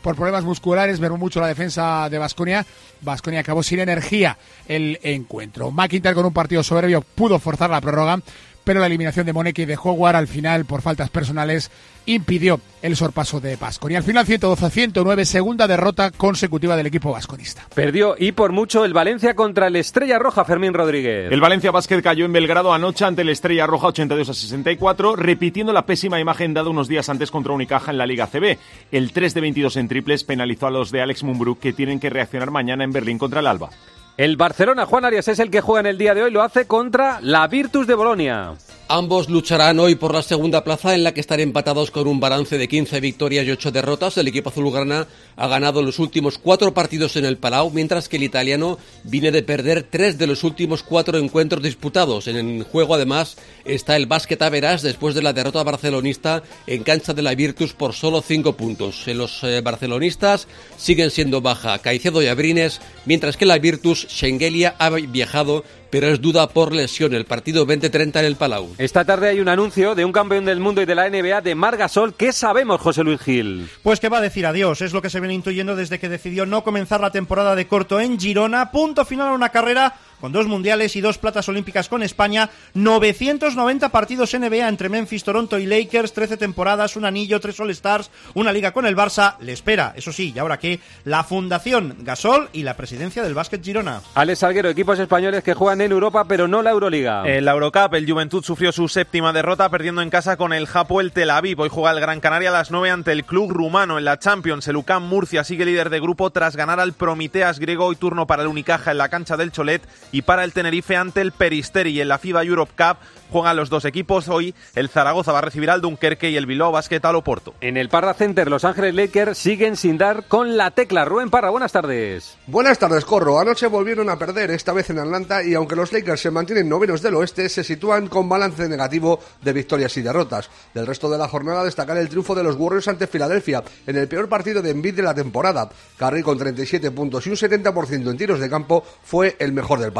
por 0.01 0.15
problemas 0.15 0.43
musculares, 0.43 0.99
mermó 0.99 1.17
mucho 1.17 1.39
la 1.39 1.47
defensa 1.47 2.09
de 2.09 2.17
Vasconia. 2.17 2.65
Vasconia 3.01 3.41
acabó 3.41 3.63
sin 3.63 3.79
energía 3.79 4.37
el 4.67 4.99
encuentro. 5.03 5.71
McIntyre 5.71 6.15
con 6.15 6.25
un 6.25 6.33
partido 6.33 6.63
soberbio 6.63 7.01
pudo 7.01 7.39
forzar 7.39 7.69
la 7.69 7.81
prórroga, 7.81 8.21
pero 8.69 8.81
la 8.81 8.85
eliminación 8.85 9.25
de 9.25 9.33
Moneki 9.33 9.63
y 9.63 9.65
de 9.65 9.79
Howard 9.83 10.15
al 10.15 10.27
final 10.27 10.63
por 10.65 10.83
faltas 10.83 11.09
personales 11.09 11.71
impidió 12.05 12.61
el 12.83 12.95
sorpaso 12.95 13.39
de 13.39 13.55
Vasconia. 13.55 13.97
Al 13.97 14.03
final 14.03 14.27
112-109, 14.27 15.23
segunda 15.23 15.65
derrota 15.65 16.11
consecutiva 16.11 16.77
del 16.77 16.85
equipo 16.85 17.11
vasconista. 17.11 17.65
Perdió 17.73 18.13
y 18.15 18.31
por 18.31 18.51
mucho 18.51 18.85
el 18.85 18.93
Valencia 18.93 19.33
contra 19.33 19.65
el 19.65 19.75
Estrella 19.75 20.19
Roja, 20.19 20.45
Fermín 20.45 20.75
Rodríguez. 20.75 21.31
El 21.31 21.41
Valencia 21.41 21.71
Basket 21.71 21.99
cayó 22.03 22.25
en 22.25 22.31
Belgrado 22.31 22.71
anoche 22.71 23.05
ante 23.05 23.23
el 23.23 23.29
Estrella 23.29 23.65
Roja 23.65 23.87
82 23.87 24.29
a 24.29 24.33
64, 24.35 25.15
repitiendo 25.15 25.73
la 25.73 25.87
pésima 25.87 26.19
imagen 26.19 26.53
dada 26.53 26.69
unos 26.69 26.87
días 26.87 27.09
antes 27.09 27.31
contra 27.31 27.53
Unicaja 27.53 27.89
en 27.89 27.97
la 27.97 28.05
Liga 28.05 28.27
CB. 28.27 28.59
El 28.91 29.11
3 29.13 29.33
de 29.33 29.41
22 29.41 29.77
en 29.77 29.87
triples 29.87 30.23
penalizó 30.23 30.67
a 30.67 30.71
los 30.71 30.91
de 30.91 31.01
Alex 31.01 31.23
Mumbruk 31.23 31.59
que 31.59 31.73
tienen 31.73 31.99
que 31.99 32.11
reaccionar 32.11 32.51
mañana 32.51 32.83
en 32.83 32.91
Berlín 32.91 33.17
contra 33.17 33.39
el 33.39 33.47
Alba. 33.47 33.71
El 34.19 34.35
Barcelona, 34.35 34.85
Juan 34.85 35.05
Arias, 35.05 35.29
es 35.29 35.39
el 35.39 35.49
que 35.49 35.61
juega 35.61 35.79
en 35.79 35.85
el 35.85 35.97
día 35.97 36.13
de 36.13 36.23
hoy, 36.23 36.29
lo 36.29 36.41
hace 36.41 36.67
contra 36.67 37.21
la 37.21 37.47
Virtus 37.47 37.87
de 37.87 37.95
Bolonia. 37.95 38.53
Ambos 38.91 39.29
lucharán 39.29 39.77
hoy 39.77 39.93
por 39.93 40.15
la 40.15 40.23
segunda 40.23 40.63
plaza 40.63 40.95
en 40.95 41.03
la 41.03 41.13
que 41.13 41.21
están 41.21 41.39
empatados 41.39 41.91
con 41.91 42.07
un 42.07 42.19
balance 42.19 42.57
de 42.57 42.67
15 42.67 42.99
victorias 43.01 43.45
y 43.45 43.51
8 43.51 43.71
derrotas. 43.71 44.17
El 44.17 44.27
equipo 44.27 44.49
azulgrana 44.49 45.05
ha 45.35 45.47
ganado 45.47 45.83
los 45.83 45.99
últimos 45.99 46.39
cuatro 46.39 46.73
partidos 46.73 47.15
en 47.15 47.23
el 47.23 47.37
Palau, 47.37 47.69
mientras 47.69 48.09
que 48.09 48.17
el 48.17 48.23
italiano 48.23 48.79
viene 49.03 49.29
de 49.29 49.43
perder 49.43 49.83
tres 49.83 50.17
de 50.17 50.25
los 50.25 50.43
últimos 50.43 50.81
cuatro 50.81 51.19
encuentros 51.19 51.61
disputados. 51.61 52.27
En 52.27 52.37
el 52.37 52.63
juego 52.63 52.95
además 52.95 53.37
está 53.63 53.95
el 53.95 54.07
básquet 54.07 54.41
Averas 54.41 54.81
después 54.81 55.13
de 55.13 55.21
la 55.21 55.33
derrota 55.33 55.61
barcelonista 55.61 56.41
en 56.65 56.81
cancha 56.81 57.13
de 57.13 57.21
la 57.21 57.35
Virtus 57.35 57.73
por 57.73 57.93
solo 57.93 58.23
cinco 58.23 58.53
puntos. 58.53 59.07
En 59.07 59.19
los 59.19 59.43
eh, 59.43 59.61
barcelonistas 59.61 60.47
siguen 60.77 61.11
siendo 61.11 61.41
baja 61.41 61.77
Caicedo 61.77 62.23
y 62.23 62.27
Abrines, 62.27 62.81
mientras 63.05 63.37
que 63.37 63.45
la 63.45 63.59
Virtus 63.59 64.07
Schengelia 64.09 64.75
ha 64.79 64.89
viajado 64.89 65.63
pero 65.89 66.07
es 66.07 66.21
duda 66.21 66.47
por 66.49 66.73
lesión 66.73 67.13
el 67.13 67.25
partido 67.25 67.65
20-30 67.65 68.19
en 68.19 68.25
el 68.25 68.35
Palau. 68.35 68.69
Esta 68.77 69.05
tarde 69.05 69.29
hay 69.29 69.39
un 69.39 69.49
anuncio 69.49 69.95
de 69.95 70.05
un 70.05 70.11
campeón 70.11 70.45
del 70.45 70.59
mundo 70.59 70.81
y 70.81 70.85
de 70.85 70.95
la 70.95 71.09
NBA 71.09 71.41
de 71.41 71.55
Margasol. 71.55 72.13
¿Qué 72.13 72.31
sabemos, 72.31 72.81
José 72.81 73.03
Luis 73.03 73.21
Gil? 73.21 73.69
Pues 73.83 73.99
que 73.99 74.09
va 74.09 74.17
a 74.17 74.21
decir 74.21 74.45
adiós, 74.45 74.81
es 74.81 74.93
lo 74.93 75.01
que 75.01 75.09
se 75.09 75.19
viene 75.19 75.33
intuyendo 75.33 75.75
desde 75.75 75.99
que 75.99 76.09
decidió 76.09 76.45
no 76.45 76.63
comenzar 76.63 77.01
la 77.01 77.11
temporada 77.11 77.55
de 77.55 77.67
corto 77.67 77.99
en 77.99 78.19
Girona. 78.19 78.71
Punto 78.71 79.05
final 79.05 79.29
a 79.29 79.33
una 79.33 79.49
carrera 79.49 79.95
con 80.19 80.31
dos 80.31 80.47
mundiales 80.47 80.95
y 80.95 81.01
dos 81.01 81.17
platas 81.17 81.49
olímpicas 81.49 81.89
con 81.89 82.03
España, 82.03 82.49
990 82.73 83.89
partidos 83.89 84.33
NBA 84.33 84.67
entre 84.67 84.89
Memphis, 84.89 85.23
Toronto 85.23 85.59
y 85.59 85.65
Lakers, 85.65 86.13
13 86.13 86.37
temporadas, 86.37 86.95
un 86.95 87.05
anillo, 87.05 87.39
tres 87.39 87.59
All-Stars, 87.59 88.11
una 88.33 88.51
liga 88.51 88.71
con 88.71 88.85
el 88.85 88.95
Barça, 88.95 89.35
le 89.39 89.53
espera, 89.53 89.93
eso 89.95 90.11
sí, 90.11 90.33
y 90.35 90.39
ahora 90.39 90.59
que 90.59 90.79
la 91.05 91.23
Fundación 91.23 91.97
Gasol 92.01 92.49
y 92.53 92.63
la 92.63 92.75
presidencia 92.75 93.23
del 93.23 93.33
Básquet 93.33 93.63
Girona. 93.63 94.01
Alex 94.15 94.39
Salguero, 94.39 94.69
equipos 94.69 94.99
españoles 94.99 95.43
que 95.43 95.53
juegan 95.53 95.81
en 95.81 95.91
Europa 95.91 96.25
pero 96.25 96.47
no 96.47 96.61
la 96.61 96.71
Euroliga. 96.71 97.23
En 97.25 97.45
la 97.45 97.51
Eurocup, 97.51 97.93
el 97.93 98.09
Juventud 98.09 98.43
sufrió 98.43 98.71
su 98.71 98.87
séptima 98.87 99.33
derrota 99.33 99.69
perdiendo 99.69 100.01
en 100.01 100.09
casa 100.09 100.37
con 100.37 100.53
el 100.53 100.67
el 100.99 101.11
Tel 101.11 101.29
Aviv. 101.29 101.59
Hoy 101.59 101.69
juega 101.69 101.91
el 101.91 101.99
Gran 101.99 102.19
Canaria 102.19 102.49
a 102.49 102.53
las 102.53 102.71
9 102.71 102.91
ante 102.91 103.11
el 103.11 103.23
club 103.25 103.51
rumano 103.51 103.97
en 103.97 104.05
la 104.05 104.19
Champions. 104.19 104.67
El 104.67 104.77
UCAM 104.77 105.03
Murcia 105.03 105.43
sigue 105.43 105.65
líder 105.65 105.89
de 105.89 105.99
grupo 105.99 106.29
tras 106.29 106.55
ganar 106.55 106.79
al 106.79 106.93
Prometeas 106.93 107.59
griego. 107.59 107.85
Hoy 107.85 107.95
turno 107.95 108.27
para 108.27 108.43
el 108.43 108.47
Unicaja 108.47 108.91
en 108.91 108.97
la 108.97 109.09
cancha 109.09 109.37
del 109.37 109.51
Cholet 109.51 109.81
y 110.11 110.23
para 110.23 110.43
el 110.43 110.53
Tenerife 110.53 110.95
ante 110.95 111.21
el 111.21 111.31
Peristeri. 111.31 112.01
En 112.01 112.07
la 112.07 112.17
FIBA 112.17 112.43
Europe 112.43 112.73
Cup 112.77 112.97
juegan 113.31 113.55
los 113.57 113.69
dos 113.69 113.85
equipos. 113.85 114.27
Hoy 114.27 114.55
el 114.75 114.89
Zaragoza 114.89 115.31
va 115.31 115.39
a 115.39 115.41
recibir 115.41 115.69
al 115.69 115.81
Dunkerque 115.81 116.29
y 116.29 116.37
el 116.37 116.45
Bilbao 116.45 116.71
Basket 116.71 117.03
al 117.03 117.15
Oporto. 117.15 117.53
En 117.61 117.77
el 117.77 117.89
Parra 117.89 118.13
Center, 118.13 118.49
Los 118.49 118.65
Ángeles 118.65 118.95
Lakers 118.95 119.37
siguen 119.37 119.75
sin 119.75 119.97
dar 119.97 120.25
con 120.27 120.57
la 120.57 120.71
tecla. 120.71 121.05
Rubén 121.05 121.29
Parra, 121.29 121.49
buenas 121.49 121.71
tardes. 121.71 122.37
Buenas 122.47 122.79
tardes, 122.79 123.05
Corro. 123.05 123.39
Anoche 123.39 123.67
volvieron 123.67 124.09
a 124.09 124.17
perder, 124.17 124.51
esta 124.51 124.73
vez 124.73 124.89
en 124.89 124.99
Atlanta, 124.99 125.43
y 125.43 125.53
aunque 125.53 125.75
los 125.75 125.93
Lakers 125.93 126.21
se 126.21 126.31
mantienen 126.31 126.67
novenos 126.67 127.01
del 127.01 127.15
oeste, 127.15 127.49
se 127.49 127.63
sitúan 127.63 128.07
con 128.07 128.27
balance 128.27 128.67
negativo 128.67 129.19
de 129.41 129.53
victorias 129.53 129.95
y 129.97 130.01
derrotas. 130.01 130.49
Del 130.73 130.87
resto 130.87 131.09
de 131.09 131.17
la 131.17 131.27
jornada, 131.27 131.63
destacar 131.63 131.97
el 131.97 132.09
triunfo 132.09 132.35
de 132.35 132.43
los 132.43 132.55
Warriors 132.55 132.87
ante 132.87 133.07
Filadelfia 133.07 133.63
en 133.85 133.95
el 133.95 134.07
peor 134.07 134.27
partido 134.27 134.61
de 134.61 134.71
Embiid 134.71 134.95
de 134.95 135.03
la 135.03 135.13
temporada. 135.13 135.69
Curry 135.97 136.23
con 136.23 136.37
37 136.37 136.91
puntos 136.91 137.25
y 137.27 137.29
un 137.29 137.35
70% 137.35 138.09
en 138.09 138.17
tiros 138.17 138.39
de 138.39 138.49
campo 138.49 138.83
fue 139.03 139.35
el 139.39 139.53
mejor 139.53 139.79
del 139.79 139.91
partido. 139.91 139.98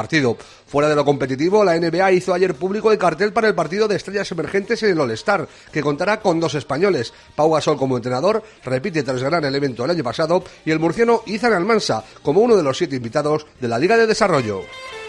Fuera 0.67 0.88
de 0.88 0.95
lo 0.95 1.03
competitivo, 1.03 1.63
la 1.63 1.77
NBA 1.79 2.12
hizo 2.12 2.33
ayer 2.33 2.53
público 2.53 2.91
el 2.91 2.97
cartel 2.97 3.33
para 3.33 3.47
el 3.47 3.55
partido 3.55 3.88
de 3.88 3.95
estrellas 3.95 4.31
emergentes 4.31 4.81
en 4.83 4.91
el 4.91 4.99
All-Star, 4.99 5.47
que 5.71 5.81
contará 5.81 6.19
con 6.19 6.39
dos 6.39 6.55
españoles. 6.55 7.13
Pau 7.35 7.51
Gasol 7.51 7.77
como 7.77 7.97
entrenador, 7.97 8.43
repite 8.63 9.03
tras 9.03 9.21
ganar 9.21 9.43
el 9.43 9.55
evento 9.55 9.83
el 9.85 9.91
año 9.91 10.03
pasado, 10.03 10.43
y 10.65 10.71
el 10.71 10.79
murciano 10.79 11.23
Izan 11.25 11.53
Almansa 11.53 12.03
como 12.21 12.41
uno 12.41 12.55
de 12.55 12.63
los 12.63 12.77
siete 12.77 12.95
invitados 12.97 13.45
de 13.59 13.67
la 13.67 13.79
Liga 13.79 13.97
de 13.97 14.07
Desarrollo. 14.07 14.62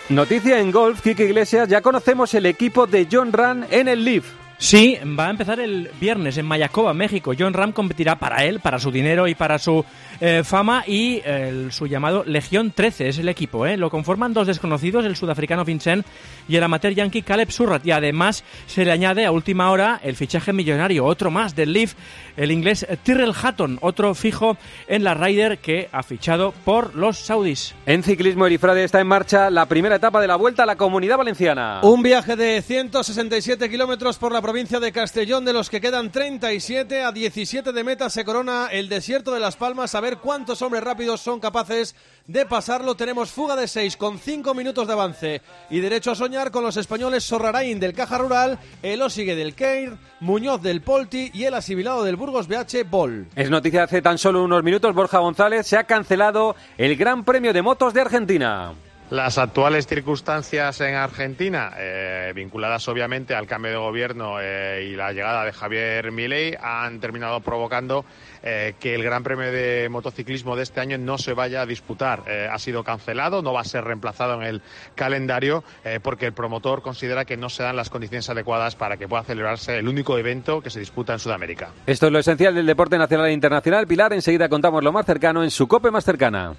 Noticia 0.08 0.58
en 0.58 0.72
golf, 0.72 1.02
Kike 1.02 1.24
Iglesias, 1.24 1.68
ya 1.68 1.82
conocemos 1.82 2.34
el 2.34 2.46
equipo 2.46 2.86
de 2.86 3.06
John 3.10 3.32
Ran 3.32 3.66
en 3.70 3.86
el 3.86 4.04
Leaf. 4.04 4.39
Sí, 4.62 4.98
va 5.18 5.28
a 5.28 5.30
empezar 5.30 5.58
el 5.58 5.90
viernes 5.98 6.36
en 6.36 6.44
Mayacoba, 6.44 6.92
México. 6.92 7.32
John 7.36 7.54
Ram 7.54 7.72
competirá 7.72 8.16
para 8.18 8.44
él, 8.44 8.60
para 8.60 8.78
su 8.78 8.90
dinero 8.90 9.26
y 9.26 9.34
para 9.34 9.58
su 9.58 9.82
eh, 10.20 10.42
fama 10.44 10.84
y 10.86 11.22
su 11.70 11.86
llamado 11.86 12.24
Legión 12.26 12.70
13 12.70 13.08
es 13.08 13.18
el 13.18 13.30
equipo. 13.30 13.64
¿eh? 13.64 13.78
Lo 13.78 13.88
conforman 13.88 14.34
dos 14.34 14.46
desconocidos, 14.46 15.06
el 15.06 15.16
sudafricano 15.16 15.64
Vincent 15.64 16.04
y 16.46 16.56
el 16.56 16.62
amateur 16.62 16.92
yankee 16.92 17.22
Caleb 17.22 17.50
Surratt. 17.50 17.86
Y 17.86 17.92
además 17.92 18.44
se 18.66 18.84
le 18.84 18.92
añade 18.92 19.24
a 19.24 19.32
última 19.32 19.70
hora 19.70 19.98
el 20.04 20.14
fichaje 20.14 20.52
millonario, 20.52 21.06
otro 21.06 21.30
más 21.30 21.56
del 21.56 21.72
Leaf, 21.72 21.94
el 22.40 22.52
inglés 22.52 22.86
Tyrrell 23.02 23.34
Hatton, 23.34 23.78
otro 23.82 24.14
fijo 24.14 24.56
en 24.88 25.04
la 25.04 25.12
Ryder 25.12 25.58
que 25.58 25.90
ha 25.92 26.02
fichado 26.02 26.54
por 26.64 26.94
los 26.94 27.18
saudíes. 27.18 27.74
En 27.84 28.02
ciclismo, 28.02 28.46
Erifrade 28.46 28.82
está 28.82 28.98
en 28.98 29.08
marcha 29.08 29.50
la 29.50 29.66
primera 29.66 29.96
etapa 29.96 30.22
de 30.22 30.26
la 30.26 30.36
Vuelta 30.36 30.62
a 30.62 30.66
la 30.66 30.76
Comunidad 30.76 31.18
Valenciana. 31.18 31.80
Un 31.82 32.02
viaje 32.02 32.36
de 32.36 32.62
167 32.62 33.68
kilómetros 33.68 34.16
por 34.16 34.32
la 34.32 34.40
provincia 34.40 34.80
de 34.80 34.90
Castellón, 34.90 35.44
de 35.44 35.52
los 35.52 35.68
que 35.68 35.82
quedan 35.82 36.10
37 36.10 37.02
a 37.02 37.12
17 37.12 37.72
de 37.72 37.84
meta, 37.84 38.08
se 38.08 38.24
corona 38.24 38.68
el 38.72 38.88
desierto 38.88 39.34
de 39.34 39.40
Las 39.40 39.56
Palmas. 39.56 39.94
A 39.94 40.00
ver 40.00 40.16
cuántos 40.16 40.62
hombres 40.62 40.82
rápidos 40.82 41.20
son 41.20 41.40
capaces 41.40 41.94
de 42.26 42.46
pasarlo. 42.46 42.94
Tenemos 42.94 43.30
fuga 43.30 43.54
de 43.54 43.68
6 43.68 43.98
con 43.98 44.18
5 44.18 44.54
minutos 44.54 44.86
de 44.86 44.92
avance 44.94 45.42
y 45.68 45.80
derecho 45.80 46.12
a 46.12 46.14
soñar 46.14 46.50
con 46.50 46.64
los 46.64 46.78
españoles 46.78 47.22
Sorrarain 47.22 47.78
del 47.78 47.92
Caja 47.92 48.16
Rural, 48.16 48.58
el 48.82 49.02
Osigue 49.02 49.36
del 49.36 49.54
Keir, 49.54 49.98
Muñoz 50.20 50.62
del 50.62 50.80
Polti 50.80 51.30
y 51.34 51.44
el 51.44 51.54
asibilado 51.54 52.02
del 52.02 52.16
Burgos 52.16 52.29
BH. 52.32 53.26
Es 53.34 53.50
noticia 53.50 53.82
hace 53.82 54.02
tan 54.02 54.18
solo 54.18 54.44
unos 54.44 54.62
minutos, 54.62 54.94
Borja 54.94 55.18
González 55.18 55.66
se 55.66 55.76
ha 55.76 55.84
cancelado 55.84 56.54
el 56.78 56.96
Gran 56.96 57.24
Premio 57.24 57.52
de 57.52 57.62
Motos 57.62 57.92
de 57.92 58.00
Argentina. 58.00 58.72
Las 59.10 59.38
actuales 59.38 59.88
circunstancias 59.88 60.80
en 60.82 60.94
Argentina, 60.94 61.72
eh, 61.76 62.32
vinculadas 62.32 62.86
obviamente 62.86 63.34
al 63.34 63.48
cambio 63.48 63.72
de 63.72 63.76
gobierno 63.76 64.36
eh, 64.40 64.88
y 64.88 64.94
la 64.94 65.12
llegada 65.12 65.44
de 65.44 65.52
Javier 65.52 66.12
Milei, 66.12 66.54
han 66.60 67.00
terminado 67.00 67.40
provocando 67.40 68.04
eh, 68.42 68.74
que 68.80 68.94
el 68.94 69.02
Gran 69.02 69.22
Premio 69.22 69.50
de 69.52 69.88
Motociclismo 69.90 70.56
de 70.56 70.62
este 70.62 70.80
año 70.80 70.98
no 70.98 71.18
se 71.18 71.34
vaya 71.34 71.62
a 71.62 71.66
disputar. 71.66 72.24
Eh, 72.26 72.48
ha 72.50 72.58
sido 72.58 72.84
cancelado, 72.84 73.42
no 73.42 73.52
va 73.52 73.60
a 73.60 73.64
ser 73.64 73.84
reemplazado 73.84 74.40
en 74.40 74.46
el 74.46 74.62
calendario 74.94 75.64
eh, 75.84 76.00
porque 76.02 76.26
el 76.26 76.32
promotor 76.32 76.82
considera 76.82 77.24
que 77.24 77.36
no 77.36 77.48
se 77.48 77.62
dan 77.62 77.76
las 77.76 77.90
condiciones 77.90 78.28
adecuadas 78.30 78.76
para 78.76 78.96
que 78.96 79.08
pueda 79.08 79.22
celebrarse 79.22 79.78
el 79.78 79.88
único 79.88 80.18
evento 80.18 80.60
que 80.60 80.70
se 80.70 80.80
disputa 80.80 81.12
en 81.12 81.18
Sudamérica. 81.18 81.70
Esto 81.86 82.06
es 82.06 82.12
lo 82.12 82.18
esencial 82.18 82.54
del 82.54 82.66
deporte 82.66 82.98
nacional 82.98 83.26
e 83.26 83.32
internacional. 83.32 83.86
Pilar, 83.86 84.12
enseguida 84.12 84.48
contamos 84.48 84.82
lo 84.82 84.92
más 84.92 85.06
cercano 85.06 85.42
en 85.42 85.50
su 85.50 85.68
COPE 85.68 85.90
más 85.90 86.04
cercana. 86.04 86.54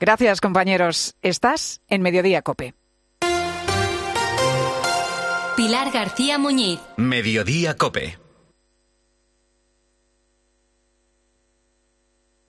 Gracias, 0.00 0.40
compañeros. 0.40 1.14
Estás 1.20 1.82
en 1.88 2.02
Mediodía 2.02 2.42
Cope. 2.42 2.74
Pilar 5.56 5.90
García 5.92 6.38
Muñiz. 6.38 6.80
Mediodía 6.96 7.76
Cope. 7.76 8.18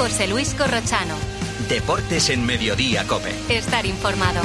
José 0.00 0.26
Luis 0.28 0.54
Corrochano. 0.54 1.14
Deportes 1.68 2.30
en 2.30 2.46
Mediodía 2.46 3.06
Cope. 3.06 3.34
Estar 3.50 3.84
informado. 3.84 4.40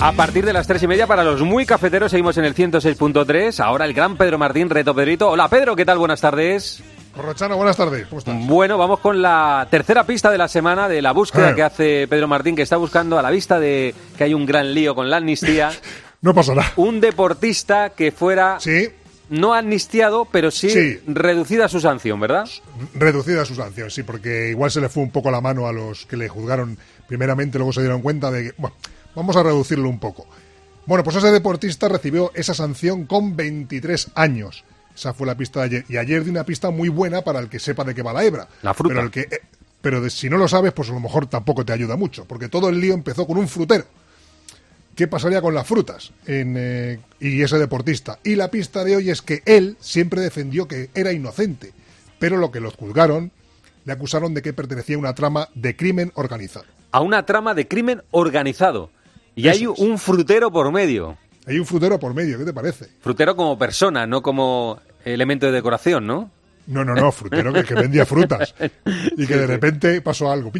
A 0.00 0.12
partir 0.12 0.44
de 0.44 0.52
las 0.52 0.66
tres 0.66 0.82
y 0.82 0.88
media, 0.88 1.06
para 1.06 1.22
los 1.22 1.42
muy 1.42 1.64
cafeteros, 1.64 2.10
seguimos 2.10 2.36
en 2.38 2.44
el 2.44 2.56
106.3. 2.56 3.60
Ahora 3.60 3.84
el 3.84 3.94
gran 3.94 4.16
Pedro 4.16 4.36
Martín, 4.36 4.68
Reto 4.68 4.96
Pedrito. 4.96 5.30
Hola 5.30 5.48
Pedro, 5.48 5.76
¿qué 5.76 5.84
tal? 5.84 5.98
Buenas 5.98 6.20
tardes. 6.20 6.82
Corrochano, 7.16 7.56
buenas 7.56 7.76
tardes. 7.76 8.06
¿Cómo 8.08 8.18
estás? 8.18 8.46
Bueno, 8.46 8.76
vamos 8.76 9.00
con 9.00 9.22
la 9.22 9.66
tercera 9.70 10.04
pista 10.04 10.30
de 10.30 10.36
la 10.36 10.48
semana 10.48 10.86
de 10.88 11.00
la 11.00 11.12
búsqueda 11.12 11.50
Eh. 11.52 11.54
que 11.54 11.62
hace 11.62 12.06
Pedro 12.08 12.28
Martín, 12.28 12.54
que 12.54 12.62
está 12.62 12.76
buscando 12.76 13.18
a 13.18 13.22
la 13.22 13.30
vista 13.30 13.58
de 13.58 13.94
que 14.18 14.24
hay 14.24 14.34
un 14.34 14.44
gran 14.44 14.74
lío 14.74 14.94
con 14.94 15.08
la 15.10 15.16
amnistía. 15.18 15.70
No 16.22 16.34
pasará. 16.34 16.72
Un 16.76 16.98
deportista 17.00 17.90
que 17.90 18.10
fuera 18.10 18.58
no 19.28 19.54
amnistiado, 19.54 20.24
pero 20.24 20.50
sí, 20.50 20.70
Sí. 20.70 20.98
reducida 21.06 21.68
su 21.68 21.78
sanción, 21.78 22.18
¿verdad? 22.18 22.48
Reducida 22.94 23.44
su 23.44 23.54
sanción, 23.54 23.90
sí, 23.90 24.02
porque 24.02 24.48
igual 24.50 24.70
se 24.70 24.80
le 24.80 24.88
fue 24.88 25.02
un 25.02 25.10
poco 25.10 25.30
la 25.30 25.40
mano 25.42 25.68
a 25.68 25.72
los 25.72 26.06
que 26.06 26.16
le 26.16 26.28
juzgaron 26.28 26.78
primeramente, 27.06 27.58
luego 27.58 27.72
se 27.72 27.82
dieron 27.82 28.00
cuenta 28.00 28.30
de 28.30 28.44
que, 28.44 28.54
bueno, 28.56 28.74
vamos 29.14 29.36
a 29.36 29.42
reducirlo 29.42 29.88
un 29.88 30.00
poco. 30.00 30.26
Bueno, 30.86 31.04
pues 31.04 31.16
ese 31.16 31.30
deportista 31.30 31.88
recibió 31.88 32.32
esa 32.34 32.54
sanción 32.54 33.04
con 33.04 33.36
23 33.36 34.08
años. 34.14 34.64
Esa 34.96 35.12
fue 35.14 35.26
la 35.26 35.36
pista 35.36 35.60
de 35.60 35.66
ayer. 35.66 35.84
Y 35.88 35.96
ayer 35.98 36.24
di 36.24 36.30
una 36.30 36.44
pista 36.44 36.70
muy 36.70 36.88
buena 36.88 37.22
para 37.22 37.38
el 37.38 37.48
que 37.48 37.58
sepa 37.58 37.84
de 37.84 37.94
qué 37.94 38.02
va 38.02 38.12
la 38.12 38.24
hebra. 38.24 38.48
La 38.62 38.72
fruta. 38.74 38.94
Pero, 38.94 39.04
el 39.06 39.10
que, 39.12 39.20
eh, 39.20 39.40
pero 39.82 40.00
de- 40.00 40.10
si 40.10 40.28
no 40.30 40.38
lo 40.38 40.48
sabes, 40.48 40.72
pues 40.72 40.88
a 40.90 40.92
lo 40.92 41.00
mejor 41.00 41.26
tampoco 41.26 41.64
te 41.64 41.72
ayuda 41.72 41.96
mucho, 41.96 42.24
porque 42.24 42.48
todo 42.48 42.68
el 42.70 42.80
lío 42.80 42.94
empezó 42.94 43.26
con 43.26 43.36
un 43.36 43.46
frutero. 43.46 43.84
¿Qué 44.94 45.06
pasaría 45.06 45.42
con 45.42 45.54
las 45.54 45.66
frutas 45.66 46.12
en, 46.26 46.54
eh, 46.56 46.98
y 47.20 47.42
ese 47.42 47.58
deportista? 47.58 48.18
Y 48.24 48.34
la 48.34 48.50
pista 48.50 48.82
de 48.82 48.96
hoy 48.96 49.10
es 49.10 49.20
que 49.20 49.42
él 49.44 49.76
siempre 49.78 50.22
defendió 50.22 50.66
que 50.66 50.88
era 50.94 51.12
inocente, 51.12 51.72
pero 52.18 52.38
lo 52.38 52.50
que 52.50 52.60
los 52.60 52.74
juzgaron 52.76 53.30
le 53.84 53.92
acusaron 53.92 54.32
de 54.32 54.40
que 54.40 54.54
pertenecía 54.54 54.96
a 54.96 54.98
una 54.98 55.14
trama 55.14 55.50
de 55.54 55.76
crimen 55.76 56.12
organizado. 56.14 56.64
A 56.92 57.00
una 57.02 57.26
trama 57.26 57.52
de 57.52 57.68
crimen 57.68 58.02
organizado. 58.10 58.90
Y 59.34 59.48
hay 59.48 59.64
es. 59.64 59.68
un 59.78 59.98
frutero 59.98 60.50
por 60.50 60.72
medio. 60.72 61.18
Hay 61.46 61.58
un 61.58 61.66
frutero 61.66 62.00
por 62.00 62.14
medio, 62.14 62.38
¿qué 62.38 62.44
te 62.46 62.54
parece? 62.54 62.86
Frutero 63.02 63.36
como 63.36 63.56
persona, 63.58 64.06
no 64.06 64.22
como 64.22 64.80
elemento 65.14 65.46
de 65.46 65.52
decoración, 65.52 66.06
¿no? 66.06 66.30
No, 66.66 66.84
no, 66.84 66.94
no, 66.94 67.12
frutero 67.12 67.52
que, 67.52 67.62
que 67.62 67.74
vendía 67.74 68.04
frutas 68.04 68.52
y 69.16 69.24
que 69.24 69.36
de 69.36 69.46
repente 69.46 70.00
pasó 70.00 70.32
algo. 70.32 70.50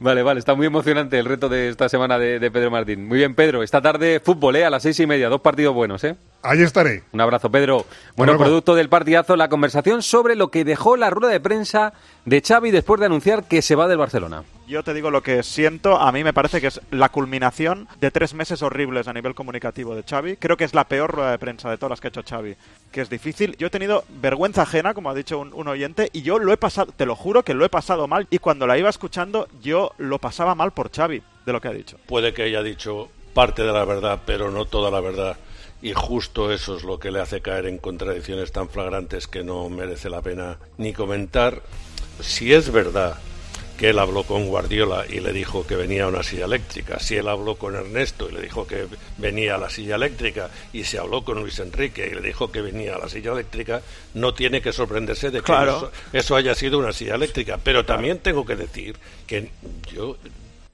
Vale, 0.00 0.24
vale, 0.24 0.40
está 0.40 0.56
muy 0.56 0.66
emocionante 0.66 1.16
el 1.16 1.26
reto 1.26 1.48
de 1.48 1.68
esta 1.68 1.88
semana 1.88 2.18
de, 2.18 2.40
de 2.40 2.50
Pedro 2.50 2.72
Martín. 2.72 3.06
Muy 3.06 3.18
bien, 3.18 3.36
Pedro. 3.36 3.62
Esta 3.62 3.80
tarde 3.80 4.18
fútbol, 4.18 4.56
¿eh? 4.56 4.64
A 4.64 4.70
las 4.70 4.82
seis 4.82 4.98
y 4.98 5.06
media, 5.06 5.28
dos 5.28 5.40
partidos 5.40 5.74
buenos, 5.76 6.02
¿eh? 6.02 6.16
Ahí 6.42 6.62
estaré. 6.62 7.02
Un 7.12 7.20
abrazo, 7.20 7.50
Pedro. 7.50 7.84
Bueno, 8.16 8.38
producto 8.38 8.76
del 8.76 8.88
partidazo, 8.88 9.34
la 9.34 9.48
conversación 9.48 10.02
sobre 10.02 10.36
lo 10.36 10.48
que 10.48 10.64
dejó 10.64 10.96
la 10.96 11.10
rueda 11.10 11.32
de 11.32 11.40
prensa 11.40 11.92
de 12.24 12.40
Xavi 12.40 12.70
después 12.70 13.00
de 13.00 13.06
anunciar 13.06 13.48
que 13.48 13.60
se 13.60 13.74
va 13.74 13.88
del 13.88 13.98
Barcelona. 13.98 14.44
Yo 14.68 14.84
te 14.84 14.94
digo 14.94 15.10
lo 15.10 15.22
que 15.22 15.42
siento, 15.42 15.98
a 15.98 16.12
mí 16.12 16.22
me 16.22 16.32
parece 16.32 16.60
que 16.60 16.68
es 16.68 16.80
la 16.90 17.08
culminación 17.08 17.88
de 18.00 18.10
tres 18.10 18.34
meses 18.34 18.62
horribles 18.62 19.08
a 19.08 19.12
nivel 19.14 19.34
comunicativo 19.34 19.96
de 19.96 20.04
Xavi. 20.04 20.36
Creo 20.36 20.56
que 20.56 20.64
es 20.64 20.74
la 20.74 20.84
peor 20.84 21.10
rueda 21.10 21.30
de 21.32 21.38
prensa 21.38 21.70
de 21.70 21.78
todas 21.78 21.90
las 21.90 22.00
que 22.00 22.08
ha 22.08 22.10
hecho 22.10 22.22
Xavi, 22.22 22.54
que 22.92 23.00
es 23.00 23.10
difícil. 23.10 23.56
Yo 23.56 23.66
he 23.68 23.70
tenido 23.70 24.04
vergüenza 24.20 24.62
ajena, 24.62 24.94
como 24.94 25.10
ha 25.10 25.14
dicho 25.14 25.38
un, 25.38 25.52
un 25.54 25.68
oyente, 25.68 26.10
y 26.12 26.22
yo 26.22 26.38
lo 26.38 26.52
he 26.52 26.56
pasado, 26.56 26.92
te 26.96 27.06
lo 27.06 27.16
juro 27.16 27.42
que 27.42 27.54
lo 27.54 27.64
he 27.64 27.68
pasado 27.68 28.06
mal. 28.06 28.28
Y 28.30 28.38
cuando 28.38 28.66
la 28.66 28.78
iba 28.78 28.90
escuchando, 28.90 29.48
yo 29.60 29.92
lo 29.98 30.18
pasaba 30.18 30.54
mal 30.54 30.70
por 30.72 30.92
Xavi, 30.92 31.22
de 31.46 31.52
lo 31.52 31.60
que 31.60 31.68
ha 31.68 31.72
dicho. 31.72 31.96
Puede 32.06 32.32
que 32.32 32.42
haya 32.42 32.62
dicho 32.62 33.08
parte 33.34 33.62
de 33.62 33.72
la 33.72 33.84
verdad, 33.84 34.20
pero 34.26 34.50
no 34.50 34.66
toda 34.66 34.90
la 34.90 35.00
verdad. 35.00 35.36
Y 35.80 35.92
justo 35.94 36.52
eso 36.52 36.76
es 36.76 36.82
lo 36.82 36.98
que 36.98 37.10
le 37.10 37.20
hace 37.20 37.40
caer 37.40 37.66
en 37.66 37.78
contradicciones 37.78 38.50
tan 38.52 38.68
flagrantes 38.68 39.26
que 39.28 39.44
no 39.44 39.68
merece 39.68 40.10
la 40.10 40.22
pena 40.22 40.58
ni 40.76 40.92
comentar. 40.92 41.62
Si 42.20 42.52
es 42.52 42.72
verdad 42.72 43.16
que 43.78 43.90
él 43.90 44.00
habló 44.00 44.24
con 44.24 44.48
Guardiola 44.48 45.04
y 45.08 45.20
le 45.20 45.32
dijo 45.32 45.64
que 45.64 45.76
venía 45.76 46.08
una 46.08 46.24
silla 46.24 46.46
eléctrica, 46.46 46.98
si 46.98 47.14
él 47.14 47.28
habló 47.28 47.54
con 47.54 47.76
Ernesto 47.76 48.28
y 48.28 48.32
le 48.32 48.40
dijo 48.42 48.66
que 48.66 48.88
venía 49.18 49.56
la 49.56 49.70
silla 49.70 49.94
eléctrica, 49.94 50.50
y 50.72 50.82
se 50.82 50.98
habló 50.98 51.22
con 51.24 51.38
Luis 51.38 51.60
Enrique 51.60 52.08
y 52.10 52.14
le 52.16 52.22
dijo 52.22 52.50
que 52.50 52.60
venía 52.60 52.98
la 52.98 53.08
silla 53.08 53.30
eléctrica, 53.30 53.80
no 54.14 54.34
tiene 54.34 54.60
que 54.60 54.72
sorprenderse 54.72 55.30
de 55.30 55.38
que 55.38 55.44
Claro. 55.44 55.76
eso, 55.76 55.92
eso 56.12 56.34
haya 56.34 56.56
sido 56.56 56.80
una 56.80 56.92
silla 56.92 57.14
eléctrica. 57.14 57.56
Pero 57.62 57.84
también 57.84 58.18
tengo 58.18 58.44
que 58.44 58.56
decir 58.56 58.96
que 59.28 59.48
yo 59.92 60.16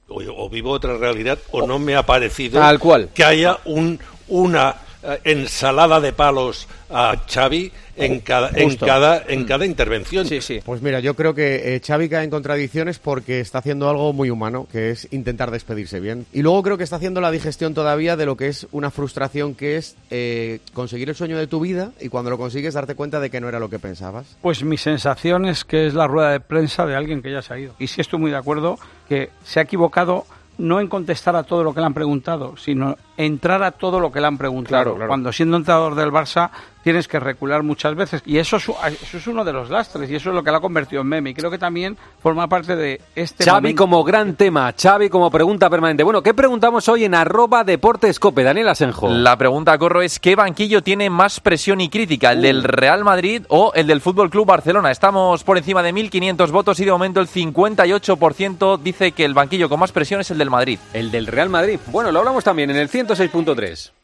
o, 0.08 0.22
o 0.22 0.48
vivo 0.48 0.70
otra 0.70 0.96
realidad 0.96 1.38
o 1.50 1.66
no 1.66 1.78
me 1.78 1.96
ha 1.96 2.06
parecido 2.06 2.58
Tal 2.58 2.78
cual. 2.78 3.10
que 3.14 3.24
haya 3.24 3.58
un, 3.66 4.00
una 4.28 4.76
ensalada 5.24 6.00
de 6.00 6.12
palos 6.12 6.68
a 6.90 7.16
Xavi 7.26 7.72
en 7.96 8.20
cada, 8.20 8.50
en 8.54 8.76
cada, 8.76 9.22
en 9.26 9.44
cada 9.44 9.66
intervención. 9.66 10.26
Sí, 10.26 10.40
sí. 10.40 10.60
Pues 10.64 10.82
mira, 10.82 11.00
yo 11.00 11.14
creo 11.14 11.34
que 11.34 11.76
eh, 11.76 11.80
Xavi 11.84 12.08
cae 12.08 12.24
en 12.24 12.30
contradicciones 12.30 12.98
porque 12.98 13.40
está 13.40 13.58
haciendo 13.58 13.88
algo 13.88 14.12
muy 14.12 14.30
humano, 14.30 14.66
que 14.70 14.90
es 14.90 15.08
intentar 15.12 15.50
despedirse 15.50 16.00
bien. 16.00 16.26
Y 16.32 16.42
luego 16.42 16.62
creo 16.62 16.78
que 16.78 16.84
está 16.84 16.96
haciendo 16.96 17.20
la 17.20 17.30
digestión 17.30 17.74
todavía 17.74 18.16
de 18.16 18.26
lo 18.26 18.36
que 18.36 18.48
es 18.48 18.66
una 18.72 18.90
frustración 18.90 19.54
que 19.54 19.76
es 19.76 19.96
eh, 20.10 20.60
conseguir 20.72 21.08
el 21.08 21.14
sueño 21.14 21.38
de 21.38 21.46
tu 21.46 21.60
vida 21.60 21.92
y 22.00 22.08
cuando 22.08 22.30
lo 22.30 22.38
consigues 22.38 22.74
darte 22.74 22.94
cuenta 22.94 23.20
de 23.20 23.30
que 23.30 23.40
no 23.40 23.48
era 23.48 23.58
lo 23.58 23.70
que 23.70 23.78
pensabas. 23.78 24.36
Pues 24.42 24.64
mi 24.64 24.76
sensación 24.76 25.46
es 25.46 25.64
que 25.64 25.86
es 25.86 25.94
la 25.94 26.06
rueda 26.06 26.30
de 26.30 26.40
prensa 26.40 26.86
de 26.86 26.96
alguien 26.96 27.22
que 27.22 27.32
ya 27.32 27.42
se 27.42 27.54
ha 27.54 27.58
ido. 27.58 27.74
Y 27.78 27.86
sí 27.86 28.00
estoy 28.00 28.18
muy 28.18 28.30
de 28.30 28.36
acuerdo 28.36 28.78
que 29.08 29.30
se 29.44 29.60
ha 29.60 29.62
equivocado 29.62 30.26
no 30.58 30.80
en 30.80 30.88
contestar 30.88 31.36
a 31.36 31.42
todo 31.42 31.64
lo 31.64 31.74
que 31.74 31.80
le 31.80 31.86
han 31.86 31.94
preguntado, 31.94 32.56
sino 32.56 32.96
entrar 33.16 33.62
a 33.62 33.72
todo 33.72 34.00
lo 34.00 34.12
que 34.12 34.20
le 34.20 34.26
han 34.26 34.38
preguntado. 34.38 34.82
Claro, 34.82 34.94
claro. 34.94 35.08
Cuando 35.08 35.32
siendo 35.32 35.56
entrenador 35.56 35.94
del 35.94 36.10
Barça 36.10 36.50
tienes 36.84 37.08
que 37.08 37.18
recular 37.18 37.62
muchas 37.62 37.96
veces. 37.96 38.22
Y 38.26 38.38
eso 38.38 38.58
es, 38.58 38.68
eso 39.02 39.16
es 39.16 39.26
uno 39.26 39.44
de 39.44 39.52
los 39.52 39.70
lastres 39.70 40.08
y 40.10 40.14
eso 40.14 40.28
es 40.28 40.36
lo 40.36 40.44
que 40.44 40.52
la 40.52 40.58
ha 40.58 40.60
convertido 40.60 41.02
en 41.02 41.08
meme. 41.08 41.30
Y 41.30 41.34
creo 41.34 41.50
que 41.50 41.58
también 41.58 41.96
forma 42.22 42.46
parte 42.46 42.76
de 42.76 43.00
este 43.16 43.42
Xavi 43.42 43.56
momento. 43.56 43.82
como 43.82 44.04
gran 44.04 44.34
tema, 44.36 44.72
Xavi 44.80 45.08
como 45.08 45.30
pregunta 45.30 45.68
permanente. 45.68 46.04
Bueno, 46.04 46.22
¿qué 46.22 46.34
preguntamos 46.34 46.88
hoy 46.88 47.04
en 47.04 47.14
arroba 47.14 47.64
deportescope? 47.64 48.44
Daniel 48.44 48.68
Asenjo. 48.68 49.08
La 49.08 49.36
pregunta, 49.36 49.76
Corro, 49.78 50.02
es 50.02 50.20
¿qué 50.20 50.36
banquillo 50.36 50.82
tiene 50.82 51.08
más 51.08 51.40
presión 51.40 51.80
y 51.80 51.88
crítica? 51.88 52.32
¿El 52.32 52.42
del 52.42 52.62
Real 52.62 53.02
Madrid 53.02 53.42
o 53.48 53.72
el 53.74 53.86
del 53.86 54.02
Fútbol 54.02 54.28
Club 54.28 54.46
Barcelona? 54.46 54.90
Estamos 54.90 55.42
por 55.42 55.56
encima 55.56 55.82
de 55.82 55.94
1.500 55.94 56.50
votos 56.50 56.78
y 56.80 56.84
de 56.84 56.92
momento 56.92 57.20
el 57.20 57.28
58% 57.28 58.78
dice 58.78 59.12
que 59.12 59.24
el 59.24 59.32
banquillo 59.32 59.70
con 59.70 59.80
más 59.80 59.92
presión 59.92 60.20
es 60.20 60.30
el 60.30 60.38
del 60.38 60.50
Madrid. 60.50 60.78
El 60.92 61.10
del 61.10 61.26
Real 61.26 61.48
Madrid. 61.48 61.80
Bueno, 61.86 62.12
lo 62.12 62.18
hablamos 62.18 62.44
también 62.44 62.70
en 62.70 62.76
el 62.76 62.90
106.3. 62.90 64.03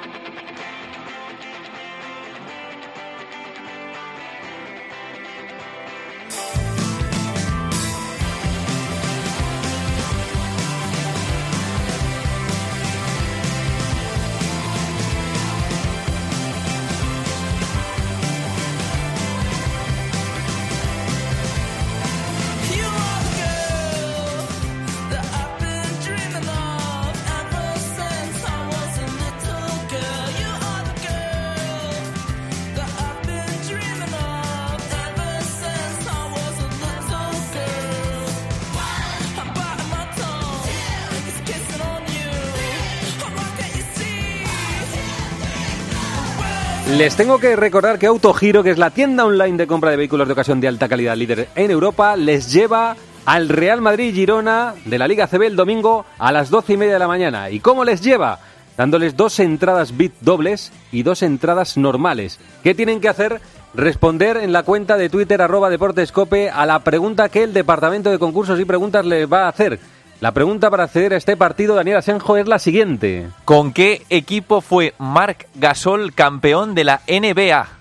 Les 46.97 47.15
tengo 47.15 47.39
que 47.39 47.55
recordar 47.55 47.97
que 47.97 48.05
Autogiro, 48.05 48.63
que 48.63 48.71
es 48.71 48.77
la 48.77 48.89
tienda 48.89 49.25
online 49.25 49.57
de 49.57 49.65
compra 49.65 49.91
de 49.91 49.97
vehículos 49.97 50.27
de 50.27 50.33
ocasión 50.33 50.59
de 50.59 50.67
alta 50.67 50.89
calidad 50.89 51.15
líder 51.15 51.47
en 51.55 51.71
Europa, 51.71 52.17
les 52.17 52.51
lleva 52.51 52.97
al 53.25 53.47
Real 53.47 53.81
Madrid 53.81 54.13
Girona 54.13 54.75
de 54.83 54.99
la 54.99 55.07
Liga 55.07 55.27
CB 55.27 55.43
el 55.43 55.55
domingo 55.55 56.05
a 56.19 56.33
las 56.33 56.49
doce 56.49 56.73
y 56.73 56.77
media 56.77 56.93
de 56.93 56.99
la 56.99 57.07
mañana. 57.07 57.49
¿Y 57.49 57.61
cómo 57.61 57.85
les 57.85 58.01
lleva? 58.01 58.39
Dándoles 58.77 59.15
dos 59.15 59.39
entradas 59.39 59.95
bit 59.95 60.13
dobles 60.19 60.73
y 60.91 61.03
dos 61.03 61.23
entradas 61.23 61.77
normales. 61.77 62.39
¿Qué 62.61 62.75
tienen 62.75 62.99
que 62.99 63.09
hacer? 63.09 63.39
Responder 63.73 64.37
en 64.37 64.51
la 64.51 64.63
cuenta 64.63 64.97
de 64.97 65.09
Twitter 65.09 65.41
arroba 65.41 65.69
Deportescope 65.69 66.49
a 66.49 66.65
la 66.65 66.79
pregunta 66.79 67.29
que 67.29 67.43
el 67.43 67.53
Departamento 67.53 68.11
de 68.11 68.19
Concursos 68.19 68.59
y 68.59 68.65
Preguntas 68.65 69.05
les 69.05 69.31
va 69.31 69.45
a 69.45 69.49
hacer. 69.49 69.79
La 70.21 70.33
pregunta 70.33 70.69
para 70.69 70.83
acceder 70.83 71.15
a 71.15 71.17
este 71.17 71.35
partido, 71.35 71.73
Daniel 71.73 71.97
Asenjo, 71.97 72.37
es 72.37 72.47
la 72.47 72.59
siguiente. 72.59 73.27
¿Con 73.43 73.73
qué 73.73 74.03
equipo 74.11 74.61
fue 74.61 74.93
Marc 74.99 75.47
Gasol 75.55 76.13
campeón 76.13 76.75
de 76.75 76.83
la 76.83 77.01
NBA? 77.07 77.80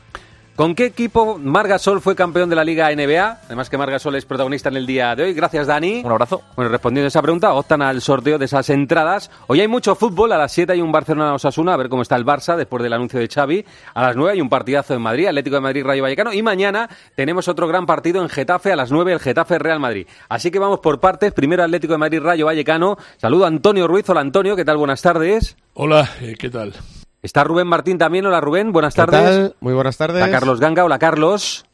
¿Con 0.61 0.75
qué 0.75 0.85
equipo 0.85 1.39
Margasol 1.39 2.03
fue 2.03 2.15
campeón 2.15 2.51
de 2.51 2.55
la 2.55 2.65
Liga 2.65 2.95
NBA? 2.95 3.41
Además 3.47 3.71
que 3.71 3.79
Margasol 3.79 4.15
es 4.17 4.27
protagonista 4.27 4.69
en 4.69 4.77
el 4.77 4.85
día 4.85 5.17
de 5.17 5.23
hoy. 5.23 5.33
Gracias, 5.33 5.67
Dani. 5.67 6.03
Un 6.05 6.13
abrazo. 6.13 6.43
Bueno, 6.55 6.71
respondiendo 6.71 7.07
a 7.07 7.09
esa 7.09 7.23
pregunta, 7.23 7.55
optan 7.55 7.81
al 7.81 8.03
sorteo 8.03 8.37
de 8.37 8.45
esas 8.45 8.69
entradas. 8.69 9.31
Hoy 9.47 9.63
hay 9.63 9.69
mucho 9.69 9.95
fútbol. 9.95 10.33
A 10.33 10.37
las 10.37 10.53
7 10.53 10.75
hay 10.75 10.83
un 10.83 10.93
Barcelona-Osasuna, 10.93 11.73
a 11.73 11.77
ver 11.79 11.89
cómo 11.89 12.03
está 12.03 12.15
el 12.17 12.27
Barça 12.27 12.57
después 12.57 12.83
del 12.83 12.93
anuncio 12.93 13.19
de 13.19 13.27
Xavi. 13.27 13.65
A 13.95 14.03
las 14.03 14.17
9 14.17 14.33
hay 14.33 14.43
un 14.43 14.51
partidazo 14.51 14.93
en 14.93 15.01
Madrid, 15.01 15.29
Atlético 15.29 15.57
de 15.57 15.63
Madrid-Rayo 15.63 16.03
Vallecano. 16.03 16.35
Y 16.35 16.43
mañana 16.43 16.91
tenemos 17.15 17.49
otro 17.49 17.67
gran 17.67 17.87
partido 17.87 18.21
en 18.21 18.29
Getafe, 18.29 18.71
a 18.71 18.77
las 18.77 18.93
9 18.93 19.15
el 19.15 19.19
Getafe-Real 19.19 19.81
Madrid. 19.81 20.07
Así 20.29 20.51
que 20.51 20.59
vamos 20.59 20.81
por 20.81 21.01
partes. 21.01 21.33
Primero 21.33 21.65
Atlético 21.65 21.95
de 21.95 22.01
Madrid-Rayo 22.01 22.45
Vallecano. 22.45 22.99
Saludo 23.17 23.47
a 23.47 23.49
Antonio 23.49 23.89
Ruiz. 23.89 24.07
Hola, 24.11 24.21
Antonio. 24.21 24.57
¿Qué 24.57 24.67
tal? 24.67 24.77
Buenas 24.77 25.01
tardes. 25.01 25.57
Hola, 25.73 26.07
eh, 26.21 26.35
¿qué 26.39 26.51
tal? 26.51 26.75
Está 27.23 27.45
Rubén 27.45 27.67
Martín 27.67 27.99
también. 27.99 28.25
Hola 28.27 28.41
Rubén, 28.41 28.73
buenas 28.73 28.95
¿Qué 28.95 29.03
tardes. 29.03 29.21
tal? 29.23 29.57
Muy 29.61 29.75
buenas 29.75 29.97
tardes. 29.97 30.25
Está 30.25 30.31
Carlos 30.31 30.61
Ganga. 30.61 30.85
Hola 30.85 30.99
Carlos. 30.99 31.67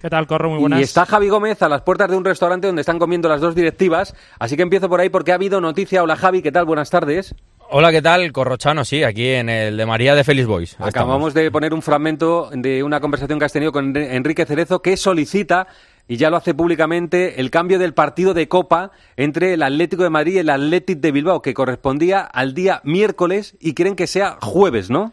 ¿Qué 0.00 0.08
tal, 0.08 0.28
Corro? 0.28 0.50
Muy 0.50 0.60
buenas. 0.60 0.78
Y 0.78 0.82
está 0.84 1.04
Javi 1.06 1.28
Gómez 1.28 1.60
a 1.62 1.68
las 1.68 1.82
puertas 1.82 2.08
de 2.08 2.16
un 2.16 2.24
restaurante 2.24 2.68
donde 2.68 2.80
están 2.80 3.00
comiendo 3.00 3.28
las 3.28 3.40
dos 3.40 3.56
directivas. 3.56 4.14
Así 4.38 4.56
que 4.56 4.62
empiezo 4.62 4.88
por 4.88 5.00
ahí 5.00 5.08
porque 5.08 5.32
ha 5.32 5.34
habido 5.34 5.60
noticia. 5.60 6.04
Hola 6.04 6.14
Javi, 6.14 6.40
¿qué 6.42 6.52
tal? 6.52 6.64
Buenas 6.66 6.90
tardes. 6.90 7.34
Hola, 7.70 7.90
¿qué 7.90 8.00
tal? 8.00 8.32
Corrochano, 8.32 8.84
sí, 8.84 9.02
aquí 9.02 9.28
en 9.28 9.48
el 9.50 9.76
de 9.76 9.84
María 9.84 10.14
de 10.14 10.24
Félix 10.24 10.46
Boys. 10.46 10.76
Acabamos 10.78 11.34
de 11.34 11.50
poner 11.50 11.74
un 11.74 11.82
fragmento 11.82 12.48
de 12.52 12.82
una 12.82 13.00
conversación 13.00 13.38
que 13.38 13.44
has 13.44 13.52
tenido 13.52 13.72
con 13.72 13.94
Enrique 13.94 14.46
Cerezo 14.46 14.80
que 14.80 14.96
solicita 14.96 15.66
y 16.08 16.16
ya 16.16 16.30
lo 16.30 16.38
hace 16.38 16.54
públicamente 16.54 17.40
el 17.40 17.50
cambio 17.50 17.78
del 17.78 17.94
partido 17.94 18.34
de 18.34 18.48
Copa 18.48 18.90
entre 19.16 19.52
el 19.52 19.62
Atlético 19.62 20.02
de 20.02 20.10
Madrid 20.10 20.34
y 20.34 20.38
el 20.38 20.50
Athletic 20.50 20.98
de 20.98 21.12
Bilbao, 21.12 21.42
que 21.42 21.54
correspondía 21.54 22.20
al 22.22 22.54
día 22.54 22.80
miércoles 22.82 23.56
y 23.60 23.74
quieren 23.74 23.94
que 23.94 24.06
sea 24.06 24.38
jueves, 24.40 24.90
¿no? 24.90 25.12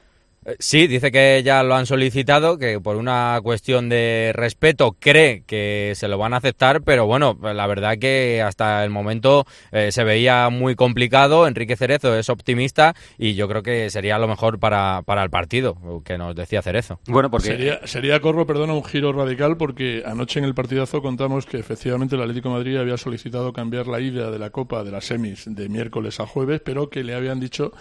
Sí, 0.59 0.85
dice 0.87 1.11
que 1.11 1.41
ya 1.43 1.63
lo 1.63 1.75
han 1.75 1.87
solicitado, 1.87 2.57
que 2.57 2.79
por 2.79 2.97
una 2.97 3.39
cuestión 3.41 3.89
de 3.89 4.31
respeto 4.33 4.95
cree 4.99 5.43
que 5.45 5.93
se 5.95 6.07
lo 6.07 6.19
van 6.19 6.33
a 6.33 6.37
aceptar, 6.37 6.83
pero 6.83 7.07
bueno, 7.07 7.37
la 7.41 7.65
verdad 7.65 7.97
que 7.97 8.43
hasta 8.43 8.83
el 8.83 8.91
momento 8.91 9.45
eh, 9.71 9.91
se 9.91 10.03
veía 10.03 10.49
muy 10.49 10.75
complicado. 10.75 11.47
Enrique 11.47 11.75
Cerezo 11.75 12.15
es 12.15 12.29
optimista 12.29 12.93
y 13.17 13.33
yo 13.33 13.47
creo 13.47 13.63
que 13.63 13.89
sería 13.89 14.19
lo 14.19 14.27
mejor 14.27 14.59
para, 14.59 15.01
para 15.03 15.23
el 15.23 15.31
partido, 15.31 15.77
que 16.03 16.17
nos 16.17 16.35
decía 16.35 16.61
Cerezo. 16.61 16.99
Bueno, 17.07 17.31
porque 17.31 17.47
Sería, 17.47 17.85
sería, 17.87 18.19
Corro, 18.19 18.45
perdona, 18.45 18.73
un 18.73 18.83
giro 18.83 19.13
radical 19.13 19.57
porque 19.57 20.03
anoche 20.05 20.39
en 20.39 20.45
el 20.45 20.53
partidazo 20.53 21.01
contamos 21.01 21.45
que 21.45 21.57
efectivamente 21.57 22.15
el 22.15 22.21
Atlético 22.21 22.49
de 22.49 22.55
Madrid 22.55 22.77
había 22.77 22.97
solicitado 22.97 23.51
cambiar 23.51 23.87
la 23.87 23.99
ida 23.99 24.29
de 24.29 24.39
la 24.39 24.51
Copa 24.51 24.83
de 24.83 24.91
las 24.91 25.05
semis 25.05 25.45
de 25.47 25.69
miércoles 25.69 26.19
a 26.19 26.27
jueves, 26.27 26.61
pero 26.63 26.89
que 26.89 27.03
le 27.03 27.15
habían 27.15 27.39
dicho 27.39 27.73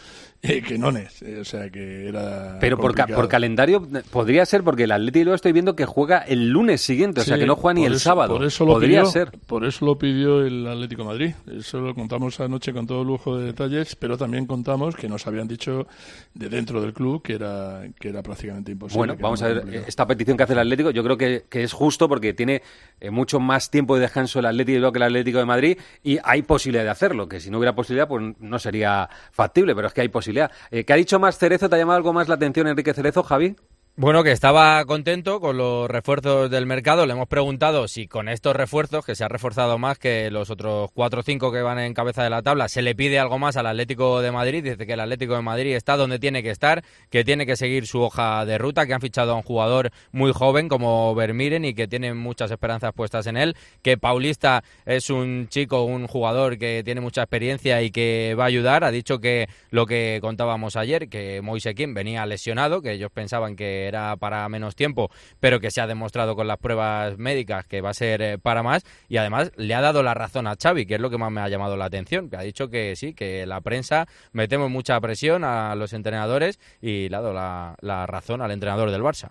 eh, 0.49 0.63
que 0.63 0.79
no 0.79 0.91
es, 0.91 1.23
eh, 1.23 1.39
o 1.41 1.45
sea 1.45 1.71
que 1.71 2.09
era 2.09 2.59
Pero 2.61 2.77
por, 2.79 2.95
ca- 2.95 3.07
por 3.07 3.29
calendario 3.29 3.87
eh, 3.95 4.03
podría 4.11 4.45
ser 4.47 4.63
porque 4.63 4.85
el 4.85 4.93
Atlético 4.93 5.31
lo 5.31 5.35
estoy 5.35 5.53
viendo 5.53 5.75
que 5.75 5.87
juega 5.87 6.19
el 6.19 6.51
lunes 6.51 6.81
siguiente, 6.81 7.21
o 7.21 7.25
sea 7.25 7.39
que 7.39 7.47
no 7.47 7.57
juega 7.57 7.75
ni 7.75 7.85
el 7.87 7.95
eso- 7.95 8.05
sábado. 8.05 8.35
Por 8.37 8.45
eso 8.45 8.65
lo 8.65 8.73
podría 8.75 9.01
pidió, 9.01 9.11
ser. 9.11 9.31
Por 9.47 9.65
eso 9.65 9.85
lo 9.87 9.97
pidió 9.99 10.43
el 10.43 10.67
Atlético 10.67 11.03
de 11.03 11.09
Madrid. 11.09 11.35
Eso 11.59 11.81
lo 11.81 11.95
contamos 11.95 12.39
anoche 12.41 12.73
con 12.73 12.87
todo 12.87 13.03
lujo 13.05 13.39
de 13.39 13.47
detalles, 13.47 13.97
pero 13.97 14.17
también 14.19 14.47
contamos 14.47 14.95
que 14.97 15.09
nos 15.09 15.27
habían 15.27 15.49
dicho 15.49 15.87
de 16.35 16.49
dentro 16.49 16.81
del 16.81 16.93
club 16.93 17.23
que 17.23 17.35
era 17.35 17.83
que 17.99 18.09
era 18.11 18.23
prácticamente 18.23 18.73
imposible. 18.73 18.99
Bueno, 18.99 19.17
vamos 19.21 19.43
a 19.43 19.49
ver, 19.49 19.57
complicado. 19.61 19.87
esta 19.89 20.07
petición 20.07 20.37
que 20.37 20.43
hace 20.43 20.53
el 20.53 20.59
Atlético, 20.59 20.91
yo 20.91 21.03
creo 21.03 21.17
que, 21.17 21.45
que 21.49 21.63
es 21.63 21.73
justo 21.73 22.09
porque 22.09 22.35
tiene 22.35 22.63
eh, 23.01 23.11
mucho 23.11 23.41
más 23.41 23.71
tiempo 23.71 23.95
de 23.95 24.03
descanso 24.03 24.41
el 24.41 24.47
Atlético 24.47 24.93
que 24.93 24.99
el 24.99 25.03
Atlético 25.05 25.39
de 25.39 25.45
Madrid 25.47 25.79
y 26.03 26.19
hay 26.23 26.43
posibilidad 26.43 26.85
de 26.85 26.91
hacerlo, 26.91 27.29
que 27.29 27.41
si 27.41 27.51
no 27.51 27.59
hubiera 27.59 27.75
posibilidad, 27.75 28.07
pues 28.09 28.35
no 28.41 28.59
sería 28.59 29.09
factible, 29.33 29.75
pero 29.75 29.87
es 29.89 29.95
que 29.95 30.01
hay 30.03 30.09
posibilidad. 30.09 30.34
Eh, 30.71 30.85
¿Qué 30.85 30.93
ha 30.93 30.97
dicho 30.97 31.19
más 31.19 31.39
Cerezo? 31.39 31.69
¿Te 31.69 31.77
ha 31.77 31.79
llamado 31.79 31.97
algo 31.97 32.13
más 32.13 32.29
la 32.29 32.35
atención 32.35 32.67
Enrique 32.67 32.95
Cerezo, 32.95 33.23
Javi? 33.23 33.57
Bueno, 33.97 34.25
que 34.25 34.33
estaba 34.33 34.85
contento 34.87 35.39
con 35.39 35.57
los 35.57 35.89
refuerzos 35.89 36.51
del 36.51 36.67
mercado. 36.67 37.07
Le 37.07 37.13
hemos 37.13 37.29
preguntado 37.29 37.87
si 37.87 38.09
con 38.09 38.29
estos 38.29 38.57
refuerzos, 38.57 39.07
que 39.07 39.15
se 39.15 39.23
ha 39.23 39.29
reforzado 39.29 39.79
más 39.79 40.01
que 40.01 40.33
los 40.33 40.51
otros 40.51 40.91
cuatro 40.93 41.21
o 41.21 41.23
cinco 41.23 41.53
que 41.53 41.63
van 41.63 41.79
en 41.79 41.95
cabeza 41.95 42.25
de 42.25 42.31
la 42.31 42.43
tabla, 42.43 42.69
se 42.69 42.83
le 42.83 42.97
pide 42.97 43.21
algo 43.21 43.39
más 43.39 43.57
al 43.57 43.69
Atlético 43.69 44.21
de 44.21 44.33
Madrid. 44.33 44.65
Dice 44.65 44.85
que 44.85 44.95
el 44.95 44.99
Atlético 44.99 45.37
de 45.37 45.43
Madrid 45.43 45.77
está 45.77 45.97
donde 45.97 46.19
tiene 46.19 46.43
que 46.43 46.51
estar, 46.51 46.83
que 47.09 47.23
tiene 47.23 47.47
que 47.47 47.55
seguir 47.55 47.87
su 47.87 48.01
hoja 48.01 48.45
de 48.45 48.59
ruta, 48.59 48.85
que 48.85 48.95
han 48.95 49.01
fichado 49.01 49.31
a 49.31 49.37
un 49.37 49.43
jugador 49.43 49.93
muy 50.11 50.33
joven 50.33 50.69
como 50.69 51.15
Vermiren 51.15 51.65
y 51.65 51.73
que 51.73 51.87
tienen 51.87 52.17
muchas 52.17 52.51
esperanzas 52.51 52.93
puestas 52.95 53.29
en 53.29 53.37
él, 53.37 53.55
que 53.81 53.97
Paulista 53.97 54.65
es 54.87 55.09
un 55.09 55.47
chico, 55.51 55.85
un 55.85 56.09
jugador 56.09 56.59
que 56.59 56.83
tiene 56.85 57.01
mucha 57.01 57.23
experiencia 57.23 57.81
y 57.81 57.93
que 57.93 58.35
va 58.37 58.43
a 58.43 58.49
ayudar. 58.49 58.83
Ha 58.83 58.91
dicho 58.91 59.21
que 59.21 59.49
lo 59.71 59.87
que 59.87 60.19
contábamos 60.21 60.75
ayer, 60.75 61.09
que 61.09 61.41
Moise 61.43 61.77
Kim 61.77 61.95
venía 61.95 62.27
lesionado, 62.27 62.83
que 62.83 62.91
ellos 62.91 63.13
pensaban 63.15 63.55
que 63.55 63.84
era 63.87 64.17
para 64.17 64.49
menos 64.49 64.75
tiempo, 64.77 65.11
pero 65.41 65.61
que 65.61 65.71
se 65.71 65.81
ha 65.81 65.87
demostrado 65.87 66.35
con 66.37 66.47
las 66.47 66.59
pruebas 66.59 67.19
médicas 67.19 67.67
que 67.67 67.81
va 67.81 67.91
a 67.91 67.95
ser 67.95 68.23
eh, 68.23 68.39
para 68.39 68.63
más. 68.63 68.83
Y 69.09 69.17
además 69.17 69.53
le 69.57 69.75
ha 69.75 69.81
dado 69.81 70.03
la 70.03 70.15
razón 70.15 70.47
a 70.47 70.57
Xavi, 70.61 70.87
que 70.87 70.95
es 70.97 71.01
lo 71.01 71.11
que 71.11 71.19
más 71.19 71.31
me 71.33 71.41
ha 71.41 71.49
llamado 71.49 71.77
la 71.77 71.85
atención, 71.87 72.29
que 72.31 72.37
ha 72.37 72.43
dicho 72.43 72.69
que 72.69 72.97
sí, 72.97 73.15
que 73.15 73.47
la 73.47 73.61
prensa 73.61 74.07
metemos 74.33 74.71
mucha 74.71 75.01
presión 75.01 75.45
a 75.45 75.75
los 75.75 75.93
entrenadores 75.93 76.59
y 76.81 77.09
le 77.09 77.17
ha 77.17 77.21
dado 77.21 77.33
la, 77.35 77.75
la 77.81 78.07
razón 78.07 78.43
al 78.43 78.51
entrenador 78.51 78.91
del 78.91 79.03
Barça. 79.03 79.31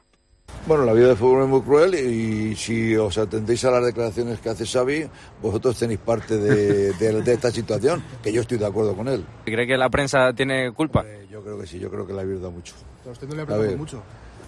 Bueno, 0.67 0.85
la 0.85 0.93
vida 0.93 1.07
del 1.07 1.17
fútbol 1.17 1.43
es 1.43 1.49
muy 1.49 1.61
cruel 1.61 1.95
y 1.95 2.55
si 2.55 2.95
os 2.95 3.17
atendéis 3.17 3.65
a 3.65 3.71
las 3.71 3.83
declaraciones 3.85 4.39
que 4.39 4.49
hace 4.49 4.65
Xavi, 4.65 5.07
vosotros 5.41 5.77
tenéis 5.79 5.99
parte 5.99 6.37
de, 6.37 6.93
de- 6.93 7.21
de 7.21 7.33
esta 7.33 7.49
situación, 7.49 8.03
que 8.21 8.31
yo 8.31 8.41
estoy 8.41 8.57
de 8.57 8.65
acuerdo 8.67 8.95
con 8.95 9.07
él. 9.07 9.25
¿Cree 9.45 9.65
que 9.65 9.77
la 9.77 9.89
prensa 9.89 10.31
tiene 10.33 10.71
culpa? 10.71 11.03
Yo 11.29 11.41
creo 11.43 11.59
que 11.59 11.65
sí, 11.65 11.79
yo 11.79 11.89
creo 11.89 12.05
que 12.05 12.13
la 12.13 12.21
habéis 12.21 12.39
dado 12.39 12.51
mucho. 12.51 12.75
A 13.05 13.09
usted 13.09 13.27
no 13.27 13.35
le 13.35 13.75
mucho. 13.75 14.03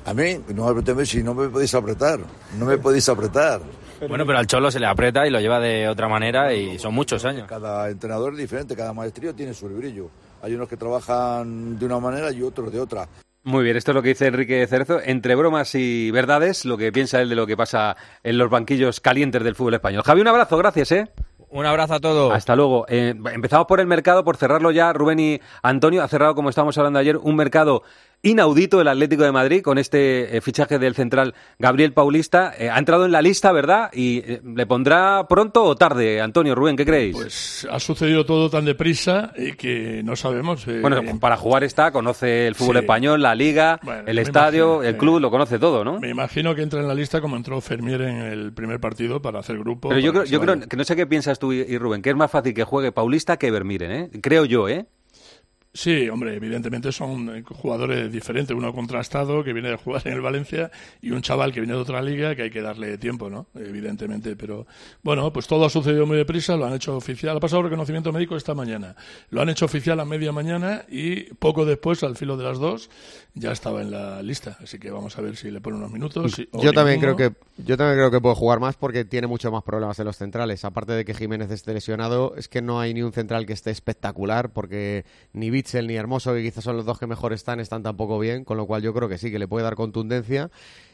A 0.06 0.14
mí, 0.14 0.40
no 0.54 0.66
me 0.66 0.72
apretéis 0.72 1.10
si 1.10 1.24
no 1.24 1.34
me 1.34 1.50
podéis 1.50 1.74
apretar, 1.74 2.20
no 2.60 2.66
me 2.66 2.78
podéis 2.78 3.10
apretar. 3.10 3.60
Bueno, 4.08 4.24
pero 4.26 4.38
al 4.38 4.46
Cholo 4.46 4.70
se 4.70 4.80
le 4.80 4.86
aprieta 4.86 5.26
y 5.26 5.32
lo 5.32 5.40
lleva 5.40 5.60
de 5.60 5.88
otra 5.88 6.08
manera 6.08 6.54
y 6.54 6.78
son 6.78 6.94
muchos 6.94 7.26
años. 7.26 7.48
Cada 7.48 7.90
entrenador 7.90 8.34
es 8.34 8.40
diferente, 8.40 8.76
cada 8.76 8.94
maestrío 8.94 9.34
tiene 9.34 9.56
su 9.56 9.68
brillo. 9.68 10.10
Hay 10.44 10.54
unos 10.54 10.70
que 10.70 10.78
trabajan 10.78 11.80
de 11.80 11.86
una 11.86 12.00
manera 12.00 12.32
y 12.32 12.44
otros 12.44 12.72
de 12.72 12.80
otra. 12.80 13.08
Muy 13.46 13.64
bien, 13.64 13.78
esto 13.78 13.92
es 13.92 13.96
lo 13.96 14.04
que 14.04 14.10
dice 14.10 14.28
Enrique 14.28 14.68
Cerezo. 14.68 15.00
Entre 15.04 15.34
bromas 15.34 15.74
y 15.74 16.12
verdades, 16.12 16.66
lo 16.66 16.78
que 16.78 16.92
piensa 16.92 17.22
él 17.22 17.30
de 17.30 17.36
lo 17.36 17.48
que 17.48 17.58
pasa 17.58 17.96
en 18.24 18.38
los 18.38 18.50
banquillos 18.50 19.00
calientes 19.00 19.44
del 19.44 19.56
fútbol 19.56 19.76
español. 19.76 20.04
Javi, 20.04 20.22
un 20.22 20.28
abrazo, 20.28 20.58
gracias, 20.58 20.92
¿eh? 20.92 21.12
Un 21.50 21.66
abrazo 21.66 21.94
a 21.94 22.00
todos. 22.00 22.34
Hasta 22.34 22.56
luego. 22.56 22.86
Eh, 22.90 23.14
empezamos 23.32 23.66
por 23.66 23.80
el 23.80 23.88
mercado, 23.88 24.24
por 24.24 24.36
cerrarlo 24.36 24.72
ya. 24.72 24.92
Rubén 24.94 25.20
y 25.20 25.40
Antonio 25.62 26.04
ha 26.04 26.08
cerrado, 26.08 26.36
como 26.36 26.50
estábamos 26.50 26.78
hablando 26.78 27.00
ayer, 27.00 27.18
un 27.18 27.36
mercado 27.36 27.84
inaudito 28.22 28.82
el 28.82 28.88
Atlético 28.88 29.24
de 29.24 29.32
Madrid 29.32 29.62
con 29.62 29.78
este 29.78 30.36
eh, 30.36 30.42
fichaje 30.42 30.80
del 30.80 30.96
central 30.96 31.34
Gabriel 31.60 31.94
Paulista. 31.94 32.54
Eh, 32.58 32.70
ha 32.70 32.78
entrado 32.78 33.06
en 33.06 33.12
la 33.12 33.22
lista, 33.22 33.52
¿verdad? 33.52 33.90
¿Y 33.94 34.20
eh, 34.20 34.42
le 34.44 34.66
pondrá 34.66 35.28
pronto 35.28 35.64
o 35.64 35.76
tarde, 35.76 36.22
Antonio 36.22 36.56
Rubén? 36.56 36.76
¿Qué 36.76 36.86
creéis? 36.86 37.16
Pues 37.16 37.68
ha 37.70 37.80
sucedido 37.80 38.26
todo 38.26 38.50
tan 38.50 38.66
deprisa 38.66 39.34
que 39.58 40.02
no 40.04 40.16
sabemos. 40.16 40.66
bueno, 40.66 41.02
para 41.20 41.38
jugar 41.38 41.64
está, 41.64 41.92
conoce 41.92 42.48
el 42.48 42.56
fútbol 42.56 42.78
español, 42.78 43.22
la 43.22 43.36
liga, 43.36 43.80
el 44.06 44.18
estadio, 44.20 44.84
el 44.84 44.98
club, 44.98 45.20
lo 45.20 45.32
conoce 45.32 45.60
todo, 45.60 45.84
¿no? 45.84 46.00
Me 46.00 46.10
imagino 46.10 46.56
que 46.56 46.62
entra 46.62 46.80
en 46.80 46.88
la 46.88 46.96
lista 46.96 47.22
como 47.22 47.36
entró 47.36 47.62
Fermier 47.62 48.02
en 48.02 48.18
el 48.18 48.54
primer 48.54 48.80
partido 48.80 49.22
para 49.22 49.40
hacer 49.40 49.58
grupo. 49.58 49.90
Pero 49.90 50.00
yo 50.00 50.12
creo, 50.12 50.26
yo 50.26 50.40
creo 50.42 50.60
que 50.60 50.78
no 50.78 50.84
sé 50.84 50.96
qué 50.96 51.06
piensas 51.06 51.40
tú 51.40 51.54
y 51.54 51.78
Rubén, 51.78 52.02
que 52.02 52.10
es 52.10 52.16
más 52.16 52.32
fácil 52.32 52.54
que 52.54 52.64
juegue 52.64 52.92
Paulista 52.92 53.38
que 53.38 53.52
Vermiren, 53.52 53.92
¿eh? 53.92 54.10
Creo 54.22 54.46
yo, 54.46 54.68
¿eh? 54.68 54.86
Sí, 55.76 56.08
hombre, 56.08 56.34
evidentemente 56.34 56.94
son 56.94 57.36
eh, 57.36 57.44
jugadores 57.46 58.10
diferentes, 58.10 58.56
uno 58.56 58.74
contrastado 58.74 59.44
que 59.44 59.52
viene 59.52 59.72
de 59.72 59.76
jugar 59.76 60.04
en 60.06 60.14
el 60.14 60.22
Valencia 60.22 60.72
y 61.02 61.12
un 61.12 61.22
chaval 61.22 61.52
que 61.52 61.60
viene 61.60 61.74
de 61.74 61.80
otra 61.82 62.02
liga 62.02 62.34
que 62.34 62.44
hay 62.44 62.50
que 62.50 62.62
darle 62.62 62.98
tiempo, 62.98 63.30
¿no? 63.30 63.48
Evidentemente, 63.56 64.38
pero 64.38 64.68
bueno, 65.04 65.34
pues 65.34 65.48
todo 65.48 65.66
ha 65.66 65.70
sucedido 65.70 66.06
muy 66.06 66.16
deprisa, 66.16 66.56
lo 66.56 66.66
han 66.66 66.74
hecho 66.74 66.96
oficial, 66.96 67.36
ha 67.36 67.42
pasado 67.42 67.64
reconocimiento 67.64 68.14
médico 68.14 68.38
esta 68.38 68.54
mañana, 68.54 68.96
lo 69.32 69.42
han 69.42 69.50
hecho 69.50 69.66
oficial 69.66 70.00
a 70.00 70.06
media 70.06 70.32
mañana 70.32 70.86
y 70.88 71.24
poco 71.34 71.66
después, 71.66 72.04
al 72.04 72.16
filo 72.16 72.38
de 72.38 72.46
las 72.46 72.58
dos, 72.58 72.90
ya 73.34 73.52
estaba 73.52 73.82
en 73.82 73.92
la 73.92 74.24
lista, 74.24 74.58
así 74.64 74.80
que 74.80 74.90
vamos 74.90 75.18
a 75.18 75.22
ver 75.22 75.36
si 75.36 75.52
le 75.52 75.60
pone 75.60 75.76
unos 75.76 75.92
minutos. 75.92 76.38
yo 76.54 76.72
también 76.72 77.02
creo 77.02 77.18
que 77.18 77.34
yo 77.58 77.78
también 77.78 77.98
creo 77.98 78.12
que 78.12 78.20
puede 78.20 78.36
jugar 78.36 78.60
más 78.60 78.76
porque 78.76 79.06
tiene 79.06 79.28
mucho 79.28 79.52
más 79.52 79.64
problemas 79.64 79.98
en 80.00 80.06
los 80.06 80.18
centrales, 80.18 80.66
aparte 80.66 80.92
de 80.94 81.06
que 81.06 81.14
Jiménez 81.14 81.50
esté 81.52 81.74
lesionado, 81.74 82.36
es 82.36 82.50
que 82.50 82.62
no 82.62 82.80
hay 82.80 82.94
ni 82.94 83.02
un 83.02 83.14
central 83.14 83.46
que 83.46 83.54
esté 83.54 83.72
espectacular 83.72 84.52
porque 84.52 85.06
ni 85.32 85.48
el 85.48 85.88
ni 85.88 85.96
Hermoso, 85.96 86.34
que 86.34 86.44
quizás 86.44 86.64
son 86.64 86.76
los 86.76 86.86
dos 86.86 87.00
que 87.00 87.08
mejor 87.08 87.32
están, 87.32 87.60
están 87.60 87.82
tampoco 87.82 88.20
bien, 88.20 88.44
con 88.44 88.58
lo 88.58 88.66
cual 88.66 88.82
yo 88.82 88.94
creo 88.94 89.08
que 89.08 89.18
sí, 89.18 89.32
que 89.32 89.40
le 89.40 89.48
puede 89.48 89.64
dar 89.64 89.76
contundencia 89.76 90.50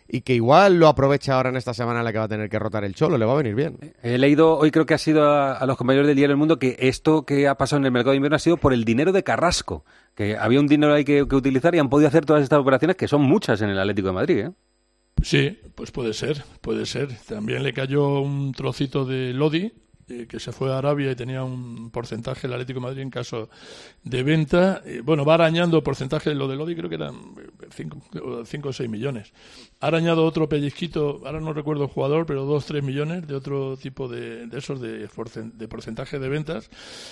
y 0.07 0.21
que 0.21 0.35
igual 0.35 0.77
lo 0.77 0.87
aprovecha 0.87 1.35
ahora 1.35 1.49
en 1.49 1.55
esta 1.55 1.73
semana 1.73 1.99
en 1.99 2.05
la 2.05 2.11
que 2.11 2.19
va 2.19 2.25
a 2.25 2.27
tener 2.27 2.49
que 2.49 2.59
rotar 2.59 2.83
el 2.83 2.93
Cholo, 2.93 3.17
le 3.17 3.25
va 3.25 3.33
a 3.33 3.37
venir 3.37 3.55
bien. 3.55 3.77
He 4.03 4.17
leído, 4.17 4.57
hoy 4.57 4.69
creo 4.69 4.85
que 4.85 4.93
ha 4.93 4.99
sido 4.99 5.31
a, 5.31 5.65
los 5.65 5.77
compañeros 5.77 6.05
del 6.05 6.15
Diario 6.15 6.33
del 6.33 6.37
Mundo, 6.37 6.59
que 6.59 6.75
esto 6.79 7.25
que 7.25 7.47
ha 7.47 7.55
pasado 7.55 7.79
en 7.79 7.85
el 7.85 7.91
mercado 7.91 8.11
de 8.11 8.17
invierno 8.17 8.35
ha 8.35 8.39
sido 8.39 8.57
por 8.57 8.73
el 8.73 8.83
dinero 8.83 9.11
de 9.11 9.23
Carrasco, 9.23 9.83
que 10.13 10.37
había 10.37 10.59
un 10.59 10.67
dinero 10.67 10.93
ahí 10.93 11.05
que, 11.05 11.23
utilizar 11.23 11.73
y 11.73 11.79
han 11.79 11.89
podido 11.89 12.09
hacer 12.09 12.25
todas 12.25 12.43
estas 12.43 12.59
operaciones, 12.59 12.97
que 12.97 13.07
son 13.07 13.21
muchas 13.21 13.61
en 13.61 13.69
el 13.69 13.79
Atlético 13.79 14.09
de 14.09 14.13
Madrid. 14.13 14.37
¿eh? 14.39 14.51
Sí, 15.23 15.57
pues 15.75 15.91
puede 15.91 16.13
ser, 16.13 16.43
puede 16.61 16.85
ser. 16.85 17.15
También 17.27 17.63
le 17.63 17.73
cayó 17.73 18.21
un 18.21 18.53
trocito 18.53 19.05
de 19.05 19.33
Lodi, 19.33 19.71
eh, 20.11 20.27
que 20.27 20.39
se 20.39 20.51
fue 20.51 20.73
a 20.73 20.77
Arabia 20.77 21.11
y 21.11 21.15
tenía 21.15 21.43
un 21.43 21.89
porcentaje 21.89 22.47
el 22.47 22.53
Atlético 22.53 22.81
Madrid 22.81 23.01
en 23.01 23.09
caso 23.09 23.49
de 24.03 24.23
venta. 24.23 24.81
Eh, 24.85 25.01
bueno, 25.03 25.23
va 25.23 25.35
arañando 25.35 25.81
porcentaje, 25.81 26.33
lo 26.35 26.47
de 26.47 26.55
Lodi 26.55 26.75
creo 26.75 26.89
que 26.89 26.95
eran 26.95 27.15
5 27.71 28.69
o 28.69 28.73
6 28.73 28.89
millones. 28.89 29.31
Ha 29.79 29.87
arañado 29.87 30.25
otro 30.25 30.49
pellizquito, 30.49 31.21
ahora 31.25 31.39
no 31.39 31.53
recuerdo 31.53 31.83
el 31.83 31.89
jugador, 31.89 32.25
pero 32.25 32.45
2 32.45 32.65
3 32.65 32.83
millones 32.83 33.27
de 33.27 33.35
otro 33.35 33.77
tipo 33.77 34.07
de, 34.07 34.47
de 34.47 34.57
esos 34.57 34.81
de, 34.81 34.99
de, 34.99 35.67
porcentaje 35.67 36.19
de 36.19 36.29
ventas. 36.29 36.69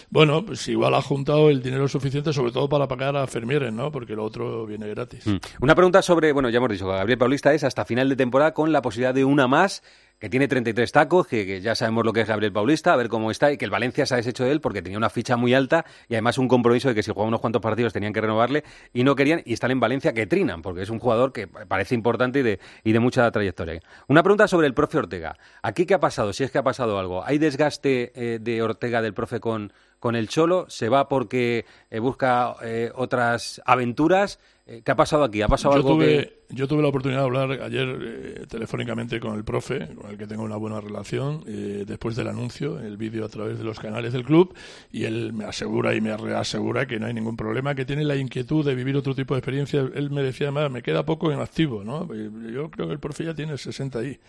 Bueno, 0.09 0.45
pues 0.45 0.67
igual 0.67 0.93
ha 0.95 1.01
juntado 1.01 1.49
el 1.49 1.61
dinero 1.61 1.87
suficiente, 1.87 2.33
sobre 2.33 2.51
todo 2.51 2.67
para 2.67 2.87
pagar 2.87 3.15
a 3.15 3.27
Fermieres, 3.27 3.71
¿no? 3.71 3.91
Porque 3.91 4.15
lo 4.15 4.25
otro 4.25 4.65
viene 4.65 4.87
gratis. 4.89 5.25
Mm. 5.25 5.37
Una 5.61 5.75
pregunta 5.75 6.01
sobre, 6.01 6.31
bueno, 6.31 6.49
ya 6.49 6.57
hemos 6.57 6.69
dicho, 6.69 6.87
Gabriel 6.87 7.17
Paulista 7.17 7.53
es 7.53 7.63
hasta 7.63 7.85
final 7.85 8.09
de 8.09 8.15
temporada 8.15 8.53
con 8.53 8.71
la 8.71 8.81
posibilidad 8.81 9.13
de 9.13 9.25
una 9.25 9.47
más 9.47 9.83
que 10.19 10.29
tiene 10.29 10.47
33 10.47 10.91
tacos, 10.91 11.27
que, 11.27 11.61
ya 11.61 11.75
sabemos 11.75 12.05
lo 12.05 12.13
que 12.13 12.21
es 12.21 12.27
Gabriel 12.27 12.51
Paulista, 12.51 12.93
a 12.93 12.95
ver 12.97 13.07
cómo 13.07 13.31
está, 13.31 13.51
y 13.51 13.57
que 13.57 13.65
el 13.65 13.71
Valencia 13.71 14.05
se 14.05 14.13
ha 14.13 14.17
deshecho 14.17 14.43
de 14.43 14.51
él 14.51 14.61
porque 14.61 14.81
tenía 14.81 14.97
una 14.97 15.09
ficha 15.09 15.37
muy 15.37 15.53
alta 15.53 15.85
y 16.07 16.15
además 16.15 16.37
un 16.37 16.47
compromiso 16.47 16.89
de 16.89 16.95
que 16.95 17.03
si 17.03 17.11
jugaba 17.11 17.27
unos 17.27 17.39
cuantos 17.39 17.61
partidos 17.61 17.93
tenían 17.93 18.11
que 18.11 18.21
renovarle 18.21 18.63
y 18.93 19.03
no 19.03 19.15
querían, 19.15 19.41
y 19.45 19.53
están 19.53 19.71
en 19.71 19.79
Valencia 19.79 20.13
que 20.13 20.27
trinan, 20.27 20.61
porque 20.61 20.81
es 20.81 20.89
un 20.89 20.99
jugador 20.99 21.31
que 21.31 21.47
parece 21.47 21.95
importante 21.95 22.39
y 22.39 22.43
de, 22.43 22.59
y 22.83 22.91
de 22.91 22.99
mucha 22.99 23.31
trayectoria. 23.31 23.81
Una 24.07 24.21
pregunta 24.21 24.47
sobre 24.47 24.67
el 24.67 24.73
profe 24.73 24.97
Ortega. 24.97 25.37
¿Aquí 25.61 25.85
qué 25.85 25.93
ha 25.93 25.99
pasado? 25.99 26.33
Si 26.33 26.43
es 26.43 26.51
que 26.51 26.57
ha 26.57 26.63
pasado 26.63 26.99
algo. 26.99 27.23
¿Hay 27.25 27.37
desgaste 27.37 28.11
eh, 28.15 28.39
de 28.39 28.61
Ortega 28.61 29.01
del 29.01 29.13
profe 29.13 29.39
con, 29.39 29.71
con 29.99 30.15
el 30.15 30.27
Cholo? 30.27 30.65
¿Se 30.69 30.89
va 30.89 31.07
porque 31.07 31.65
eh, 31.89 31.99
busca 31.99 32.55
eh, 32.61 32.91
otras 32.93 33.61
aventuras? 33.65 34.39
¿Qué 34.65 34.91
ha 34.91 34.95
pasado 34.95 35.23
aquí? 35.23 35.41
¿Ha 35.41 35.47
pasado 35.47 35.73
algo 35.73 35.97
que 35.97 36.38
yo 36.51 36.67
tuve 36.67 36.81
la 36.81 36.87
oportunidad 36.87 37.19
de 37.19 37.25
hablar 37.25 37.51
ayer 37.61 37.99
eh, 38.01 38.45
telefónicamente 38.49 39.19
con 39.19 39.35
el 39.35 39.43
profe, 39.43 39.87
con 39.93 40.09
el 40.09 40.17
que 40.17 40.25
tengo 40.25 40.43
una 40.43 40.55
buena 40.55 40.81
relación, 40.81 41.43
eh, 41.45 41.83
después 41.85 42.15
del 42.15 42.27
anuncio, 42.27 42.79
el 42.79 42.97
vídeo 42.97 43.23
a 43.23 43.29
través 43.29 43.59
de 43.59 43.63
los 43.63 43.79
canales 43.79 44.13
del 44.13 44.23
club, 44.23 44.55
y 44.91 45.03
él 45.03 45.31
me 45.31 45.45
asegura 45.45 45.93
y 45.93 46.01
me 46.01 46.17
reasegura 46.17 46.87
que 46.87 46.99
no 46.99 47.05
hay 47.05 47.13
ningún 47.13 47.37
problema, 47.37 47.75
que 47.75 47.85
tiene 47.85 48.03
la 48.03 48.15
inquietud 48.15 48.65
de 48.65 48.73
vivir 48.73 48.97
otro 48.97 49.13
tipo 49.13 49.35
de 49.35 49.39
experiencia. 49.39 49.87
Él 49.93 50.09
me 50.09 50.23
decía, 50.23 50.47
además, 50.47 50.71
me 50.71 50.81
queda 50.81 51.05
poco 51.05 51.31
en 51.31 51.39
activo, 51.39 51.83
¿no? 51.83 52.09
Eh, 52.13 52.31
yo 52.51 52.71
creo 52.71 52.87
que 52.87 52.93
el 52.93 52.99
profe 52.99 53.25
ya 53.25 53.35
tiene 53.35 53.55
60 53.55 54.03
y, 54.03 54.19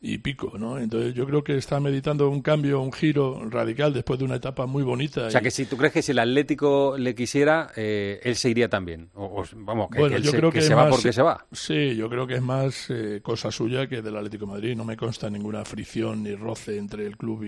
y 0.00 0.18
pico, 0.18 0.52
¿no? 0.56 0.78
Entonces 0.78 1.12
yo 1.12 1.26
creo 1.26 1.42
que 1.42 1.56
está 1.56 1.80
meditando 1.80 2.30
un 2.30 2.40
cambio, 2.40 2.80
un 2.80 2.92
giro 2.92 3.50
radical 3.50 3.92
después 3.92 4.20
de 4.20 4.24
una 4.24 4.36
etapa 4.36 4.66
muy 4.66 4.84
bonita. 4.84 5.26
O 5.26 5.30
sea, 5.30 5.40
que 5.40 5.50
si 5.50 5.66
tú 5.66 5.76
crees 5.76 5.92
que 5.92 6.02
si 6.02 6.12
el 6.12 6.20
Atlético 6.20 6.94
le 6.96 7.16
quisiera, 7.16 7.72
él 7.74 8.36
se 8.36 8.48
iría 8.48 8.68
también. 8.68 9.08
O, 9.14 9.42
vamos, 9.56 9.88
que, 9.90 10.00
él 10.00 10.22
yo 10.22 10.30
se, 10.30 10.36
creo 10.36 10.52
que, 10.52 10.62
se 10.62 10.74
va 10.74 10.88
porque 10.88 11.12
se 11.12 11.22
va. 11.22 11.44
Sí, 11.66 11.96
yo 11.96 12.10
creo 12.10 12.26
que 12.26 12.34
es 12.34 12.42
más 12.42 12.90
eh, 12.90 13.20
cosa 13.22 13.50
suya 13.50 13.86
que 13.86 14.02
del 14.02 14.14
Atlético 14.18 14.46
Madrid. 14.46 14.76
No 14.76 14.84
me 14.84 14.98
consta 14.98 15.30
ninguna 15.30 15.64
fricción 15.64 16.22
ni 16.22 16.34
roce 16.34 16.76
entre 16.76 17.06
el 17.06 17.16
club 17.16 17.42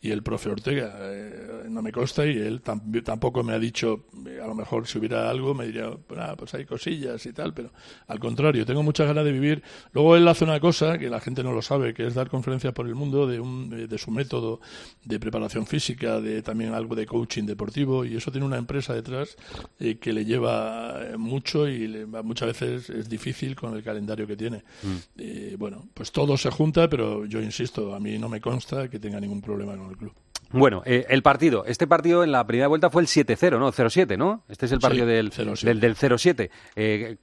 y, 0.00 0.10
el 0.10 0.22
profe 0.22 0.48
Ortega. 0.48 0.96
Eh, 0.98 1.64
no 1.68 1.82
me 1.82 1.92
consta 1.92 2.24
y 2.24 2.38
él 2.38 2.62
tampoco 2.62 3.42
me 3.42 3.52
ha 3.52 3.58
dicho, 3.58 4.06
eh, 4.26 4.40
a 4.42 4.46
lo 4.46 4.54
mejor 4.54 4.86
si 4.86 4.96
hubiera 4.96 5.28
algo 5.28 5.52
me 5.52 5.66
diría, 5.66 5.90
ah, 6.16 6.34
pues 6.34 6.54
hay 6.54 6.64
cosillas 6.64 7.26
y 7.26 7.34
tal, 7.34 7.52
pero 7.52 7.72
al 8.06 8.18
contrario, 8.18 8.64
tengo 8.64 8.82
muchas 8.82 9.06
ganas 9.06 9.26
de 9.26 9.32
vivir. 9.32 9.62
Luego 9.92 10.16
él 10.16 10.26
hace 10.28 10.44
una 10.44 10.58
cosa 10.58 10.96
que 10.96 11.10
la 11.10 11.20
gente 11.20 11.42
no 11.42 11.52
lo 11.52 11.60
sabe, 11.60 11.92
que 11.92 12.06
es 12.06 12.14
dar 12.14 12.30
conferencias 12.30 12.72
por 12.72 12.86
el 12.86 12.94
mundo 12.94 13.26
de, 13.26 13.38
un, 13.38 13.68
de, 13.68 13.98
su 13.98 14.10
método 14.10 14.62
de 15.04 15.20
preparación 15.20 15.66
física, 15.66 16.22
de 16.22 16.40
también 16.40 16.72
algo 16.72 16.94
de 16.94 17.04
coaching 17.04 17.44
deportivo 17.44 18.06
y 18.06 18.16
eso 18.16 18.30
tiene 18.30 18.46
una 18.46 18.56
empresa 18.56 18.94
detrás 18.94 19.36
que 19.78 20.12
le 20.14 20.24
lleva 20.24 21.00
mucho 21.18 21.68
y 21.68 22.06
muchas 22.06 22.48
veces 22.58 22.88
es 22.88 23.10
difícil 23.10 23.41
con 23.54 23.74
el 23.74 23.82
calendario 23.82 24.26
que 24.26 24.36
tiene. 24.36 24.62
Mm. 24.82 25.58
bueno, 25.58 25.88
pues 25.94 26.12
todo 26.12 26.36
se 26.36 26.50
junta, 26.50 26.88
pero 26.88 27.24
yo 27.26 27.40
insisto, 27.40 27.94
a 27.94 28.00
mí 28.00 28.18
no 28.18 28.28
me 28.28 28.40
consta 28.40 28.88
que 28.88 28.98
tenga 28.98 29.20
ningún 29.20 29.40
problema 29.40 29.76
con 29.76 29.90
el 29.90 29.96
club. 29.96 30.12
Bueno, 30.52 30.82
eh, 30.84 31.06
el 31.08 31.22
partido. 31.22 31.64
Este 31.64 31.86
partido 31.86 32.22
en 32.24 32.32
la 32.32 32.46
primera 32.46 32.68
vuelta 32.68 32.90
fue 32.90 33.02
el 33.02 33.08
7-0, 33.08 33.58
¿no? 33.58 33.72
0-7, 33.72 34.18
¿no? 34.18 34.44
Este 34.48 34.66
es 34.66 34.72
el 34.72 34.80
partido 34.80 35.06
del, 35.06 35.30
del, 35.30 35.80
del 35.80 35.96
0-7. 35.96 36.50
Eh, 36.76 37.16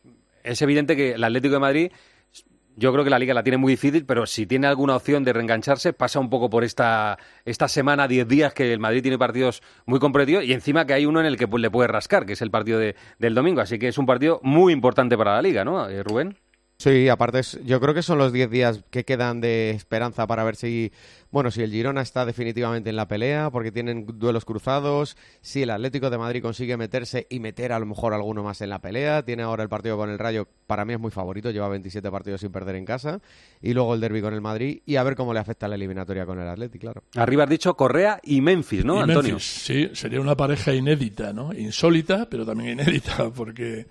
es 0.43 0.61
evidente 0.61 0.95
que 0.95 1.11
el 1.13 1.23
Atlético 1.23 1.53
de 1.53 1.59
Madrid 1.59 1.91
yo 2.75 2.91
creo 2.93 3.03
que 3.03 3.09
la 3.09 3.19
liga 3.19 3.33
la 3.33 3.43
tiene 3.43 3.57
muy 3.57 3.73
difícil, 3.73 4.05
pero 4.05 4.25
si 4.25 4.45
tiene 4.45 4.67
alguna 4.67 4.95
opción 4.95 5.23
de 5.23 5.33
reengancharse, 5.33 5.93
pasa 5.93 6.19
un 6.19 6.29
poco 6.29 6.49
por 6.49 6.63
esta, 6.63 7.17
esta 7.45 7.67
semana, 7.67 8.07
10 8.07 8.27
días, 8.27 8.53
que 8.53 8.71
el 8.71 8.79
Madrid 8.79 9.01
tiene 9.01 9.17
partidos 9.17 9.61
muy 9.85 9.99
comprometidos 9.99 10.45
y 10.45 10.53
encima 10.53 10.85
que 10.85 10.93
hay 10.93 11.05
uno 11.05 11.19
en 11.19 11.25
el 11.25 11.37
que 11.37 11.47
le 11.47 11.69
puede 11.69 11.87
rascar, 11.87 12.25
que 12.25 12.33
es 12.33 12.41
el 12.41 12.51
partido 12.51 12.79
de, 12.79 12.95
del 13.17 13.35
domingo. 13.35 13.61
Así 13.61 13.79
que 13.79 13.87
es 13.87 13.97
un 13.97 14.05
partido 14.05 14.39
muy 14.43 14.71
importante 14.73 15.17
para 15.17 15.33
la 15.35 15.41
liga, 15.41 15.65
¿no, 15.65 15.89
eh, 15.89 16.03
Rubén? 16.03 16.37
Sí, 16.81 17.09
aparte 17.09 17.41
yo 17.65 17.81
creo 17.81 17.93
que 17.93 18.01
son 18.01 18.17
los 18.19 18.31
10 18.31 18.49
días 18.49 18.83
que 18.89 19.03
quedan 19.03 19.41
de 19.41 19.71
esperanza 19.71 20.25
para 20.27 20.45
ver 20.45 20.55
si, 20.55 20.93
bueno, 21.29 21.51
si 21.51 21.61
el 21.61 21.71
Girona 21.71 22.01
está 22.01 22.25
definitivamente 22.25 22.89
en 22.89 22.95
la 22.95 23.05
pelea, 23.05 23.49
porque 23.49 23.69
tienen 23.69 24.05
duelos 24.13 24.45
cruzados, 24.45 25.17
si 25.41 25.63
el 25.63 25.71
Atlético 25.71 26.09
de 26.09 26.17
Madrid 26.17 26.41
consigue 26.41 26.77
meterse 26.77 27.27
y 27.29 27.41
meter 27.41 27.73
a 27.73 27.79
lo 27.79 27.85
mejor 27.85 28.13
alguno 28.13 28.43
más 28.43 28.61
en 28.61 28.69
la 28.69 28.79
pelea, 28.79 29.25
tiene 29.25 29.43
ahora 29.43 29.61
el 29.61 29.67
partido 29.67 29.97
con 29.97 30.09
el 30.09 30.17
Rayo, 30.17 30.47
para 30.67 30.85
mí 30.85 30.93
es 30.93 30.99
muy 31.01 31.11
favorito, 31.11 31.51
lleva 31.51 31.67
27 31.67 32.09
partidos 32.09 32.39
sin 32.39 32.51
perder 32.53 32.77
en 32.77 32.85
casa, 32.85 33.19
y 33.61 33.73
luego 33.73 33.93
el 33.93 33.99
derby 33.99 34.21
con 34.21 34.33
el 34.33 34.39
Madrid, 34.39 34.79
y 34.85 34.95
a 34.95 35.03
ver 35.03 35.15
cómo 35.15 35.33
le 35.33 35.41
afecta 35.41 35.67
la 35.67 35.75
eliminatoria 35.75 36.25
con 36.25 36.39
el 36.39 36.47
Atlético, 36.47 36.83
claro. 36.83 37.03
Arriba 37.17 37.43
has 37.43 37.49
dicho 37.49 37.75
Correa 37.75 38.21
y 38.23 38.39
Memphis, 38.39 38.85
¿no, 38.85 39.01
Antonio? 39.01 39.37
sí, 39.37 39.89
sería 39.91 40.21
una 40.21 40.37
pareja 40.37 40.73
inédita, 40.73 41.33
¿no? 41.33 41.53
Insólita, 41.53 42.29
pero 42.29 42.45
también 42.45 42.79
inédita, 42.79 43.29
porque 43.35 43.87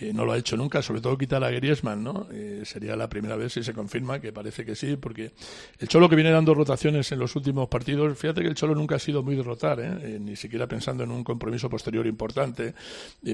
eh, 0.00 0.12
no 0.12 0.24
lo 0.24 0.32
ha 0.32 0.38
hecho 0.38 0.56
nunca, 0.56 0.82
sobre 0.82 1.00
todo 1.00 1.16
quitar 1.18 1.42
a 1.44 1.50
Griezmann, 1.50 2.02
¿no? 2.02 2.26
Eh, 2.32 2.62
sería 2.64 2.96
la 2.96 3.08
primera 3.08 3.36
vez 3.36 3.52
si 3.52 3.62
se 3.62 3.72
confirma, 3.72 4.20
que 4.20 4.32
parece 4.32 4.64
que 4.64 4.74
sí, 4.74 4.96
porque 4.96 5.32
el 5.78 5.88
Cholo 5.88 6.08
que 6.08 6.16
viene 6.16 6.30
dando 6.30 6.54
rotaciones 6.54 7.10
en 7.12 7.18
los 7.18 7.36
últimos 7.36 7.68
partidos, 7.68 8.16
fíjate 8.18 8.42
que 8.42 8.48
el 8.48 8.54
Cholo 8.54 8.74
nunca 8.74 8.96
ha 8.96 8.98
sido 8.98 9.22
muy 9.22 9.36
de 9.36 9.42
rotar, 9.42 9.80
¿eh? 9.80 10.18
ni 10.18 10.36
siquiera 10.36 10.66
pensando 10.66 11.04
en 11.04 11.10
un 11.10 11.22
compromiso 11.22 11.68
posterior 11.68 12.06
importante, 12.06 12.74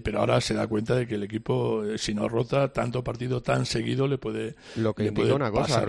pero 0.02 0.20
ahora 0.20 0.40
se 0.40 0.54
da 0.54 0.66
cuenta 0.66 0.94
de 0.94 1.06
que 1.06 1.14
el 1.14 1.22
equipo, 1.22 1.82
si 1.96 2.14
no 2.14 2.28
rota 2.28 2.72
tanto 2.72 3.02
partido 3.04 3.40
tan 3.40 3.64
seguido, 3.66 4.08
le 4.08 4.18
puede, 4.18 4.54
lo 4.76 4.94
que 4.94 5.04
le 5.04 5.12
puede 5.12 5.32
una 5.32 5.50
cosa, 5.50 5.84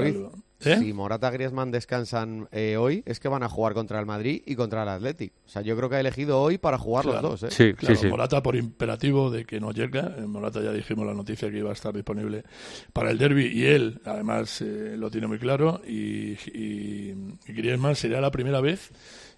¿Eh? 0.62 0.78
Si 0.78 0.94
Morata 0.94 1.30
y 1.30 1.32
Griezmann 1.34 1.72
descansan 1.72 2.48
eh, 2.52 2.76
hoy, 2.78 3.02
es 3.06 3.20
que 3.20 3.30
van 3.30 3.44
a 3.44 3.50
jugar 3.50 3.74
contra 3.74 4.00
el 4.00 4.06
Madrid 4.06 4.42
y 4.46 4.56
contra 4.56 4.84
el 4.84 4.90
Athletic. 4.90 5.34
O 5.46 5.50
sea, 5.50 5.62
yo 5.62 5.76
creo 5.78 5.90
que 5.90 5.96
ha 5.96 6.00
elegido 6.00 6.42
hoy 6.42 6.58
para 6.58 6.78
jugar 6.78 7.06
los 7.06 7.22
dos. 7.22 7.44
¿eh? 7.44 7.52
Sí, 7.52 7.74
claro, 7.74 7.96
sí, 7.96 8.08
Morata 8.08 8.44
por 8.44 8.56
imperativo 8.56 9.30
de 9.30 9.46
que 9.46 9.60
no 9.60 9.72
llega. 9.72 10.16
Morata 10.28 10.62
ya 10.62 10.74
dijimos 10.74 11.06
la 11.06 11.14
noticia 11.14 11.50
que 11.50 11.60
iba 11.60 11.70
a 11.70 11.74
estar 11.74 11.94
disponible 11.94 12.44
para 12.92 13.12
el 13.12 13.18
derby 13.18 13.48
y 13.48 13.66
él, 13.66 14.02
además, 14.06 14.62
lo 14.62 15.10
tiene 15.10 15.28
muy 15.28 15.40
claro. 15.40 15.82
Y, 15.88 16.32
y, 16.54 17.38
y 17.48 17.54
Griezmann 17.54 17.96
sería 17.96 18.20
la 18.20 18.32
primera 18.32 18.60
vez 18.60 18.92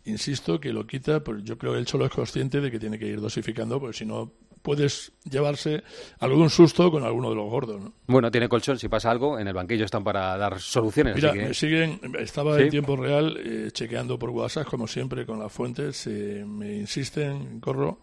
insisto 0.06 0.60
que 0.60 0.74
lo 0.74 0.88
quita, 0.88 1.24
pues 1.24 1.44
yo 1.44 1.58
creo 1.58 1.74
que 1.74 1.80
él 1.80 1.88
solo 1.88 2.06
es 2.06 2.12
consciente 2.12 2.60
de 2.60 2.72
que 2.72 2.80
tiene 2.80 2.98
que 2.98 3.06
ir 3.08 3.22
dosificando, 3.22 3.80
porque 3.80 4.00
si 4.00 4.06
no 4.06 4.32
puedes 4.62 5.12
llevarse 5.30 5.84
algún 6.20 6.50
susto 6.50 6.92
con 6.92 7.04
alguno 7.04 7.30
de 7.30 7.36
los 7.36 7.50
gordos. 7.50 7.82
¿no? 7.82 7.94
Bueno, 8.08 8.32
tiene 8.32 8.50
colchón, 8.50 8.78
si 8.80 8.88
pasa 8.88 9.12
algo, 9.12 9.40
en 9.40 9.48
el 9.48 9.54
banquillo 9.54 9.86
están 9.86 10.04
para 10.04 10.38
dar 10.38 10.60
soluciones. 10.60 11.16
Mira, 11.16 11.34
me 11.34 11.54
siguen, 11.54 12.00
estaba 12.20 12.60
en 12.60 12.70
tiempo 12.70 12.96
real 12.96 13.38
eh, 13.44 13.70
chequeando 13.72 14.18
por 14.18 14.30
WhatsApp, 14.30 14.68
como 14.68 14.88
siempre, 14.88 15.26
con 15.26 15.40
las 15.40 15.52
fuentes, 15.52 16.06
eh, 16.08 16.44
me 16.48 16.78
insisten, 16.78 17.60
corro, 17.60 18.00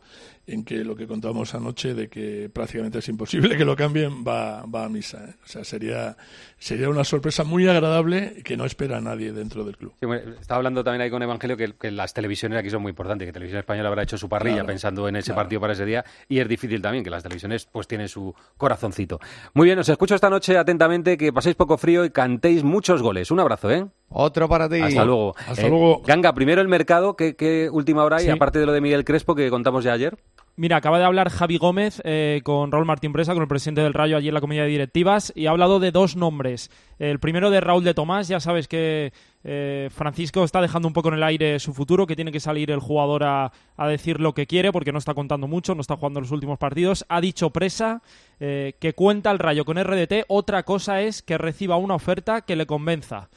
en 0.49 0.64
que 0.64 0.82
lo 0.84 0.96
que 0.96 1.07
contamos 1.07 1.55
anoche 1.55 1.94
de 1.94 2.09
que 2.09 2.51
prácticamente 2.53 2.99
es 2.99 3.09
imposible 3.09 3.57
que 3.57 3.64
lo 3.64 3.76
cambien 3.76 4.24
va, 4.26 4.64
va 4.64 4.84
a 4.84 4.88
misa. 4.88 5.24
¿eh? 5.24 5.34
O 5.44 5.46
sea, 5.46 5.62
sería, 5.62 6.16
sería 6.59 6.88
una 6.88 7.05
sorpresa 7.05 7.44
muy 7.44 7.68
agradable 7.68 8.42
que 8.42 8.57
no 8.57 8.64
espera 8.64 8.96
a 8.96 9.01
nadie 9.01 9.32
dentro 9.32 9.64
del 9.64 9.76
club. 9.76 9.92
estaba 10.40 10.57
hablando 10.57 10.82
también 10.82 11.03
ahí 11.03 11.11
con 11.11 11.22
Evangelio 11.22 11.57
que, 11.57 11.74
que, 11.74 11.90
las 11.90 12.14
televisiones 12.14 12.59
aquí 12.59 12.70
son 12.70 12.82
muy 12.82 12.90
importantes, 12.90 13.26
que 13.26 13.32
Televisión 13.32 13.61
Española 13.61 13.88
habrá 13.88 14.03
hecho 14.03 14.16
su 14.16 14.28
parrilla 14.28 14.64
pensando 14.64 15.07
en 15.07 15.16
ese 15.16 15.34
partido 15.34 15.61
para 15.61 15.74
ese 15.74 15.84
día 15.84 16.05
y 16.28 16.38
es 16.38 16.49
difícil 16.49 16.80
también 16.80 17.05
que 17.05 17.11
las 17.11 17.22
televisiones 17.22 17.66
pues 17.70 17.86
tienen 17.86 18.09
su 18.09 18.34
corazoncito. 18.57 19.20
Muy 19.53 19.66
bien, 19.66 19.78
os 19.78 19.88
escucho 19.88 20.14
esta 20.14 20.30
noche 20.30 20.57
atentamente, 20.57 21.18
que 21.18 21.32
paséis 21.32 21.57
poco 21.57 21.76
frío 21.76 22.05
y 22.05 22.11
cantéis 22.11 22.64
muchos 22.64 23.03
goles. 23.03 23.30
Un 23.30 23.40
abrazo, 23.40 23.70
¿eh? 23.70 23.86
Otro 24.11 24.48
para 24.48 24.68
ti. 24.68 24.80
Hasta 24.80 25.04
luego. 25.04 25.34
Hasta 25.36 25.68
luego. 25.68 25.98
Eh, 25.98 26.02
Ganga, 26.06 26.32
primero 26.32 26.61
el 26.61 26.68
mercado, 26.68 27.16
¿qué, 27.16 27.68
última 27.72 28.04
hora 28.04 28.16
hay? 28.18 28.28
Aparte 28.28 28.59
de 28.59 28.66
lo 28.66 28.72
de 28.72 28.80
Miguel 28.80 29.04
Crespo 29.04 29.34
que 29.34 29.50
contamos 29.50 29.84
ya 29.84 29.92
ayer. 29.92 30.18
Mira, 30.59 30.78
acaba 30.78 30.98
de 30.98 31.04
hablar 31.04 31.30
Javi 31.30 31.56
Gómez 31.56 32.02
eh, 32.02 32.40
con 32.42 32.72
Raúl 32.72 32.84
Martín 32.84 33.12
Presa, 33.12 33.32
con 33.32 33.42
el 33.42 33.48
presidente 33.48 33.80
del 33.80 33.94
Rayo 33.94 34.16
allí 34.16 34.26
en 34.26 34.34
la 34.34 34.40
comida 34.40 34.62
de 34.62 34.68
directivas, 34.68 35.32
y 35.36 35.46
ha 35.46 35.50
hablado 35.50 35.78
de 35.78 35.92
dos 35.92 36.16
nombres. 36.16 36.68
El 36.98 37.20
primero 37.20 37.50
de 37.50 37.61
Raúl 37.61 37.84
de 37.84 37.94
Tomás, 37.94 38.26
ya 38.26 38.40
sabes 38.40 38.66
que 38.66 39.12
eh, 39.44 39.88
Francisco 39.92 40.42
está 40.42 40.61
dejando 40.61 40.88
un 40.88 40.94
poco 40.94 41.11
en 41.11 41.14
el 41.14 41.22
aire 41.22 41.61
su 41.61 41.72
futuro, 41.74 42.09
que 42.09 42.16
tiene 42.16 42.32
que 42.32 42.40
salir 42.40 42.72
el 42.72 42.80
jugador 42.80 43.22
a, 43.22 43.52
decir 43.86 44.18
lo 44.18 44.34
que 44.34 44.48
quiere, 44.48 44.72
porque 44.72 44.90
no 44.90 44.98
está 44.98 45.14
contando 45.14 45.46
mucho, 45.46 45.76
no 45.76 45.80
está 45.80 45.94
jugando 45.94 46.20
los 46.20 46.32
últimos 46.32 46.59
partidos. 46.59 47.06
Ha 47.09 47.20
dicho 47.20 47.50
Presa 47.50 48.02
eh, 48.40 48.74
que 48.80 48.94
cuenta 48.94 49.30
el 49.30 49.38
Rayo 49.38 49.64
con 49.64 49.80
RDT, 49.80 50.24
otra 50.26 50.64
cosa 50.64 51.02
es 51.02 51.22
que 51.22 51.38
reciba 51.38 51.76
una 51.76 51.94
oferta 51.94 52.40
que 52.40 52.56
le 52.56 52.66
convenza 52.66 53.28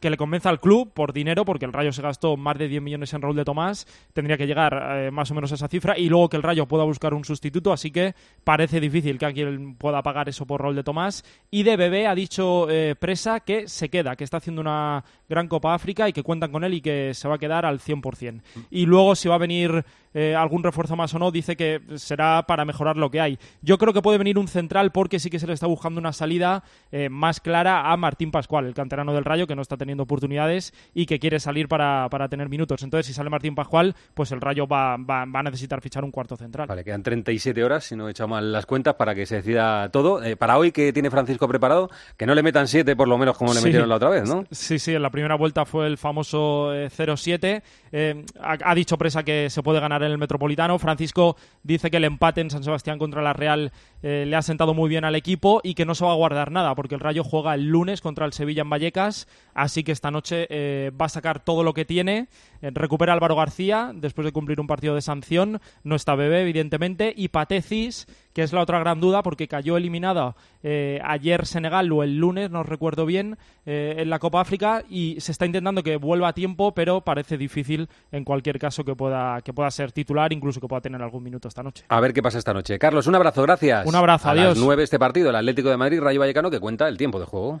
que 0.00 0.10
le 0.10 0.16
convenza 0.16 0.48
al 0.48 0.60
club 0.60 0.92
por 0.92 1.12
dinero, 1.12 1.44
porque 1.44 1.64
el 1.64 1.72
Rayo 1.72 1.92
se 1.92 2.02
gastó 2.02 2.36
más 2.36 2.56
de 2.58 2.68
10 2.68 2.82
millones 2.82 3.12
en 3.12 3.22
Raúl 3.22 3.36
de 3.36 3.44
Tomás, 3.44 3.86
tendría 4.12 4.36
que 4.36 4.46
llegar 4.46 4.98
eh, 4.98 5.10
más 5.10 5.30
o 5.30 5.34
menos 5.34 5.50
a 5.52 5.56
esa 5.56 5.68
cifra, 5.68 5.98
y 5.98 6.08
luego 6.08 6.28
que 6.28 6.36
el 6.36 6.42
Rayo 6.42 6.66
pueda 6.66 6.84
buscar 6.84 7.14
un 7.14 7.24
sustituto, 7.24 7.72
así 7.72 7.90
que 7.90 8.14
parece 8.44 8.80
difícil 8.80 9.18
que 9.18 9.26
alguien 9.26 9.74
pueda 9.74 10.02
pagar 10.02 10.28
eso 10.28 10.46
por 10.46 10.62
Raúl 10.62 10.76
de 10.76 10.84
Tomás. 10.84 11.24
Y 11.50 11.62
de 11.64 11.76
Bebé 11.76 12.06
ha 12.06 12.14
dicho 12.14 12.70
eh, 12.70 12.94
Presa 12.98 13.40
que 13.40 13.68
se 13.68 13.88
queda, 13.88 14.16
que 14.16 14.24
está 14.24 14.36
haciendo 14.36 14.60
una 14.60 15.04
gran 15.28 15.48
Copa 15.48 15.74
África 15.74 16.08
y 16.08 16.12
que 16.12 16.22
cuentan 16.22 16.52
con 16.52 16.64
él 16.64 16.74
y 16.74 16.80
que 16.80 17.12
se 17.14 17.28
va 17.28 17.34
a 17.34 17.38
quedar 17.38 17.66
al 17.66 17.80
100%. 17.80 18.42
Y 18.70 18.86
luego 18.86 19.14
si 19.14 19.28
va 19.28 19.34
a 19.34 19.38
venir 19.38 19.84
eh, 20.14 20.34
algún 20.34 20.62
refuerzo 20.62 20.96
más 20.96 21.12
o 21.14 21.18
no, 21.18 21.30
dice 21.30 21.56
que 21.56 21.80
será 21.96 22.44
para 22.46 22.64
mejorar 22.64 22.96
lo 22.96 23.10
que 23.10 23.20
hay. 23.20 23.38
Yo 23.62 23.78
creo 23.78 23.92
que 23.92 24.02
puede 24.02 24.18
venir 24.18 24.38
un 24.38 24.48
central 24.48 24.92
porque 24.92 25.18
sí 25.18 25.28
que 25.28 25.38
se 25.38 25.46
le 25.46 25.52
está 25.52 25.66
buscando 25.66 26.00
una 26.00 26.12
salida 26.12 26.62
más 27.10 27.40
clara 27.40 27.92
a 27.92 27.96
Martín 27.96 28.30
Pascual, 28.30 28.66
el 28.66 28.74
canterano 28.74 29.12
del 29.12 29.24
Rayo, 29.24 29.46
que 29.46 29.54
no 29.54 29.62
está 29.62 29.76
teniendo 29.76 29.87
teniendo 29.88 30.02
oportunidades 30.02 30.74
y 30.92 31.06
que 31.06 31.18
quiere 31.18 31.40
salir 31.40 31.66
para, 31.66 32.08
para 32.10 32.28
tener 32.28 32.50
minutos. 32.50 32.82
Entonces, 32.82 33.06
si 33.06 33.14
sale 33.14 33.30
Martín 33.30 33.54
Pascual, 33.54 33.94
pues 34.12 34.32
el 34.32 34.40
Rayo 34.42 34.66
va, 34.66 34.98
va, 34.98 35.22
a 35.22 35.42
necesitar 35.42 35.80
fichar 35.80 36.04
un 36.04 36.10
cuarto 36.10 36.36
central. 36.36 36.68
Vale, 36.68 36.84
quedan 36.84 37.02
37 37.02 37.64
horas, 37.64 37.84
si 37.84 37.96
no 37.96 38.06
he 38.06 38.10
echado 38.10 38.28
mal 38.28 38.52
las 38.52 38.66
cuentas, 38.66 38.96
para 38.96 39.14
que 39.14 39.24
se 39.24 39.36
decida 39.36 39.88
todo. 39.88 40.22
Eh, 40.22 40.36
para 40.36 40.58
hoy, 40.58 40.72
que 40.72 40.92
tiene 40.92 41.10
Francisco 41.10 41.48
preparado? 41.48 41.88
Que 42.18 42.26
no 42.26 42.34
le 42.34 42.42
metan 42.42 42.68
7 42.68 42.94
por 42.96 43.08
lo 43.08 43.16
menos 43.16 43.38
como 43.38 43.54
le 43.54 43.62
metieron 43.62 43.88
la 43.88 43.96
otra 43.96 44.10
vez, 44.10 44.28
¿no? 44.28 44.44
Sí, 44.50 44.78
sí, 44.78 44.94
en 44.94 45.00
la 45.00 45.10
primera 45.10 45.36
vuelta 45.36 45.64
fue 45.64 45.86
el 45.86 45.96
famoso 45.96 46.74
0-7. 46.74 47.44
Eh, 47.44 47.62
eh, 47.92 48.24
ha, 48.42 48.74
dicho 48.74 48.98
Presa 48.98 49.22
que 49.22 49.48
se 49.48 49.62
puede 49.62 49.80
ganar 49.80 50.02
en 50.02 50.12
el 50.12 50.18
Metropolitano. 50.18 50.78
Francisco 50.78 51.36
dice 51.62 51.90
que 51.90 51.96
el 51.96 52.04
empate 52.04 52.42
en 52.42 52.50
San 52.50 52.62
Sebastián 52.62 52.98
contra 52.98 53.22
la 53.22 53.32
Real 53.32 53.72
le 54.02 54.36
ha 54.36 54.42
sentado 54.42 54.74
muy 54.74 54.88
bien 54.88 55.04
al 55.04 55.16
equipo 55.16 55.60
y 55.64 55.74
que 55.74 55.84
no 55.84 55.94
se 55.94 56.04
va 56.04 56.12
a 56.12 56.16
guardar 56.16 56.52
nada, 56.52 56.74
porque 56.76 56.94
el 56.94 57.00
Rayo 57.00 57.24
juega 57.24 57.54
el 57.54 57.66
lunes 57.68 58.00
contra 58.00 58.26
el 58.26 58.32
Sevilla 58.32 58.62
en 58.62 58.70
Vallecas, 58.70 59.26
así 59.54 59.77
que 59.84 59.92
esta 59.92 60.10
noche 60.10 60.46
eh, 60.50 60.90
va 60.90 61.06
a 61.06 61.08
sacar 61.08 61.44
todo 61.44 61.62
lo 61.62 61.74
que 61.74 61.84
tiene. 61.84 62.28
Eh, 62.62 62.70
recupera 62.72 63.12
Álvaro 63.12 63.36
García 63.36 63.92
después 63.94 64.24
de 64.24 64.32
cumplir 64.32 64.60
un 64.60 64.66
partido 64.66 64.94
de 64.94 65.02
sanción. 65.02 65.60
No 65.84 65.94
está 65.94 66.14
Bebé, 66.14 66.42
evidentemente. 66.42 67.12
Y 67.16 67.28
Patecis, 67.28 68.06
que 68.32 68.42
es 68.42 68.52
la 68.52 68.60
otra 68.60 68.78
gran 68.78 69.00
duda 69.00 69.22
porque 69.22 69.48
cayó 69.48 69.76
eliminada 69.76 70.34
eh, 70.62 71.00
ayer 71.04 71.46
Senegal 71.46 71.90
o 71.92 72.02
el 72.02 72.18
lunes, 72.18 72.50
no 72.50 72.62
recuerdo 72.62 73.06
bien, 73.06 73.38
en 73.70 74.08
la 74.08 74.18
Copa 74.18 74.40
África 74.40 74.82
y 74.88 75.20
se 75.20 75.30
está 75.32 75.44
intentando 75.44 75.82
que 75.82 75.96
vuelva 75.96 76.28
a 76.28 76.32
tiempo, 76.32 76.72
pero 76.72 77.02
parece 77.02 77.36
difícil 77.36 77.86
en 78.12 78.24
cualquier 78.24 78.58
caso 78.58 78.82
que 78.82 78.94
pueda, 78.94 79.42
que 79.42 79.52
pueda 79.52 79.70
ser 79.70 79.92
titular, 79.92 80.32
incluso 80.32 80.58
que 80.58 80.66
pueda 80.68 80.80
tener 80.80 81.02
algún 81.02 81.22
minuto 81.22 81.48
esta 81.48 81.62
noche. 81.62 81.84
A 81.88 82.00
ver 82.00 82.14
qué 82.14 82.22
pasa 82.22 82.38
esta 82.38 82.54
noche. 82.54 82.78
Carlos, 82.78 83.06
un 83.06 83.14
abrazo, 83.14 83.42
gracias. 83.42 83.86
Un 83.86 83.94
abrazo, 83.94 84.28
a 84.28 84.32
adiós. 84.32 84.56
las 84.56 84.58
nueve 84.58 84.84
este 84.84 84.98
partido, 84.98 85.28
el 85.28 85.36
Atlético 85.36 85.68
de 85.68 85.76
Madrid, 85.76 86.00
Rayo 86.00 86.20
Vallecano, 86.20 86.50
que 86.50 86.60
cuenta 86.60 86.88
el 86.88 86.96
tiempo 86.96 87.20
de 87.20 87.26
juego. 87.26 87.60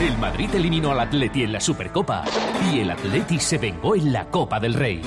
El 0.00 0.18
Madrid 0.18 0.50
eliminó 0.54 0.92
al 0.92 1.00
Atleti 1.00 1.42
en 1.44 1.52
la 1.52 1.60
Supercopa 1.60 2.24
y 2.72 2.80
el 2.80 2.90
Atleti 2.90 3.38
se 3.38 3.58
vengó 3.58 3.94
en 3.94 4.12
la 4.12 4.26
Copa 4.26 4.58
del 4.58 4.74
Rey. 4.74 5.02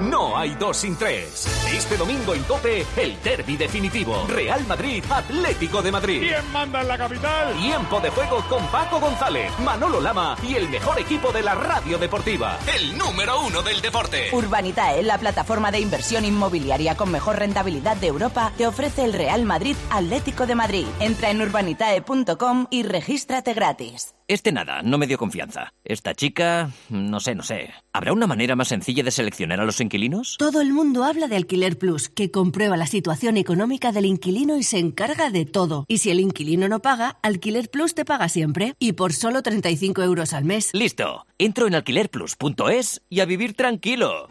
No 0.00 0.36
hay 0.36 0.54
dos 0.56 0.78
sin 0.78 0.96
tres. 0.96 1.46
Este 1.72 1.96
domingo 1.96 2.34
en 2.34 2.42
Cope, 2.42 2.84
el 2.96 3.22
derby 3.22 3.56
definitivo. 3.56 4.26
Real 4.28 4.66
Madrid, 4.66 5.02
Atlético 5.08 5.80
de 5.82 5.92
Madrid. 5.92 6.20
¿Quién 6.20 6.52
manda 6.52 6.82
en 6.82 6.88
la 6.88 6.98
capital? 6.98 7.54
Tiempo 7.56 8.00
de 8.00 8.10
juego 8.10 8.44
con 8.48 8.66
Paco 8.66 9.00
González, 9.00 9.50
Manolo 9.60 10.00
Lama 10.00 10.36
y 10.42 10.56
el 10.56 10.68
mejor 10.68 10.98
equipo 10.98 11.32
de 11.32 11.42
la 11.42 11.54
radio 11.54 11.96
deportiva. 11.96 12.58
El 12.76 12.98
número 12.98 13.40
uno 13.40 13.62
del 13.62 13.80
deporte. 13.80 14.30
Urbanitae, 14.32 15.02
la 15.04 15.18
plataforma 15.18 15.70
de 15.70 15.80
inversión 15.80 16.24
inmobiliaria 16.24 16.96
con 16.96 17.10
mejor 17.10 17.38
rentabilidad 17.38 17.96
de 17.96 18.08
Europa, 18.08 18.52
te 18.56 18.66
ofrece 18.66 19.04
el 19.04 19.12
Real 19.12 19.44
Madrid 19.44 19.76
Atlético 19.90 20.46
de 20.46 20.54
Madrid. 20.54 20.86
Entra 21.00 21.30
en 21.30 21.40
urbanitae.com 21.40 22.66
y 22.70 22.82
regístrate 22.82 23.54
gratis. 23.54 24.14
Este 24.26 24.52
nada, 24.52 24.80
no 24.80 24.96
me 24.96 25.06
dio 25.06 25.18
confianza. 25.18 25.74
Esta 25.84 26.14
chica, 26.14 26.70
no 26.88 27.20
sé, 27.20 27.34
no 27.34 27.42
sé. 27.42 27.74
¿Habrá 27.92 28.14
una 28.14 28.26
manera 28.26 28.56
más 28.56 28.68
sencilla 28.68 29.02
de 29.02 29.10
seleccionar 29.10 29.60
a 29.60 29.66
los 29.66 29.82
inquilinos? 29.82 30.36
Todo 30.38 30.62
el 30.62 30.72
mundo 30.72 31.04
habla 31.04 31.28
de 31.28 31.36
Alquiler 31.36 31.76
Plus, 31.76 32.08
que 32.08 32.30
comprueba 32.30 32.78
la 32.78 32.86
situación 32.86 33.36
económica 33.36 33.92
del 33.92 34.06
inquilino 34.06 34.56
y 34.56 34.62
se 34.62 34.78
encarga 34.78 35.28
de 35.28 35.44
todo. 35.44 35.84
Y 35.88 35.98
si 35.98 36.10
el 36.10 36.20
inquilino 36.20 36.70
no 36.70 36.80
paga, 36.80 37.18
Alquiler 37.20 37.68
Plus 37.68 37.94
te 37.94 38.06
paga 38.06 38.30
siempre. 38.30 38.74
Y 38.78 38.92
por 38.92 39.12
solo 39.12 39.42
35 39.42 40.02
euros 40.02 40.32
al 40.32 40.46
mes. 40.46 40.70
Listo. 40.72 41.26
Entro 41.36 41.66
en 41.66 41.74
alquilerplus.es 41.74 43.02
y 43.10 43.20
a 43.20 43.26
vivir 43.26 43.52
tranquilo. 43.52 44.28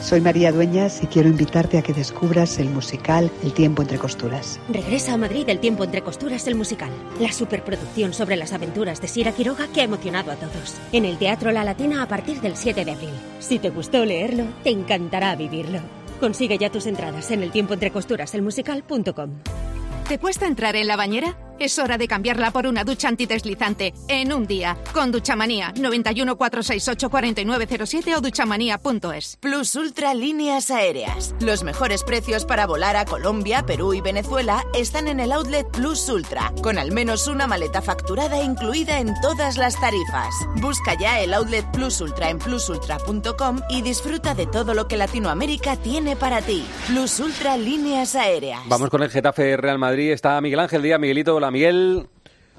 Soy 0.00 0.22
María 0.22 0.50
Dueñas 0.50 1.02
y 1.02 1.06
quiero 1.06 1.28
invitarte 1.28 1.76
a 1.76 1.82
que 1.82 1.92
descubras 1.92 2.58
el 2.58 2.70
musical 2.70 3.30
El 3.42 3.52
tiempo 3.52 3.82
entre 3.82 3.98
costuras. 3.98 4.58
Regresa 4.70 5.12
a 5.12 5.16
Madrid 5.18 5.46
El 5.48 5.60
tiempo 5.60 5.84
entre 5.84 6.00
costuras, 6.00 6.46
el 6.46 6.54
musical. 6.54 6.88
La 7.20 7.30
superproducción 7.32 8.14
sobre 8.14 8.36
las 8.36 8.54
aventuras 8.54 9.02
de 9.02 9.08
Sira 9.08 9.29
Quiroga 9.32 9.68
que 9.68 9.80
ha 9.80 9.84
emocionado 9.84 10.30
a 10.30 10.36
todos. 10.36 10.76
En 10.92 11.04
el 11.04 11.18
Teatro 11.18 11.52
La 11.52 11.64
Latina 11.64 12.02
a 12.02 12.08
partir 12.08 12.40
del 12.40 12.56
7 12.56 12.84
de 12.84 12.92
abril. 12.92 13.14
Si 13.38 13.58
te 13.58 13.70
gustó 13.70 14.04
leerlo, 14.04 14.44
te 14.62 14.70
encantará 14.70 15.34
vivirlo. 15.36 15.80
Consigue 16.20 16.58
ya 16.58 16.70
tus 16.70 16.86
entradas 16.86 17.30
en 17.30 17.42
el 17.42 17.50
tiempo 17.50 17.74
entre 17.74 17.90
costuras, 17.90 18.34
el 18.34 18.42
musical.com. 18.42 19.30
¿Te 20.08 20.18
cuesta 20.18 20.46
entrar 20.46 20.76
en 20.76 20.86
la 20.86 20.96
bañera? 20.96 21.36
Es 21.60 21.78
hora 21.78 21.98
de 21.98 22.08
cambiarla 22.08 22.52
por 22.52 22.66
una 22.66 22.84
ducha 22.84 23.08
antideslizante 23.08 23.92
en 24.08 24.32
un 24.32 24.46
día. 24.46 24.78
Con 24.94 25.12
Duchamanía 25.12 25.74
91 25.76 26.38
468 26.38 27.10
4907 27.10 28.16
o 28.16 28.20
duchamanía.es. 28.22 29.36
Plus 29.36 29.76
Ultra 29.76 30.14
Líneas 30.14 30.70
Aéreas. 30.70 31.34
Los 31.38 31.62
mejores 31.62 32.02
precios 32.02 32.46
para 32.46 32.66
volar 32.66 32.96
a 32.96 33.04
Colombia, 33.04 33.66
Perú 33.66 33.92
y 33.92 34.00
Venezuela 34.00 34.64
están 34.74 35.06
en 35.06 35.20
el 35.20 35.32
outlet 35.32 35.70
Plus 35.70 36.08
Ultra, 36.08 36.50
con 36.62 36.78
al 36.78 36.92
menos 36.92 37.28
una 37.28 37.46
maleta 37.46 37.82
facturada 37.82 38.42
incluida 38.42 38.98
en 38.98 39.12
todas 39.20 39.58
las 39.58 39.78
tarifas. 39.78 40.34
Busca 40.62 40.94
ya 40.98 41.20
el 41.20 41.34
outlet 41.34 41.70
Plus 41.72 42.00
Ultra 42.00 42.30
en 42.30 42.38
plusultra.com 42.38 43.60
y 43.68 43.82
disfruta 43.82 44.34
de 44.34 44.46
todo 44.46 44.72
lo 44.72 44.88
que 44.88 44.96
Latinoamérica 44.96 45.76
tiene 45.76 46.16
para 46.16 46.40
ti. 46.40 46.64
Plus 46.86 47.20
Ultra 47.20 47.58
Líneas 47.58 48.14
Aéreas. 48.14 48.62
Vamos 48.64 48.88
con 48.88 49.02
el 49.02 49.10
Getafe 49.10 49.58
Real 49.58 49.78
Madrid. 49.78 50.12
Está 50.12 50.40
Miguel 50.40 50.60
Ángel 50.60 50.80
Díaz, 50.80 50.98
Miguelito. 50.98 51.38
Hola, 51.50 51.54
Miguel. 51.54 52.08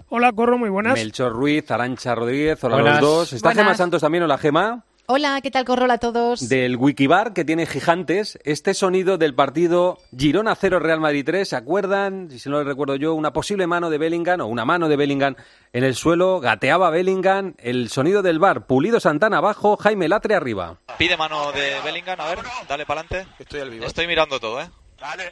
Hola, 0.10 0.34
Corro, 0.34 0.58
muy 0.58 0.68
buenas. 0.68 0.96
Melchor 0.96 1.32
Ruiz, 1.32 1.72
Arancha 1.72 2.14
Rodríguez, 2.14 2.62
hola 2.62 2.78
los 2.78 3.00
dos. 3.00 3.32
¿Está 3.32 3.54
Gema 3.54 3.74
Santos 3.74 4.02
también? 4.02 4.26
Hola, 4.26 4.38
Gema. 4.38 4.84
Hola, 5.06 5.40
¿qué 5.42 5.50
tal 5.50 5.64
Corrola 5.64 5.94
a 5.94 5.98
todos? 5.98 6.50
Del 6.50 6.76
Wikibar 6.76 7.32
que 7.32 7.46
tiene 7.46 7.66
gigantes, 7.66 8.38
este 8.44 8.74
sonido 8.74 9.18
del 9.18 9.34
partido 9.34 9.98
Girona 10.18 10.56
0 10.56 10.80
Real 10.80 11.00
Madrid 11.00 11.24
3, 11.26 11.48
¿se 11.48 11.56
acuerdan? 11.56 12.30
Si 12.38 12.50
no 12.50 12.58
lo 12.58 12.66
recuerdo 12.66 12.98
yo, 12.98 13.14
una 13.14 13.32
posible 13.32 13.66
mano 13.66 13.90
de 13.90 13.98
Bellingham 13.98 14.42
o 14.42 14.48
una 14.48 14.66
mano 14.66 14.90
de 14.90 14.98
Bellingham 14.98 15.38
en 15.72 15.86
el 15.86 15.96
suelo, 15.96 16.42
gateaba 16.42 16.90
Bellingham, 16.90 17.54
el 17.60 17.88
sonido 17.88 18.22
del 18.22 18.40
bar, 18.40 18.68
Pulido 18.68 19.00
Santana 19.00 19.38
abajo, 19.38 19.78
Jaime 19.78 20.10
Latre 20.10 20.36
arriba. 20.36 20.80
Pide 20.98 21.16
mano 21.16 21.54
de 21.54 21.80
Bellingham, 21.86 22.20
a 22.20 22.28
ver, 22.28 22.40
dale 22.68 22.86
para 22.86 23.00
adelante. 23.00 23.32
Estoy 23.40 23.62
al 23.62 23.70
vivo. 23.70 23.86
Estoy 23.86 24.06
mirando 24.08 24.38
todo, 24.38 24.60
¿eh? 24.60 24.70
Dale. 25.00 25.32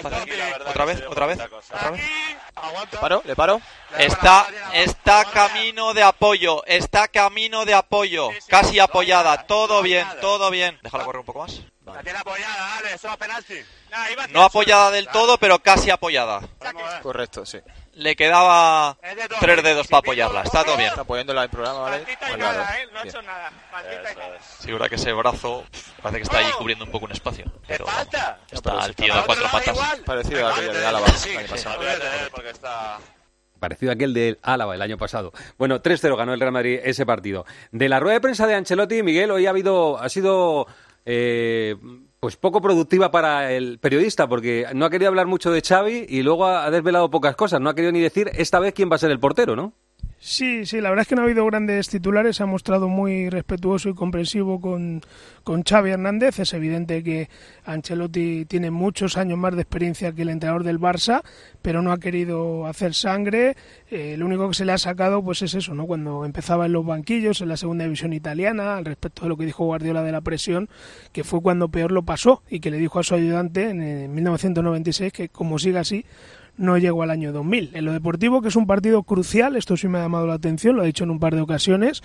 Otra 0.00 0.84
vez, 0.84 1.02
otra 1.06 1.26
vez, 1.26 1.40
otra 1.40 1.90
vez. 1.90 2.02
¿Le 2.92 2.98
paro? 2.98 3.22
¿Le 3.24 3.36
paro? 3.36 3.60
Está, 3.98 4.46
está 4.72 5.24
camino 5.26 5.94
de 5.94 6.02
apoyo, 6.02 6.64
está 6.66 7.08
camino 7.08 7.64
de 7.64 7.74
apoyo, 7.74 8.30
casi 8.48 8.80
apoyada, 8.80 9.46
todo 9.46 9.82
bien, 9.82 10.06
todo 10.20 10.50
bien. 10.50 10.78
Déjala 10.82 11.04
correr 11.04 11.20
un 11.20 11.26
poco 11.26 11.40
más. 11.40 11.60
La 11.84 12.02
tiene 12.02 12.18
apoyada, 12.18 12.76
dale, 12.76 12.94
eso 12.94 13.08
es 13.08 13.16
penalti. 13.16 13.54
No 14.30 14.42
apoyada 14.42 14.90
del 14.90 15.08
todo, 15.08 15.36
pero 15.38 15.58
casi 15.58 15.90
apoyada. 15.90 16.40
Correcto, 17.02 17.44
sí. 17.44 17.58
Le 17.94 18.16
quedaba 18.16 18.96
tres 19.38 19.62
dedos 19.62 19.86
para 19.86 19.98
apoyarla, 19.98 20.42
está 20.42 20.64
todo 20.64 20.76
bien. 20.76 20.88
Está 20.88 21.02
apoyándola 21.02 21.44
en 21.44 21.50
programa, 21.50 21.80
¿vale? 21.80 22.04
Pues 22.04 22.16
claro. 22.36 22.64
No 22.92 22.98
ha 23.00 23.04
hecho 23.04 23.22
nada. 23.22 23.52
Segura 24.60 24.88
que 24.88 24.94
ese 24.94 25.12
brazo 25.12 25.64
parece 26.00 26.18
que 26.18 26.22
está 26.22 26.38
ahí 26.38 26.50
cubriendo 26.56 26.86
un 26.86 26.90
poco 26.90 27.04
un 27.04 27.12
espacio. 27.12 27.44
Pero 27.66 27.84
está 28.50 28.86
el 28.86 28.96
tío 28.96 29.14
de 29.14 29.22
cuatro 29.24 29.44
patas. 29.52 29.78
Parecido 30.06 30.46
a 30.46 30.52
aquello 30.52 30.72
de 30.72 30.86
Álava 30.86 31.06
el 31.06 31.36
año 31.38 31.48
pasado. 31.48 31.80
Porque 32.30 32.50
está... 32.50 32.98
Parecido 33.60 33.92
a 33.92 33.94
aquel 33.94 34.14
del 34.14 34.38
Álava 34.42 34.74
el 34.74 34.82
año 34.82 34.96
pasado. 34.96 35.32
Bueno, 35.58 35.80
3-0 35.80 36.16
ganó 36.16 36.34
el 36.34 36.40
Real 36.40 36.50
Madrid 36.50 36.80
ese 36.82 37.06
partido. 37.06 37.44
De 37.70 37.88
la 37.88 38.00
rueda 38.00 38.14
de 38.14 38.20
prensa 38.20 38.46
de 38.46 38.54
Ancelotti, 38.54 39.02
Miguel, 39.02 39.30
hoy 39.30 39.46
ha 39.46 39.50
habido, 39.50 40.00
ha 40.00 40.08
sido 40.08 40.66
eh, 41.04 41.76
pues 42.22 42.36
poco 42.36 42.60
productiva 42.60 43.10
para 43.10 43.50
el 43.50 43.80
periodista, 43.80 44.28
porque 44.28 44.66
no 44.74 44.84
ha 44.84 44.90
querido 44.90 45.08
hablar 45.08 45.26
mucho 45.26 45.50
de 45.50 45.60
Xavi 45.60 46.06
y 46.08 46.22
luego 46.22 46.46
ha 46.46 46.70
desvelado 46.70 47.10
pocas 47.10 47.34
cosas. 47.34 47.60
No 47.60 47.68
ha 47.68 47.74
querido 47.74 47.90
ni 47.90 48.00
decir 48.00 48.30
esta 48.34 48.60
vez 48.60 48.74
quién 48.74 48.88
va 48.88 48.94
a 48.94 48.98
ser 49.00 49.10
el 49.10 49.18
portero, 49.18 49.56
¿no? 49.56 49.72
Sí, 50.24 50.66
sí, 50.66 50.80
la 50.80 50.88
verdad 50.90 51.02
es 51.02 51.08
que 51.08 51.16
no 51.16 51.22
ha 51.22 51.24
habido 51.24 51.44
grandes 51.46 51.88
titulares, 51.88 52.36
se 52.36 52.44
ha 52.44 52.46
mostrado 52.46 52.88
muy 52.88 53.28
respetuoso 53.28 53.88
y 53.88 53.94
comprensivo 53.94 54.60
con, 54.60 55.00
con 55.42 55.64
Xavi 55.64 55.90
Hernández. 55.90 56.38
Es 56.38 56.54
evidente 56.54 57.02
que 57.02 57.28
Ancelotti 57.64 58.44
tiene 58.44 58.70
muchos 58.70 59.16
años 59.16 59.36
más 59.36 59.56
de 59.56 59.62
experiencia 59.62 60.12
que 60.12 60.22
el 60.22 60.28
entrenador 60.28 60.62
del 60.62 60.78
Barça, 60.78 61.22
pero 61.60 61.82
no 61.82 61.90
ha 61.90 61.98
querido 61.98 62.66
hacer 62.66 62.94
sangre. 62.94 63.56
Eh, 63.90 64.14
lo 64.16 64.26
único 64.26 64.46
que 64.46 64.54
se 64.54 64.64
le 64.64 64.70
ha 64.70 64.78
sacado 64.78 65.24
pues 65.24 65.42
es 65.42 65.54
eso, 65.54 65.74
¿no? 65.74 65.86
Cuando 65.86 66.24
empezaba 66.24 66.66
en 66.66 66.72
los 66.72 66.86
banquillos 66.86 67.40
en 67.40 67.48
la 67.48 67.56
segunda 67.56 67.82
división 67.82 68.12
italiana, 68.12 68.76
al 68.76 68.84
respecto 68.84 69.22
de 69.22 69.28
lo 69.28 69.36
que 69.36 69.44
dijo 69.44 69.64
Guardiola 69.64 70.04
de 70.04 70.12
la 70.12 70.20
presión, 70.20 70.68
que 71.10 71.24
fue 71.24 71.42
cuando 71.42 71.68
peor 71.68 71.90
lo 71.90 72.04
pasó 72.04 72.44
y 72.48 72.60
que 72.60 72.70
le 72.70 72.78
dijo 72.78 73.00
a 73.00 73.02
su 73.02 73.16
ayudante 73.16 73.70
en, 73.70 73.82
en 73.82 74.14
1996 74.14 75.12
que 75.12 75.28
como 75.30 75.58
siga 75.58 75.80
así 75.80 76.04
no 76.56 76.78
llegó 76.78 77.02
al 77.02 77.10
año 77.10 77.32
2000. 77.32 77.70
En 77.74 77.84
lo 77.84 77.92
deportivo, 77.92 78.42
que 78.42 78.48
es 78.48 78.56
un 78.56 78.66
partido 78.66 79.02
crucial, 79.02 79.56
esto 79.56 79.76
sí 79.76 79.88
me 79.88 79.98
ha 79.98 80.02
llamado 80.02 80.26
la 80.26 80.34
atención, 80.34 80.76
lo 80.76 80.82
ha 80.82 80.86
dicho 80.86 81.04
en 81.04 81.10
un 81.10 81.18
par 81.18 81.34
de 81.34 81.40
ocasiones, 81.40 82.02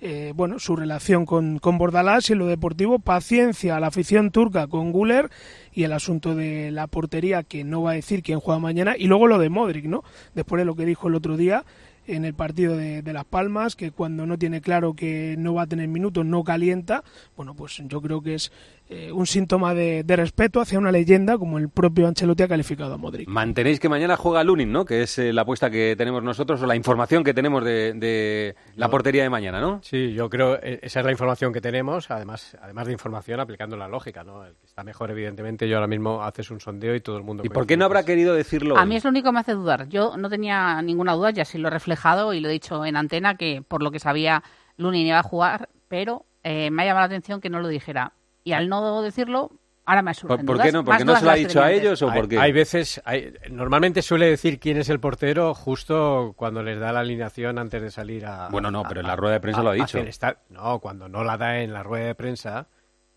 eh, 0.00 0.32
bueno, 0.34 0.60
su 0.60 0.76
relación 0.76 1.26
con, 1.26 1.58
con 1.58 1.76
Bordalás 1.76 2.30
y 2.30 2.32
en 2.32 2.38
lo 2.38 2.46
deportivo, 2.46 3.00
paciencia 3.00 3.76
a 3.76 3.80
la 3.80 3.88
afición 3.88 4.30
turca 4.30 4.68
con 4.68 4.92
Guller 4.92 5.28
y 5.72 5.82
el 5.82 5.92
asunto 5.92 6.36
de 6.36 6.70
la 6.70 6.86
portería, 6.86 7.42
que 7.42 7.64
no 7.64 7.82
va 7.82 7.92
a 7.92 7.94
decir 7.94 8.22
quién 8.22 8.38
juega 8.38 8.60
mañana, 8.60 8.94
y 8.96 9.06
luego 9.06 9.26
lo 9.26 9.38
de 9.38 9.48
Modric, 9.48 9.86
¿no? 9.86 10.04
Después 10.34 10.60
de 10.60 10.64
lo 10.64 10.76
que 10.76 10.86
dijo 10.86 11.08
el 11.08 11.16
otro 11.16 11.36
día 11.36 11.64
en 12.06 12.24
el 12.24 12.32
partido 12.32 12.76
de, 12.76 13.02
de 13.02 13.12
Las 13.12 13.26
Palmas, 13.26 13.76
que 13.76 13.90
cuando 13.90 14.24
no 14.24 14.38
tiene 14.38 14.60
claro 14.62 14.94
que 14.94 15.34
no 15.38 15.54
va 15.54 15.62
a 15.62 15.66
tener 15.66 15.88
minutos, 15.88 16.24
no 16.24 16.42
calienta, 16.42 17.04
bueno, 17.36 17.54
pues 17.54 17.82
yo 17.84 18.00
creo 18.00 18.22
que 18.22 18.34
es 18.34 18.50
eh, 18.90 19.12
un 19.12 19.26
síntoma 19.26 19.74
de, 19.74 20.02
de, 20.02 20.16
respeto 20.16 20.60
hacia 20.60 20.78
una 20.78 20.90
leyenda 20.90 21.36
como 21.36 21.58
el 21.58 21.68
propio 21.68 22.06
Ancelotti 22.06 22.42
ha 22.42 22.48
calificado 22.48 22.94
a 22.94 22.96
Modric. 22.96 23.28
Mantenéis 23.28 23.80
que 23.80 23.88
mañana 23.88 24.16
juega 24.16 24.42
Lunin, 24.42 24.72
¿no? 24.72 24.84
Que 24.84 25.02
es 25.02 25.18
eh, 25.18 25.32
la 25.32 25.42
apuesta 25.42 25.70
que 25.70 25.94
tenemos 25.96 26.22
nosotros 26.22 26.62
o 26.62 26.66
la 26.66 26.74
información 26.74 27.22
que 27.22 27.34
tenemos 27.34 27.64
de, 27.64 27.92
de 27.92 28.56
la 28.76 28.88
portería 28.88 29.22
de 29.22 29.30
mañana, 29.30 29.60
¿no? 29.60 29.80
Sí, 29.82 30.14
yo 30.14 30.30
creo 30.30 30.56
eh, 30.62 30.80
esa 30.82 31.00
es 31.00 31.06
la 31.06 31.12
información 31.12 31.52
que 31.52 31.60
tenemos, 31.60 32.10
además 32.10 32.56
además 32.62 32.86
de 32.86 32.92
información 32.92 33.40
aplicando 33.40 33.76
la 33.76 33.88
lógica, 33.88 34.24
¿no? 34.24 34.44
El 34.44 34.54
que 34.54 34.66
está 34.66 34.84
mejor, 34.84 35.10
evidentemente, 35.10 35.68
yo 35.68 35.76
ahora 35.76 35.86
mismo 35.86 36.22
haces 36.22 36.50
un 36.50 36.60
sondeo 36.60 36.94
y 36.94 37.00
todo 37.00 37.18
el 37.18 37.24
mundo... 37.24 37.42
¿Y 37.44 37.50
por 37.50 37.66
qué 37.66 37.76
no 37.76 37.84
habrá 37.84 38.04
querido 38.04 38.34
decirlo? 38.34 38.78
A 38.78 38.86
mí 38.86 38.96
es 38.96 39.04
lo 39.04 39.10
único 39.10 39.28
que 39.28 39.32
me 39.32 39.40
hace 39.40 39.52
dudar. 39.52 39.88
Yo 39.88 40.16
no 40.16 40.30
tenía 40.30 40.80
ninguna 40.82 41.14
duda, 41.14 41.30
ya 41.30 41.44
sí 41.44 41.58
lo 41.58 41.68
he 41.68 41.70
reflejado 41.70 42.32
y 42.32 42.40
lo 42.40 42.48
he 42.48 42.52
dicho 42.52 42.84
en 42.84 42.96
antena, 42.96 43.36
que 43.36 43.62
por 43.66 43.82
lo 43.82 43.90
que 43.90 43.98
sabía 43.98 44.42
Lunin 44.76 45.06
iba 45.06 45.18
a 45.18 45.22
jugar, 45.22 45.68
pero 45.88 46.24
eh, 46.42 46.70
me 46.70 46.82
ha 46.82 46.86
llamado 46.86 47.02
la 47.02 47.06
atención 47.06 47.40
que 47.40 47.50
no 47.50 47.60
lo 47.60 47.68
dijera. 47.68 48.12
Y 48.48 48.52
al 48.54 48.66
no 48.70 49.02
decirlo, 49.02 49.50
ahora 49.84 50.00
me 50.00 50.14
surgen 50.14 50.46
¿Por, 50.46 50.56
dudas. 50.56 50.66
qué 50.66 50.72
no? 50.72 50.82
¿Porque 50.82 51.04
Más 51.04 51.14
no 51.14 51.18
se 51.18 51.24
lo 51.26 51.30
ha 51.30 51.34
dicho 51.34 51.62
a 51.62 51.70
ellos 51.70 52.00
o 52.00 52.08
hay, 52.10 52.18
por 52.18 52.28
qué? 52.30 52.38
hay 52.38 52.50
veces, 52.52 52.98
hay, 53.04 53.34
normalmente 53.50 54.00
suele 54.00 54.24
decir 54.30 54.58
quién 54.58 54.78
es 54.78 54.88
el 54.88 55.00
portero 55.00 55.52
justo 55.54 56.32
cuando 56.34 56.62
les 56.62 56.78
da 56.80 56.90
la 56.92 57.00
alineación 57.00 57.58
antes 57.58 57.82
de 57.82 57.90
salir 57.90 58.24
a... 58.24 58.48
Bueno, 58.48 58.70
no, 58.70 58.80
a- 58.80 58.88
pero 58.88 59.00
en 59.02 59.06
la 59.06 59.16
rueda 59.16 59.34
de 59.34 59.40
prensa 59.40 59.60
a- 59.60 59.64
lo 59.64 59.70
ha 59.70 59.74
dicho. 59.74 59.98
estar- 59.98 60.38
no, 60.48 60.78
cuando 60.78 61.10
no 61.10 61.24
la 61.24 61.36
da 61.36 61.60
en 61.60 61.74
la 61.74 61.82
rueda 61.82 62.06
de 62.06 62.14
prensa, 62.14 62.68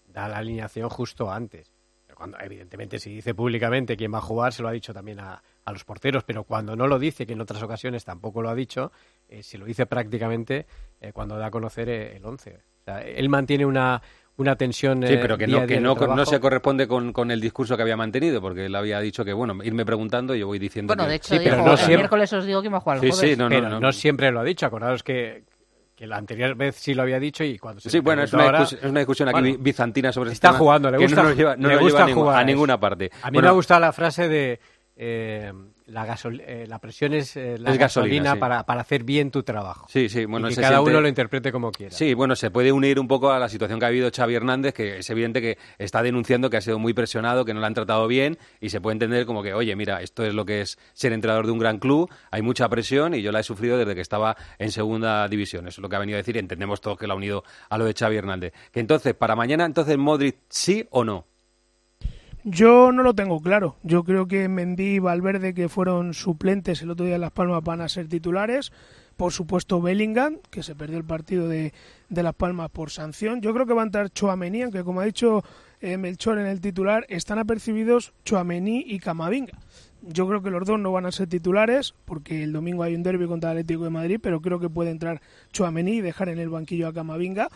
da 0.08 0.28
la 0.28 0.40
alineación 0.40 0.90
justo 0.90 1.32
antes. 1.32 1.72
Pero 2.06 2.18
cuando, 2.18 2.38
evidentemente, 2.42 3.00
si 3.00 3.10
dice 3.16 3.34
públicamente 3.34 3.96
quién 3.96 4.14
va 4.14 4.18
a 4.18 4.22
jugar, 4.22 4.52
se 4.52 4.62
lo 4.64 4.68
ha 4.68 4.74
dicho 4.74 4.94
también 4.94 5.22
a, 5.22 5.42
a 5.64 5.72
los 5.72 5.86
porteros, 5.86 6.26
pero 6.26 6.44
cuando 6.44 6.76
no 6.76 6.88
lo 6.88 7.00
dice, 7.00 7.26
que 7.26 7.32
en 7.32 7.40
otras 7.40 7.64
ocasiones 7.64 8.04
tampoco 8.04 8.42
lo 8.42 8.50
ha 8.50 8.56
dicho, 8.56 8.92
eh, 9.30 9.44
se 9.44 9.58
lo 9.58 9.64
dice 9.66 9.86
prácticamente 9.86 10.66
eh, 11.00 11.14
cuando 11.14 11.38
da 11.38 11.46
a 11.46 11.52
conocer 11.52 11.88
eh, 11.88 12.18
el 12.18 12.26
11. 12.26 12.56
O 12.82 12.84
sea, 12.84 13.02
él 13.04 13.30
mantiene 13.30 13.64
una, 13.66 14.02
una 14.42 14.56
tensión... 14.56 15.06
Sí, 15.06 15.14
eh, 15.14 15.20
pero 15.22 15.38
que 15.38 15.46
día 15.48 15.58
a 15.58 15.62
no, 15.62 15.68
que 15.68 15.80
no, 15.80 15.96
no 16.16 16.26
se 16.26 16.40
corresponde 16.40 16.88
con, 16.88 17.14
con 17.14 17.32
el 17.32 17.40
discurso 17.40 17.76
que 17.78 17.84
había 17.84 17.96
mantenido, 17.98 18.42
porque 18.42 18.66
él 18.66 18.76
había 18.76 19.00
dicho 19.00 19.24
que, 19.24 19.34
bueno, 19.34 19.58
irme 19.64 19.86
preguntando 19.86 20.36
y 20.36 20.40
yo 20.40 20.48
voy 20.48 20.60
diciendo 20.60 20.92
Bueno, 20.92 21.04
que... 21.06 21.10
de 21.12 21.16
hecho, 21.16 21.34
Sí, 21.36 21.40
pero 21.44 21.56
dijo, 21.58 21.66
no 21.68 21.72
el 21.74 21.78
siempre- 21.78 21.98
miércoles 21.98 22.34
os 22.34 22.46
digo 22.46 22.62
que 22.62 22.70
me 22.70 22.80
juega 22.80 23.00
el 23.00 23.06
Sí, 23.06 23.12
jueves. 23.12 23.30
sí, 23.32 23.38
no, 23.38 23.44
no, 23.50 23.56
pero 23.56 23.70
no. 23.70 23.80
no 23.80 23.92
siempre 23.92 24.32
lo 24.32 24.40
ha 24.42 24.44
dicho. 24.44 24.66
Acordaos 24.66 25.04
que, 25.04 25.44
que 25.96 26.08
la 26.08 26.18
anterior 26.18 26.56
vez 26.56 26.76
sí 26.76 26.94
lo 26.94 27.04
había 27.04 27.20
dicho 27.20 27.44
y 27.44 27.58
cuando 27.60 27.80
se 27.82 27.90
Sí, 27.90 27.98
le 27.98 28.02
bueno, 28.02 28.24
es 28.24 28.34
una, 28.34 28.44
ahora- 28.46 28.64
es 28.64 28.78
una 28.84 29.00
discusión 29.00 29.30
aquí 29.30 29.40
Bueno, 29.40 29.58
bi- 29.58 29.64
bizantina 29.64 30.12
sobre 30.12 30.30
este 30.32 30.36
está 30.36 30.50
tema 30.50 30.60
jugando, 30.60 30.92
le 30.92 30.98
que 30.98 31.04
gusta, 31.06 31.22
no 31.24 31.30
nos 31.30 31.38
lleva, 31.38 31.56
no 31.56 31.68
le 31.68 31.74
nos 31.76 31.84
gusta 31.84 31.98
lleva 32.00 32.04
a, 32.04 32.08
ningún- 32.08 32.24
jugar 32.24 32.38
a 32.38 32.42
eso. 32.42 32.48
ninguna 32.48 32.80
parte. 32.80 33.12
A 33.22 33.28
mí 33.32 33.36
Bueno, 33.36 33.46
me 33.48 33.50
ha 33.50 33.54
gustado 33.54 33.80
la 33.82 33.92
frase 33.94 34.28
de 34.28 34.60
eh, 34.96 35.54
la, 35.92 36.08
gasol- 36.08 36.42
eh, 36.46 36.66
la 36.68 36.80
presión 36.80 37.14
es 37.14 37.36
eh, 37.38 37.58
la 37.60 37.72
Es 37.72 37.78
gasolina, 37.78 38.34
sí. 38.34 38.40
para, 38.40 38.66
para 38.66 38.82
hacer 38.82 39.04
bien 39.04 39.30
tu 39.32 39.44
trabajo. 39.44 39.88
Sí, 39.90 40.10
sí, 40.10 40.26
bueno, 40.26 40.48
y 40.48 40.50
que 40.52 40.56
se 40.56 40.62
cada 40.62 40.78
siente- 40.78 40.90
uno 40.92 41.02
lo 41.02 41.08
interprete 41.08 41.52
como 41.52 41.72
quiera. 41.72 41.96
Sí, 41.96 42.14
bueno, 42.14 42.36
se 42.36 42.50
puede 42.52 42.72
unir 42.72 43.00
un 43.00 43.08
poco 43.08 43.32
a 43.32 43.40
la 43.40 43.50
situación 43.50 43.80
que 43.80 43.86
ha 43.86 43.90
habido 43.90 44.10
Xavi 44.16 44.34
Hernández, 44.36 44.74
que 44.74 45.00
es 45.00 45.10
evidente 45.10 45.42
que 45.42 45.58
está 45.78 46.02
denunciando 46.02 46.50
que 46.50 46.58
ha 46.58 46.62
sido 46.62 46.80
muy 46.80 46.94
presionado, 46.94 47.46
que 47.46 47.54
no 47.54 47.60
lo 47.60 47.66
han 47.66 47.74
tratado 47.74 48.08
bien 48.08 48.38
y 48.60 48.70
se 48.70 48.82
puede 48.82 48.94
entender 48.94 49.26
como 49.26 49.44
que, 49.44 49.54
oye, 49.54 49.76
mira, 49.76 50.02
esto 50.02 50.24
es 50.26 50.34
lo 50.34 50.46
que 50.46 50.62
es 50.62 50.80
ser 50.94 51.14
entrenador 51.14 51.46
de 51.46 51.52
un 51.52 51.60
gran 51.60 51.78
club, 51.80 52.10
hay 52.32 52.42
mucha 52.42 52.68
presión 52.70 53.14
y 53.14 53.22
yo 53.22 53.32
la 53.32 53.42
he 53.42 53.44
sufrido 53.44 53.78
desde 53.78 53.94
que 53.96 54.02
estaba 54.02 54.36
en 54.58 54.72
segunda 54.72 55.28
división. 55.28 55.68
Eso 55.68 55.80
es 55.80 55.84
lo 55.84 55.90
que 55.90 55.96
ha 55.96 56.00
venido 56.00 56.16
a 56.18 56.22
decir 56.22 56.36
y 56.36 56.40
entendemos 56.40 56.82
todos 56.82 56.98
que 56.98 57.08
lo 57.08 57.14
ha 57.14 57.18
unido 57.18 57.44
a 57.70 57.78
lo 57.78 57.86
de 57.86 57.94
Xavi 57.94 58.16
Hernández. 58.18 58.54
Que 58.72 58.80
entonces, 58.80 59.14
para 59.14 59.36
mañana, 59.36 59.66
entonces 59.66 59.98
Modric 59.98 60.38
sí 60.50 60.88
o 60.92 61.04
no. 61.04 61.26
Yo 62.44 62.92
no 62.92 63.04
lo 63.04 63.14
tengo 63.14 63.40
claro. 63.40 63.76
Yo 63.84 64.04
creo 64.04 64.28
que 64.28 64.48
Mendy 64.48 64.96
y 64.96 65.00
Valverde, 65.00 65.54
que 65.54 65.70
fueron 65.70 66.16
suplentes 66.16 66.82
el 66.82 66.90
otro 66.90 67.06
día 67.06 67.16
en 67.16 67.22
Las 67.22 67.32
Palmas, 67.32 67.64
van 67.64 67.82
a 67.82 67.90
ser 67.90 68.08
titulares. 68.08 68.72
Por 69.16 69.32
supuesto, 69.32 69.80
Bellingham, 69.80 70.38
que 70.50 70.64
se 70.64 70.74
perdió 70.74 70.98
el 70.98 71.04
partido 71.04 71.48
de, 71.48 71.72
de 72.10 72.24
Las 72.24 72.34
Palmas 72.34 72.72
por 72.72 72.90
sanción. 72.90 73.42
Yo 73.42 73.54
creo 73.54 73.68
que 73.68 73.76
va 73.76 73.84
a 73.84 73.86
entrar 73.86 74.10
Chouameni, 74.10 74.64
aunque 74.64 74.84
como 74.84 75.02
ha 75.02 75.06
dicho 75.06 75.44
eh, 75.82 75.98
Melchor 75.98 76.40
en 76.40 76.48
el 76.48 76.62
titular, 76.62 77.06
están 77.10 77.38
apercibidos 77.38 78.14
Chouameni 78.26 78.86
y 78.88 78.98
Camavinga. 78.98 79.60
Yo 80.02 80.28
creo 80.28 80.42
que 80.42 80.50
los 80.50 80.66
dos 80.66 80.80
no 80.80 80.92
van 80.92 81.06
a 81.06 81.12
ser 81.12 81.28
titulares, 81.28 81.94
porque 82.06 82.44
el 82.44 82.52
domingo 82.54 82.82
hay 82.84 82.96
un 82.96 83.04
derby 83.04 83.28
contra 83.28 83.52
el 83.52 83.58
Atlético 83.60 83.84
de 83.84 83.90
Madrid, 83.92 84.20
pero 84.22 84.42
creo 84.42 84.60
que 84.60 84.70
puede 84.70 84.90
entrar 84.90 85.22
Chouameni 85.52 85.98
y 85.98 86.02
dejar 86.02 86.30
en 86.30 86.40
el 86.40 86.50
banquillo 86.50 86.88
a 86.88 86.94
Camavinga. 86.94 87.50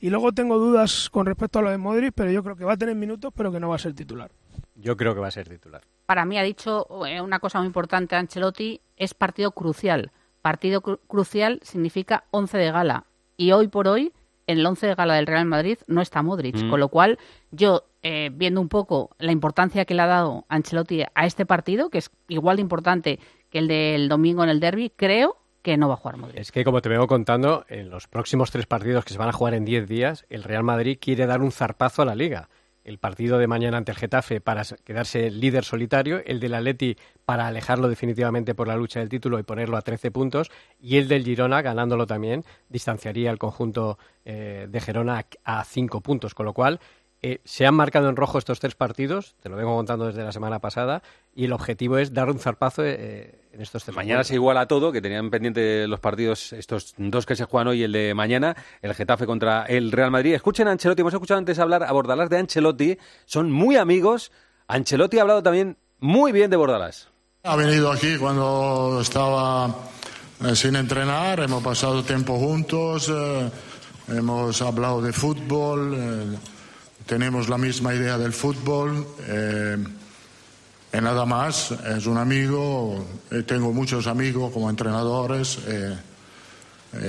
Y 0.00 0.08
luego 0.10 0.32
tengo 0.32 0.58
dudas 0.58 1.10
con 1.10 1.26
respecto 1.26 1.58
a 1.58 1.62
lo 1.62 1.70
de 1.70 1.76
Modric, 1.78 2.12
pero 2.14 2.30
yo 2.30 2.42
creo 2.42 2.56
que 2.56 2.64
va 2.64 2.72
a 2.72 2.76
tener 2.78 2.94
minutos, 2.94 3.32
pero 3.36 3.52
que 3.52 3.60
no 3.60 3.68
va 3.68 3.76
a 3.76 3.78
ser 3.78 3.92
titular. 3.94 4.30
Yo 4.76 4.96
creo 4.96 5.14
que 5.14 5.20
va 5.20 5.28
a 5.28 5.32
ser 5.32 5.46
titular. 5.48 5.82
Para 6.06 6.24
mí 6.24 6.38
ha 6.38 6.42
dicho 6.42 6.86
eh, 7.06 7.20
una 7.20 7.38
cosa 7.38 7.58
muy 7.58 7.66
importante 7.66 8.16
Ancelotti, 8.16 8.80
es 8.96 9.12
partido 9.12 9.50
crucial. 9.52 10.10
Partido 10.40 10.80
cru- 10.80 11.00
crucial 11.06 11.60
significa 11.62 12.24
11 12.30 12.56
de 12.56 12.70
gala. 12.72 13.04
Y 13.36 13.52
hoy 13.52 13.68
por 13.68 13.88
hoy, 13.88 14.12
en 14.50 14.58
el 14.58 14.66
11 14.66 14.88
de 14.88 14.94
gala 14.94 15.14
del 15.14 15.26
Real 15.26 15.46
Madrid 15.46 15.78
no 15.86 16.00
está 16.00 16.22
Modric. 16.22 16.56
Mm. 16.56 16.70
Con 16.70 16.80
lo 16.80 16.88
cual, 16.88 17.18
yo, 17.50 17.84
eh, 18.02 18.30
viendo 18.32 18.60
un 18.60 18.68
poco 18.68 19.10
la 19.18 19.32
importancia 19.32 19.84
que 19.84 19.94
le 19.94 20.02
ha 20.02 20.06
dado 20.06 20.44
Ancelotti 20.48 21.02
a 21.14 21.26
este 21.26 21.46
partido, 21.46 21.90
que 21.90 21.98
es 21.98 22.10
igual 22.28 22.56
de 22.56 22.62
importante 22.62 23.18
que 23.50 23.58
el 23.58 23.68
del 23.68 24.08
domingo 24.08 24.42
en 24.42 24.50
el 24.50 24.60
derby, 24.60 24.92
creo 24.94 25.36
que 25.62 25.76
no 25.76 25.88
va 25.88 25.94
a 25.94 25.96
jugar 25.98 26.16
Modric. 26.16 26.38
Es 26.38 26.52
que, 26.52 26.64
como 26.64 26.80
te 26.80 26.88
vengo 26.88 27.06
contando, 27.06 27.64
en 27.68 27.90
los 27.90 28.08
próximos 28.08 28.50
tres 28.50 28.66
partidos 28.66 29.04
que 29.04 29.12
se 29.12 29.18
van 29.18 29.28
a 29.28 29.32
jugar 29.32 29.54
en 29.54 29.64
10 29.64 29.86
días, 29.88 30.26
el 30.30 30.42
Real 30.42 30.64
Madrid 30.64 30.98
quiere 31.00 31.26
dar 31.26 31.42
un 31.42 31.52
zarpazo 31.52 32.02
a 32.02 32.06
la 32.06 32.14
liga. 32.14 32.48
El 32.90 32.98
partido 32.98 33.38
de 33.38 33.46
mañana 33.46 33.78
ante 33.78 33.92
el 33.92 33.98
Getafe 33.98 34.40
para 34.40 34.64
quedarse 34.84 35.30
líder 35.30 35.64
solitario, 35.64 36.22
el 36.26 36.40
del 36.40 36.54
Atleti 36.54 36.96
para 37.24 37.46
alejarlo 37.46 37.88
definitivamente 37.88 38.54
por 38.54 38.66
la 38.66 38.76
lucha 38.76 38.98
del 38.98 39.08
título 39.08 39.38
y 39.38 39.44
ponerlo 39.44 39.76
a 39.76 39.82
13 39.82 40.10
puntos, 40.10 40.50
y 40.80 40.96
el 40.96 41.06
del 41.06 41.24
Girona, 41.24 41.62
ganándolo 41.62 42.06
también, 42.06 42.44
distanciaría 42.68 43.30
el 43.30 43.38
conjunto 43.38 43.96
eh, 44.24 44.66
de 44.68 44.80
Gerona 44.80 45.24
a 45.44 45.64
5 45.64 46.00
puntos, 46.00 46.34
con 46.34 46.46
lo 46.46 46.52
cual 46.52 46.80
eh, 47.22 47.40
se 47.44 47.66
han 47.66 47.74
marcado 47.74 48.08
en 48.08 48.16
rojo 48.16 48.38
estos 48.38 48.60
tres 48.60 48.74
partidos, 48.74 49.34
te 49.42 49.50
lo 49.50 49.56
vengo 49.56 49.76
contando 49.76 50.06
desde 50.06 50.24
la 50.24 50.32
semana 50.32 50.58
pasada, 50.58 51.02
y 51.34 51.44
el 51.44 51.52
objetivo 51.52 51.98
es 51.98 52.14
dar 52.14 52.30
un 52.30 52.38
zarpazo 52.38 52.82
eh, 52.82 53.34
en 53.52 53.60
estos 53.60 53.84
tres 53.84 53.94
Mañana 53.94 54.24
se 54.24 54.34
iguala 54.34 54.66
todo, 54.66 54.90
que 54.90 55.02
tenían 55.02 55.28
pendiente 55.28 55.86
los 55.86 56.00
partidos, 56.00 56.54
estos 56.54 56.94
dos 56.96 57.26
que 57.26 57.36
se 57.36 57.44
juegan 57.44 57.68
hoy, 57.68 57.82
el 57.82 57.92
de 57.92 58.14
mañana, 58.14 58.56
el 58.80 58.94
Getafe 58.94 59.26
contra 59.26 59.66
el 59.66 59.92
Real 59.92 60.10
Madrid. 60.10 60.32
Escuchen 60.32 60.66
a 60.68 60.70
Ancelotti, 60.70 61.02
hemos 61.02 61.12
escuchado 61.12 61.36
antes 61.36 61.58
hablar 61.58 61.82
a 61.82 61.92
Bordalás 61.92 62.30
de 62.30 62.38
Ancelotti, 62.38 62.96
son 63.26 63.52
muy 63.52 63.76
amigos. 63.76 64.32
Ancelotti 64.66 65.18
ha 65.18 65.22
hablado 65.22 65.42
también 65.42 65.76
muy 65.98 66.32
bien 66.32 66.50
de 66.50 66.56
Bordalás. 66.56 67.08
Ha 67.42 67.54
venido 67.56 67.92
aquí 67.92 68.16
cuando 68.16 68.98
estaba 69.02 69.74
eh, 70.42 70.56
sin 70.56 70.74
entrenar, 70.74 71.40
hemos 71.40 71.62
pasado 71.62 72.02
tiempo 72.02 72.38
juntos, 72.38 73.12
hemos 74.08 74.62
hablado 74.62 75.02
de 75.02 75.12
fútbol 75.12 76.38
tenemos 77.10 77.48
la 77.48 77.58
misma 77.58 77.92
idea 77.92 78.16
del 78.16 78.32
fútbol. 78.32 79.04
Eh, 79.26 79.76
nada 80.92 81.26
más, 81.26 81.72
es 81.72 82.06
un 82.06 82.16
amigo, 82.18 83.04
eh, 83.32 83.42
tengo 83.42 83.72
muchos 83.72 84.06
amigos 84.06 84.52
como 84.52 84.70
entrenadores, 84.70 85.58
eh, 85.66 85.96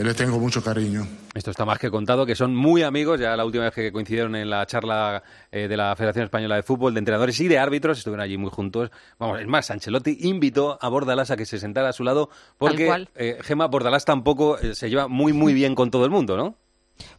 le 0.01 0.13
tengo 0.15 0.39
mucho 0.39 0.63
cariño. 0.63 1.07
Esto 1.35 1.51
está 1.51 1.65
más 1.65 1.77
que 1.77 1.91
contado, 1.91 2.25
que 2.25 2.33
son 2.33 2.55
muy 2.55 2.81
amigos, 2.81 3.19
ya 3.19 3.35
la 3.35 3.45
última 3.45 3.65
vez 3.65 3.75
que 3.75 3.91
coincidieron 3.91 4.35
en 4.35 4.49
la 4.49 4.65
charla 4.65 5.21
de 5.51 5.77
la 5.77 5.95
Federación 5.95 6.25
Española 6.25 6.55
de 6.55 6.63
Fútbol, 6.63 6.95
de 6.95 6.99
entrenadores 6.99 7.39
y 7.39 7.47
de 7.47 7.59
árbitros, 7.59 7.99
estuvieron 7.99 8.23
allí 8.23 8.37
muy 8.37 8.49
juntos. 8.49 8.89
Vamos, 9.19 9.39
es 9.39 9.47
más, 9.47 9.69
Ancelotti 9.69 10.17
invitó 10.21 10.79
a 10.81 10.89
Bordalás 10.89 11.29
a 11.29 11.37
que 11.37 11.45
se 11.45 11.59
sentara 11.59 11.89
a 11.89 11.93
su 11.93 12.03
lado, 12.03 12.31
porque 12.57 13.07
Gema 13.43 13.67
Bordalás 13.67 14.03
tampoco 14.03 14.57
se 14.57 14.89
lleva 14.89 15.07
muy, 15.07 15.31
muy 15.31 15.53
bien 15.53 15.75
con 15.75 15.91
todo 15.91 16.05
el 16.05 16.11
mundo, 16.11 16.37
¿no? 16.37 16.57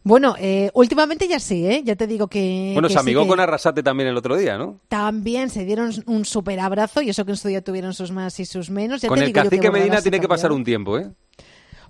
Bueno, 0.02 0.34
eh, 0.38 0.70
últimamente 0.74 1.28
ya 1.28 1.38
sí, 1.38 1.66
¿eh? 1.66 1.82
Ya 1.84 1.96
te 1.96 2.06
digo 2.06 2.28
que... 2.28 2.70
Bueno, 2.72 2.88
que 2.88 2.94
se 2.94 3.00
amigó 3.00 3.26
con 3.26 3.40
Arrasate 3.40 3.82
también 3.82 4.08
el 4.08 4.16
otro 4.16 4.36
día, 4.36 4.58
¿no? 4.58 4.80
También 4.88 5.50
se 5.50 5.64
dieron 5.64 5.92
un 6.06 6.24
super 6.24 6.58
abrazo 6.60 7.02
y 7.02 7.10
eso 7.10 7.24
que 7.24 7.32
en 7.32 7.36
su 7.36 7.48
día 7.48 7.62
tuvieron 7.62 7.94
sus 7.94 8.10
más 8.10 8.38
y 8.40 8.44
sus 8.44 8.70
menos. 8.70 9.02
con 9.06 9.18
el 9.18 9.32
cacique 9.32 9.70
Medina 9.70 10.02
tiene 10.02 10.20
que 10.20 10.28
pasar 10.28 10.52
un 10.52 10.64
tiempo, 10.64 10.98
¿eh? 10.98 11.10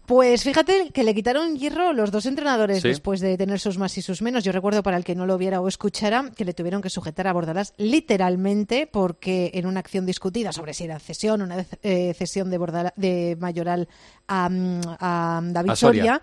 Pues 0.07 0.43
fíjate 0.43 0.91
que 0.93 1.05
le 1.05 1.15
quitaron 1.15 1.57
hierro 1.57 1.93
los 1.93 2.11
dos 2.11 2.27
entrenadores 2.27 2.83
después 2.83 3.21
de 3.21 3.39
tener 3.39 3.61
sus 3.61 3.79
más 3.79 3.97
y 3.99 4.03
sus 4.03 4.21
menos. 4.21 4.43
Yo 4.43 4.51
recuerdo 4.51 4.83
para 4.83 4.97
el 4.97 5.05
que 5.05 5.15
no 5.15 5.27
lo 5.27 5.39
viera 5.39 5.61
o 5.61 5.69
escuchara 5.69 6.33
que 6.37 6.45
le 6.45 6.55
tuvieron 6.55 6.83
que 6.83 6.91
sujetar 6.91 7.29
a 7.29 7.33
Bordalás 7.33 7.73
literalmente 7.77 8.89
porque 8.89 9.53
en 9.55 9.65
una 9.65 9.79
acción 9.79 10.05
discutida 10.05 10.51
sobre 10.53 10.75
si 10.75 10.85
era 10.85 10.99
cesión 10.99 11.41
o 11.41 11.45
una 11.45 11.65
eh, 11.85 12.15
cesión 12.15 12.51
de, 12.51 12.91
de 12.97 13.37
Mayoral 13.39 13.89
a, 14.27 14.51
a 14.99 15.41
David 15.45 15.75
Soria 15.75 16.21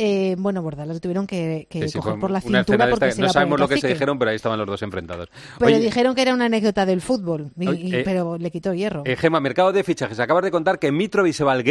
eh, 0.00 0.36
bueno, 0.38 0.62
Bordalas 0.62 1.00
tuvieron 1.00 1.26
que, 1.26 1.66
coger 1.92 2.20
por 2.20 2.30
la 2.30 2.40
cintura 2.40 2.88
porque 2.88 3.12
No 3.18 3.28
sabemos 3.30 3.58
lo 3.58 3.66
que 3.66 3.78
se 3.78 3.88
dijeron, 3.88 4.16
pero 4.16 4.30
ahí 4.30 4.36
estaban 4.36 4.56
los 4.56 4.66
dos 4.68 4.80
enfrentados. 4.82 5.28
Pero 5.58 5.76
dijeron 5.78 6.14
que 6.14 6.22
era 6.22 6.32
una 6.32 6.44
anécdota 6.44 6.86
del 6.86 7.00
fútbol, 7.00 7.50
eh, 7.58 8.02
pero 8.04 8.38
le 8.38 8.50
quitó 8.52 8.72
hierro. 8.72 9.02
Eh, 9.04 9.16
Gema, 9.16 9.40
mercado 9.40 9.72
de 9.72 9.82
fichajes. 9.82 10.20
Acabas 10.20 10.44
de 10.44 10.52
contar 10.52 10.78
que 10.78 10.92
Mitrovic 10.92 11.34
se 11.34 11.42
va 11.42 11.52
al 11.52 11.64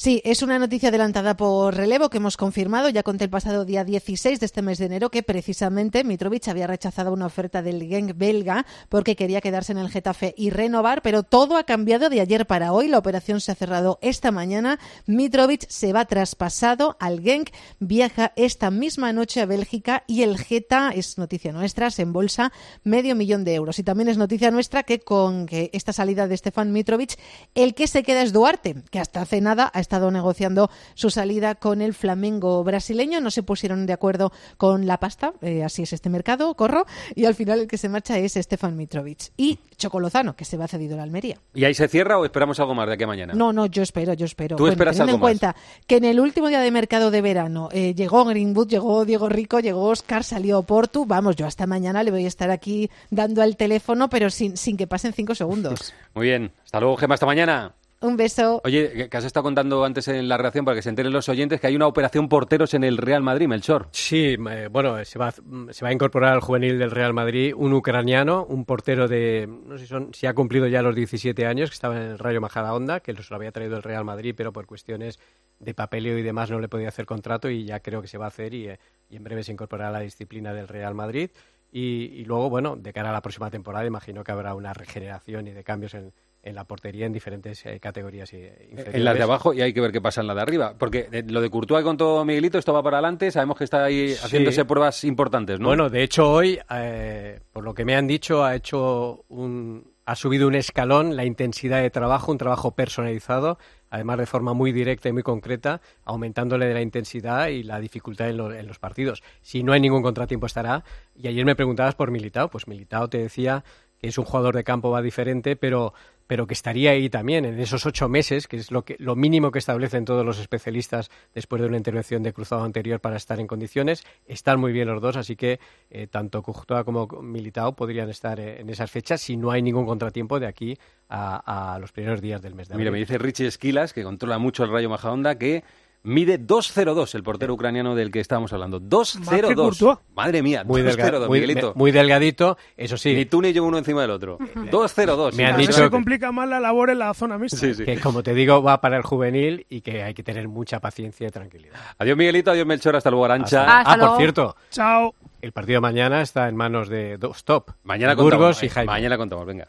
Sí, 0.00 0.22
es 0.24 0.42
una 0.42 0.60
noticia 0.60 0.90
adelantada 0.90 1.36
por 1.36 1.74
relevo 1.74 2.08
que 2.08 2.18
hemos 2.18 2.36
confirmado. 2.36 2.88
Ya 2.88 3.02
conté 3.02 3.24
el 3.24 3.30
pasado 3.30 3.64
día 3.64 3.82
16 3.82 4.38
de 4.38 4.46
este 4.46 4.62
mes 4.62 4.78
de 4.78 4.86
enero 4.86 5.10
que 5.10 5.24
precisamente 5.24 6.04
Mitrovic 6.04 6.46
había 6.46 6.68
rechazado 6.68 7.12
una 7.12 7.26
oferta 7.26 7.62
del 7.62 7.82
Genk 7.82 8.16
belga 8.16 8.64
porque 8.88 9.16
quería 9.16 9.40
quedarse 9.40 9.72
en 9.72 9.78
el 9.78 9.90
Getafe 9.90 10.34
y 10.36 10.50
renovar, 10.50 11.02
pero 11.02 11.24
todo 11.24 11.56
ha 11.56 11.64
cambiado 11.64 12.10
de 12.10 12.20
ayer 12.20 12.46
para 12.46 12.72
hoy. 12.72 12.86
La 12.86 12.98
operación 12.98 13.40
se 13.40 13.50
ha 13.50 13.56
cerrado 13.56 13.98
esta 14.00 14.30
mañana. 14.30 14.78
Mitrovic 15.06 15.68
se 15.68 15.92
va 15.92 16.04
traspasado 16.04 16.96
al 17.00 17.20
Genk, 17.20 17.50
viaja 17.80 18.32
esta 18.36 18.70
misma 18.70 19.12
noche 19.12 19.40
a 19.40 19.46
Bélgica 19.46 20.04
y 20.06 20.22
el 20.22 20.38
Geta, 20.38 20.92
es 20.94 21.18
noticia 21.18 21.50
nuestra, 21.50 21.90
se 21.90 22.02
embolsa 22.02 22.52
medio 22.84 23.16
millón 23.16 23.42
de 23.42 23.56
euros. 23.56 23.80
Y 23.80 23.82
también 23.82 24.08
es 24.08 24.16
noticia 24.16 24.52
nuestra 24.52 24.84
que 24.84 25.00
con 25.00 25.48
esta 25.50 25.92
salida 25.92 26.28
de 26.28 26.36
Stefan 26.36 26.70
Mitrovic, 26.70 27.18
el 27.56 27.74
que 27.74 27.88
se 27.88 28.04
queda 28.04 28.22
es 28.22 28.32
Duarte, 28.32 28.76
que 28.92 29.00
hasta 29.00 29.22
hace 29.22 29.40
nada 29.40 29.68
ha 29.74 29.87
estado 29.88 30.10
negociando 30.10 30.70
su 30.94 31.08
salida 31.08 31.54
con 31.54 31.80
el 31.80 31.94
Flamengo 31.94 32.62
brasileño. 32.62 33.22
No 33.22 33.30
se 33.30 33.42
pusieron 33.42 33.86
de 33.86 33.94
acuerdo 33.94 34.32
con 34.58 34.86
la 34.86 34.98
pasta, 34.98 35.32
eh, 35.40 35.64
así 35.64 35.84
es 35.84 35.94
este 35.94 36.10
mercado, 36.10 36.54
corro, 36.54 36.84
y 37.14 37.24
al 37.24 37.34
final 37.34 37.60
el 37.60 37.68
que 37.68 37.78
se 37.78 37.88
marcha 37.88 38.18
es 38.18 38.34
Stefan 38.34 38.76
Mitrovic. 38.76 39.32
Y 39.38 39.58
Chocolozano, 39.78 40.36
que 40.36 40.44
se 40.44 40.58
va 40.58 40.68
cedido 40.68 40.94
a 40.94 40.98
la 40.98 41.04
Almería. 41.04 41.38
¿Y 41.54 41.64
ahí 41.64 41.72
se 41.72 41.88
cierra 41.88 42.18
o 42.18 42.24
esperamos 42.26 42.60
algo 42.60 42.74
más 42.74 42.86
de 42.86 42.94
aquí 42.94 43.04
a 43.04 43.06
mañana? 43.06 43.32
No, 43.32 43.50
no, 43.54 43.64
yo 43.64 43.82
espero, 43.82 44.12
yo 44.12 44.26
espero. 44.26 44.56
¿Tú 44.56 44.66
esperas 44.66 45.00
algo 45.00 45.14
en 45.14 45.20
cuenta 45.20 45.56
que 45.86 45.96
en 45.96 46.04
el 46.04 46.20
último 46.20 46.48
día 46.48 46.60
de 46.60 46.70
mercado 46.70 47.10
de 47.10 47.22
verano 47.22 47.70
eh, 47.72 47.94
llegó 47.94 48.26
Greenwood, 48.26 48.68
llegó 48.68 49.06
Diego 49.06 49.30
Rico, 49.30 49.60
llegó 49.60 49.84
Oscar, 49.86 50.22
salió 50.22 50.62
Portu. 50.62 51.06
Vamos, 51.06 51.36
yo 51.36 51.46
hasta 51.46 51.66
mañana 51.66 52.02
le 52.02 52.10
voy 52.10 52.24
a 52.26 52.28
estar 52.28 52.50
aquí 52.50 52.90
dando 53.08 53.40
al 53.40 53.56
teléfono, 53.56 54.10
pero 54.10 54.28
sin, 54.28 54.58
sin 54.58 54.76
que 54.76 54.86
pasen 54.86 55.14
cinco 55.14 55.34
segundos. 55.34 55.94
Muy 56.14 56.26
bien. 56.26 56.52
Hasta 56.64 56.80
luego, 56.80 56.96
Gema, 56.96 57.14
hasta 57.14 57.24
mañana. 57.24 57.74
Un 58.00 58.16
beso. 58.16 58.60
Oye, 58.64 59.08
que 59.08 59.16
has 59.16 59.24
estado 59.24 59.42
contando 59.42 59.84
antes 59.84 60.06
en 60.06 60.28
la 60.28 60.36
reacción 60.36 60.64
para 60.64 60.76
que 60.76 60.82
se 60.82 60.88
enteren 60.88 61.12
los 61.12 61.28
oyentes 61.28 61.60
que 61.60 61.66
hay 61.66 61.74
una 61.74 61.88
operación 61.88 62.28
porteros 62.28 62.72
en 62.74 62.84
el 62.84 62.96
Real 62.96 63.22
Madrid, 63.22 63.48
Melchor. 63.48 63.88
Sí, 63.90 64.36
bueno, 64.70 65.04
se 65.04 65.18
va, 65.18 65.32
se 65.32 65.84
va 65.84 65.88
a 65.88 65.92
incorporar 65.92 66.34
al 66.34 66.40
juvenil 66.40 66.78
del 66.78 66.92
Real 66.92 67.12
Madrid 67.12 67.52
un 67.56 67.72
ucraniano, 67.72 68.44
un 68.44 68.64
portero 68.64 69.08
de, 69.08 69.48
no 69.48 69.76
sé 69.78 69.84
si, 69.84 69.88
son, 69.88 70.14
si 70.14 70.26
ha 70.26 70.34
cumplido 70.34 70.68
ya 70.68 70.80
los 70.80 70.94
17 70.94 71.44
años, 71.44 71.70
que 71.70 71.74
estaba 71.74 71.96
en 71.96 72.02
el 72.02 72.18
Rayo 72.20 72.40
Majadahonda, 72.40 73.00
que 73.00 73.14
se 73.14 73.30
lo 73.30 73.36
había 73.36 73.50
traído 73.50 73.76
el 73.76 73.82
Real 73.82 74.04
Madrid, 74.04 74.32
pero 74.36 74.52
por 74.52 74.66
cuestiones 74.66 75.18
de 75.58 75.74
papeleo 75.74 76.16
y 76.18 76.22
demás 76.22 76.52
no 76.52 76.60
le 76.60 76.68
podía 76.68 76.88
hacer 76.88 77.04
contrato 77.04 77.50
y 77.50 77.64
ya 77.64 77.80
creo 77.80 78.00
que 78.00 78.06
se 78.06 78.16
va 78.16 78.26
a 78.26 78.28
hacer 78.28 78.54
y, 78.54 78.68
eh, 78.68 78.78
y 79.10 79.16
en 79.16 79.24
breve 79.24 79.42
se 79.42 79.50
incorporará 79.50 79.88
a 79.88 79.92
la 79.92 80.00
disciplina 80.00 80.52
del 80.52 80.68
Real 80.68 80.94
Madrid. 80.94 81.30
Y, 81.72 82.12
y, 82.14 82.24
luego, 82.24 82.48
bueno, 82.48 82.76
de 82.76 82.92
cara 82.92 83.10
a 83.10 83.12
la 83.12 83.20
próxima 83.20 83.50
temporada, 83.50 83.84
imagino 83.84 84.24
que 84.24 84.32
habrá 84.32 84.54
una 84.54 84.72
regeneración 84.72 85.48
y 85.48 85.50
de 85.50 85.64
cambios 85.64 85.92
en, 85.92 86.12
en 86.48 86.54
la 86.54 86.64
portería 86.64 87.06
en 87.06 87.12
diferentes 87.12 87.64
eh, 87.66 87.78
categorías 87.80 88.32
inferiores. 88.32 88.94
En 88.94 89.04
las 89.04 89.16
de 89.16 89.22
abajo 89.22 89.52
y 89.54 89.60
hay 89.60 89.72
que 89.72 89.80
ver 89.80 89.92
qué 89.92 90.00
pasa 90.00 90.20
en 90.20 90.26
la 90.26 90.34
de 90.34 90.42
arriba. 90.42 90.74
Porque 90.78 91.08
eh, 91.12 91.24
lo 91.26 91.40
de 91.40 91.50
Courtois 91.50 91.84
con 91.84 91.96
todo 91.96 92.24
Miguelito, 92.24 92.58
esto 92.58 92.72
va 92.72 92.82
para 92.82 92.98
adelante. 92.98 93.30
Sabemos 93.30 93.58
que 93.58 93.64
está 93.64 93.84
ahí 93.84 94.14
haciéndose 94.14 94.64
pruebas 94.64 95.04
importantes, 95.04 95.60
¿no? 95.60 95.68
Bueno, 95.68 95.90
de 95.90 96.02
hecho 96.02 96.30
hoy, 96.30 96.58
eh, 96.70 97.40
por 97.52 97.64
lo 97.64 97.74
que 97.74 97.84
me 97.84 97.94
han 97.94 98.06
dicho, 98.06 98.44
ha 98.44 98.54
hecho 98.54 99.24
un, 99.28 99.92
ha 100.06 100.14
subido 100.14 100.48
un 100.48 100.54
escalón 100.54 101.16
la 101.16 101.24
intensidad 101.24 101.82
de 101.82 101.90
trabajo, 101.90 102.32
un 102.32 102.38
trabajo 102.38 102.74
personalizado, 102.74 103.58
además 103.90 104.18
de 104.18 104.26
forma 104.26 104.54
muy 104.54 104.72
directa 104.72 105.08
y 105.08 105.12
muy 105.12 105.22
concreta, 105.22 105.80
aumentándole 106.04 106.72
la 106.72 106.80
intensidad 106.80 107.48
y 107.48 107.62
la 107.62 107.78
dificultad 107.78 108.30
en, 108.30 108.40
en 108.40 108.66
los 108.66 108.78
partidos. 108.78 109.22
Si 109.42 109.62
no 109.62 109.72
hay 109.72 109.80
ningún 109.80 110.02
contratiempo 110.02 110.46
estará. 110.46 110.84
Y 111.14 111.28
ayer 111.28 111.44
me 111.44 111.56
preguntabas 111.56 111.94
por 111.94 112.10
Militao, 112.10 112.48
pues 112.48 112.68
Militao 112.68 113.08
te 113.08 113.18
decía 113.18 113.64
es 114.02 114.18
un 114.18 114.24
jugador 114.24 114.54
de 114.54 114.64
campo 114.64 114.90
va 114.90 115.02
diferente, 115.02 115.56
pero 115.56 115.94
pero 116.28 116.46
que 116.46 116.52
estaría 116.52 116.90
ahí 116.90 117.08
también 117.08 117.46
en 117.46 117.58
esos 117.58 117.86
ocho 117.86 118.08
meses, 118.08 118.46
que 118.46 118.58
es 118.58 118.70
lo, 118.70 118.84
que, 118.84 118.96
lo 118.98 119.16
mínimo 119.16 119.50
que 119.50 119.58
establecen 119.58 120.04
todos 120.04 120.24
los 120.24 120.38
especialistas 120.38 121.10
después 121.34 121.60
de 121.62 121.68
una 121.68 121.78
intervención 121.78 122.22
de 122.22 122.34
cruzado 122.34 122.64
anterior 122.64 123.00
para 123.00 123.16
estar 123.16 123.40
en 123.40 123.46
condiciones. 123.46 124.04
Están 124.26 124.60
muy 124.60 124.70
bien 124.70 124.88
los 124.88 125.00
dos, 125.00 125.16
así 125.16 125.36
que 125.36 125.58
eh, 125.90 126.06
tanto 126.06 126.42
Courtois 126.42 126.84
como 126.84 127.06
Militao 127.22 127.74
podrían 127.74 128.10
estar 128.10 128.38
eh, 128.38 128.60
en 128.60 128.68
esas 128.68 128.90
fechas 128.90 129.22
si 129.22 129.38
no 129.38 129.50
hay 129.50 129.62
ningún 129.62 129.86
contratiempo 129.86 130.38
de 130.38 130.46
aquí 130.46 130.78
a, 131.08 131.78
los 131.80 131.92
primeros 131.92 132.20
días 132.20 132.42
del 132.42 132.54
mes 132.54 132.68
de 132.68 132.74
abril. 132.74 132.84
Mira, 132.84 132.92
me 132.92 132.98
dice 132.98 133.16
Richie 133.16 133.46
Esquilas, 133.46 133.94
que 133.94 134.04
controla 134.04 134.38
mucho 134.38 134.64
el 134.64 134.70
Rayo 134.70 134.90
Majadahonda, 134.90 135.38
que 135.38 135.64
Mide 136.04 136.40
2'02 136.40 137.14
el 137.14 137.22
portero 137.22 137.54
ucraniano 137.54 137.94
del 137.94 138.10
que 138.10 138.20
estábamos 138.20 138.52
hablando. 138.52 138.80
2'02. 138.80 139.98
Madre 140.14 140.42
mía, 140.42 140.64
muy, 140.64 140.82
Miguelito. 140.82 141.72
muy, 141.74 141.90
delgadito, 141.90 142.56
eso 142.76 142.96
sí. 142.96 143.14
Ni 143.14 143.26
tú 143.26 143.42
ni 143.42 143.52
yo 143.52 143.64
uno 143.64 143.78
encima 143.78 144.02
del 144.02 144.12
otro. 144.12 144.38
2'02. 144.38 145.34
Me 145.34 145.46
han 145.46 145.56
dicho 145.56 145.72
se 145.72 145.90
complica 145.90 146.32
más 146.32 146.48
la 146.48 146.60
labor 146.60 146.90
en 146.90 147.00
la 147.00 147.12
zona 147.14 147.36
mixta. 147.36 147.66
Que 147.84 147.98
como 148.00 148.22
te 148.22 148.32
digo, 148.32 148.62
va 148.62 148.80
para 148.80 148.96
el 148.96 149.02
juvenil 149.02 149.66
y 149.68 149.80
que 149.80 150.02
hay 150.02 150.14
que 150.14 150.22
tener 150.22 150.48
mucha 150.48 150.80
paciencia 150.80 151.28
y 151.28 151.30
tranquilidad. 151.30 151.78
Adiós 151.98 152.16
Miguelito, 152.16 152.50
adiós 152.52 152.66
Melchor, 152.66 152.96
hasta 152.96 153.10
luego 153.10 153.24
Arancha. 153.24 153.64
ah, 153.66 153.96
por 153.98 154.18
cierto. 154.18 154.56
Chao. 154.70 155.14
El 155.40 155.52
partido 155.52 155.80
mañana 155.80 156.22
está 156.22 156.48
en 156.48 156.56
manos 156.56 156.88
de 156.88 157.16
dos 157.16 157.44
top. 157.44 157.70
Mañana 157.84 158.14
Burgos 158.14 158.62
y 158.62 158.68
Jaime. 158.68 158.92
Mañana 158.92 159.16
contamos, 159.16 159.46
venga. 159.46 159.68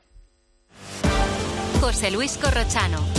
José 1.79 2.11
Luis 2.11 2.37
Corrochano. 2.37 3.18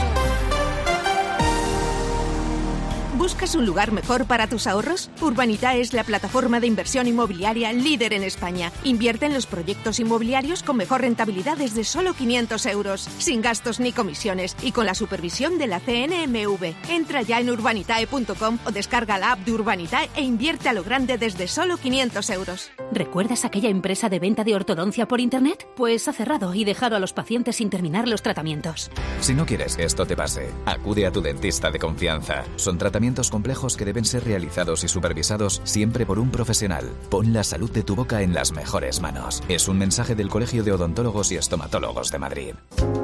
¿Buscas 3.21 3.53
un 3.53 3.67
lugar 3.67 3.91
mejor 3.91 4.25
para 4.25 4.47
tus 4.47 4.65
ahorros? 4.65 5.11
Urbanita 5.21 5.75
es 5.75 5.93
la 5.93 6.03
plataforma 6.03 6.59
de 6.59 6.65
inversión 6.65 7.05
inmobiliaria 7.05 7.71
líder 7.71 8.13
en 8.13 8.23
España. 8.23 8.71
Invierte 8.83 9.27
en 9.27 9.33
los 9.35 9.45
proyectos 9.45 9.99
inmobiliarios 9.99 10.63
con 10.63 10.77
mejor 10.77 11.01
rentabilidad 11.01 11.55
desde 11.55 11.83
solo 11.83 12.15
500 12.15 12.65
euros, 12.65 13.07
sin 13.19 13.43
gastos 13.43 13.79
ni 13.79 13.91
comisiones 13.91 14.57
y 14.63 14.71
con 14.71 14.87
la 14.87 14.95
supervisión 14.95 15.59
de 15.59 15.67
la 15.67 15.79
CNMV. 15.79 16.73
Entra 16.89 17.21
ya 17.21 17.39
en 17.39 17.51
urbanitae.com 17.51 18.57
o 18.65 18.71
descarga 18.71 19.19
la 19.19 19.33
app 19.33 19.45
de 19.45 19.51
Urbanitae 19.51 20.09
e 20.15 20.23
invierte 20.23 20.69
a 20.69 20.73
lo 20.73 20.83
grande 20.83 21.19
desde 21.19 21.47
solo 21.47 21.77
500 21.77 22.27
euros. 22.31 22.71
¿Recuerdas 22.91 23.45
aquella 23.45 23.69
empresa 23.69 24.09
de 24.09 24.17
venta 24.17 24.43
de 24.43 24.55
ortodoncia 24.55 25.07
por 25.07 25.21
Internet? 25.21 25.67
Pues 25.75 26.07
ha 26.07 26.13
cerrado 26.13 26.55
y 26.55 26.63
dejado 26.63 26.95
a 26.95 26.99
los 26.99 27.13
pacientes 27.13 27.57
sin 27.57 27.69
terminar 27.69 28.07
los 28.07 28.23
tratamientos. 28.23 28.89
Si 29.19 29.35
no 29.35 29.45
quieres 29.45 29.77
que 29.77 29.83
esto 29.83 30.07
te 30.07 30.15
pase, 30.15 30.49
acude 30.65 31.05
a 31.05 31.11
tu 31.11 31.21
dentista 31.21 31.69
de 31.69 31.77
confianza. 31.77 32.43
Son 32.55 32.79
tratamientos 32.79 33.10
complejos 33.29 33.77
que 33.77 33.85
deben 33.85 34.05
ser 34.05 34.23
realizados 34.23 34.83
y 34.83 34.87
supervisados 34.87 35.61
siempre 35.63 36.05
por 36.05 36.19
un 36.19 36.31
profesional. 36.31 36.89
Pon 37.09 37.33
la 37.33 37.43
salud 37.43 37.69
de 37.71 37.83
tu 37.83 37.95
boca 37.95 38.21
en 38.21 38.33
las 38.33 38.51
mejores 38.53 39.01
manos. 39.01 39.43
Es 39.49 39.67
un 39.67 39.77
mensaje 39.77 40.15
del 40.15 40.29
Colegio 40.29 40.63
de 40.63 40.71
Odontólogos 40.71 41.31
y 41.31 41.35
Estomatólogos 41.35 42.11
de 42.11 42.19
Madrid. 42.19 42.53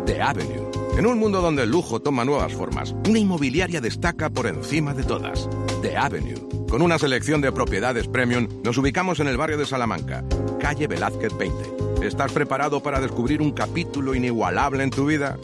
The 0.05 0.21
Avenue. 0.21 0.71
En 0.97 1.05
un 1.05 1.19
mundo 1.19 1.41
donde 1.41 1.63
el 1.63 1.69
lujo 1.69 2.01
toma 2.01 2.23
nuevas 2.25 2.53
formas, 2.53 2.95
una 3.07 3.19
inmobiliaria 3.19 3.81
destaca 3.81 4.29
por 4.29 4.47
encima 4.47 4.93
de 4.93 5.03
todas. 5.03 5.49
The 5.81 5.97
Avenue. 5.97 6.47
Con 6.69 6.81
una 6.81 6.97
selección 6.97 7.41
de 7.41 7.51
propiedades 7.51 8.07
premium, 8.07 8.47
nos 8.63 8.77
ubicamos 8.77 9.19
en 9.19 9.27
el 9.27 9.37
barrio 9.37 9.57
de 9.57 9.65
Salamanca, 9.65 10.23
calle 10.59 10.87
Velázquez 10.87 11.37
20. 11.37 12.05
¿Estás 12.07 12.31
preparado 12.31 12.81
para 12.81 12.99
descubrir 12.99 13.41
un 13.41 13.51
capítulo 13.51 14.15
inigualable 14.15 14.83
en 14.83 14.89
tu 14.89 15.05
vida? 15.05 15.37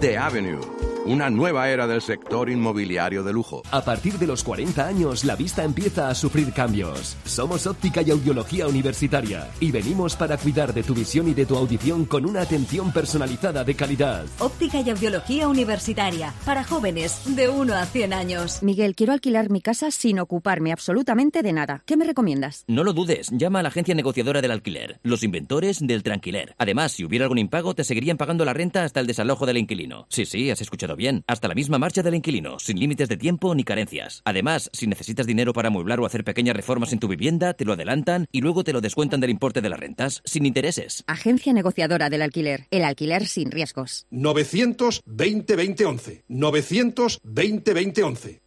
The 0.00 0.18
Avenue. 0.18 0.60
Una 1.04 1.30
nueva 1.30 1.68
era 1.68 1.88
del 1.88 2.00
sector 2.00 2.48
inmobiliario 2.48 3.24
de 3.24 3.32
lujo. 3.32 3.62
A 3.72 3.84
partir 3.84 4.20
de 4.20 4.26
los 4.28 4.44
40 4.44 4.86
años, 4.86 5.24
la 5.24 5.34
vista 5.34 5.64
empieza 5.64 6.08
a 6.08 6.14
sufrir 6.14 6.52
cambios. 6.52 7.16
Somos 7.24 7.66
Óptica 7.66 8.02
y 8.02 8.12
Audiología 8.12 8.68
Universitaria 8.68 9.50
y 9.58 9.72
venimos 9.72 10.14
para 10.14 10.36
cuidar 10.36 10.72
de 10.72 10.84
tu 10.84 10.94
visión 10.94 11.26
y 11.26 11.34
de 11.34 11.44
tu 11.44 11.56
audición 11.56 12.04
con 12.04 12.24
una 12.24 12.42
atención 12.42 12.92
personalizada 12.92 13.64
de 13.64 13.74
calidad. 13.74 14.26
Óptica 14.38 14.80
y 14.80 14.90
Audiología 14.90 15.48
Universitaria. 15.48 16.34
Para 16.46 16.62
jóvenes 16.62 17.20
de 17.34 17.48
1 17.48 17.74
a 17.74 17.84
100 17.84 18.12
años. 18.12 18.62
Miguel, 18.62 18.94
quiero 18.94 19.12
alquilar 19.12 19.50
mi 19.50 19.60
casa 19.60 19.90
sin 19.90 20.20
ocuparme 20.20 20.70
absolutamente 20.70 21.42
de 21.42 21.52
nada. 21.52 21.82
¿Qué 21.84 21.96
me 21.96 22.04
recomiendas? 22.04 22.62
No 22.68 22.84
lo 22.84 22.92
dudes, 22.92 23.28
llama 23.32 23.58
a 23.58 23.62
la 23.64 23.70
agencia 23.70 23.96
negociadora 23.96 24.40
del 24.40 24.52
alquiler, 24.52 25.00
los 25.02 25.24
inventores 25.24 25.84
del 25.84 26.04
tranquiler. 26.04 26.54
Además, 26.58 26.92
si 26.92 27.04
hubiera 27.04 27.24
algún 27.24 27.38
impago, 27.38 27.74
te 27.74 27.82
seguirían 27.82 28.18
pagando 28.18 28.44
la 28.44 28.54
renta 28.54 28.84
hasta 28.84 29.00
el 29.00 29.08
desalojo 29.08 29.46
del 29.46 29.56
inquilino. 29.56 30.06
Sí, 30.08 30.26
sí, 30.26 30.48
has 30.48 30.60
escuchado 30.60 30.91
bien. 30.96 31.24
Hasta 31.26 31.48
la 31.48 31.54
misma 31.54 31.78
marcha 31.78 32.02
del 32.02 32.14
inquilino, 32.14 32.58
sin 32.58 32.78
límites 32.78 33.08
de 33.08 33.16
tiempo 33.16 33.54
ni 33.54 33.64
carencias. 33.64 34.22
Además, 34.24 34.70
si 34.72 34.86
necesitas 34.86 35.26
dinero 35.26 35.52
para 35.52 35.68
amueblar 35.68 36.00
o 36.00 36.06
hacer 36.06 36.24
pequeñas 36.24 36.56
reformas 36.56 36.92
en 36.92 36.98
tu 36.98 37.08
vivienda, 37.08 37.54
te 37.54 37.64
lo 37.64 37.72
adelantan 37.72 38.26
y 38.30 38.40
luego 38.40 38.64
te 38.64 38.72
lo 38.72 38.80
descuentan 38.80 39.20
del 39.20 39.30
importe 39.30 39.60
de 39.60 39.68
las 39.68 39.80
rentas, 39.80 40.22
sin 40.24 40.46
intereses. 40.46 41.04
Agencia 41.06 41.52
negociadora 41.52 42.10
del 42.10 42.22
alquiler. 42.22 42.66
El 42.70 42.84
alquiler 42.84 43.26
sin 43.26 43.50
riesgos. 43.50 44.06
920 44.10 45.56
2011. 45.56 46.24
920 46.28 47.74
2011. 47.74 48.41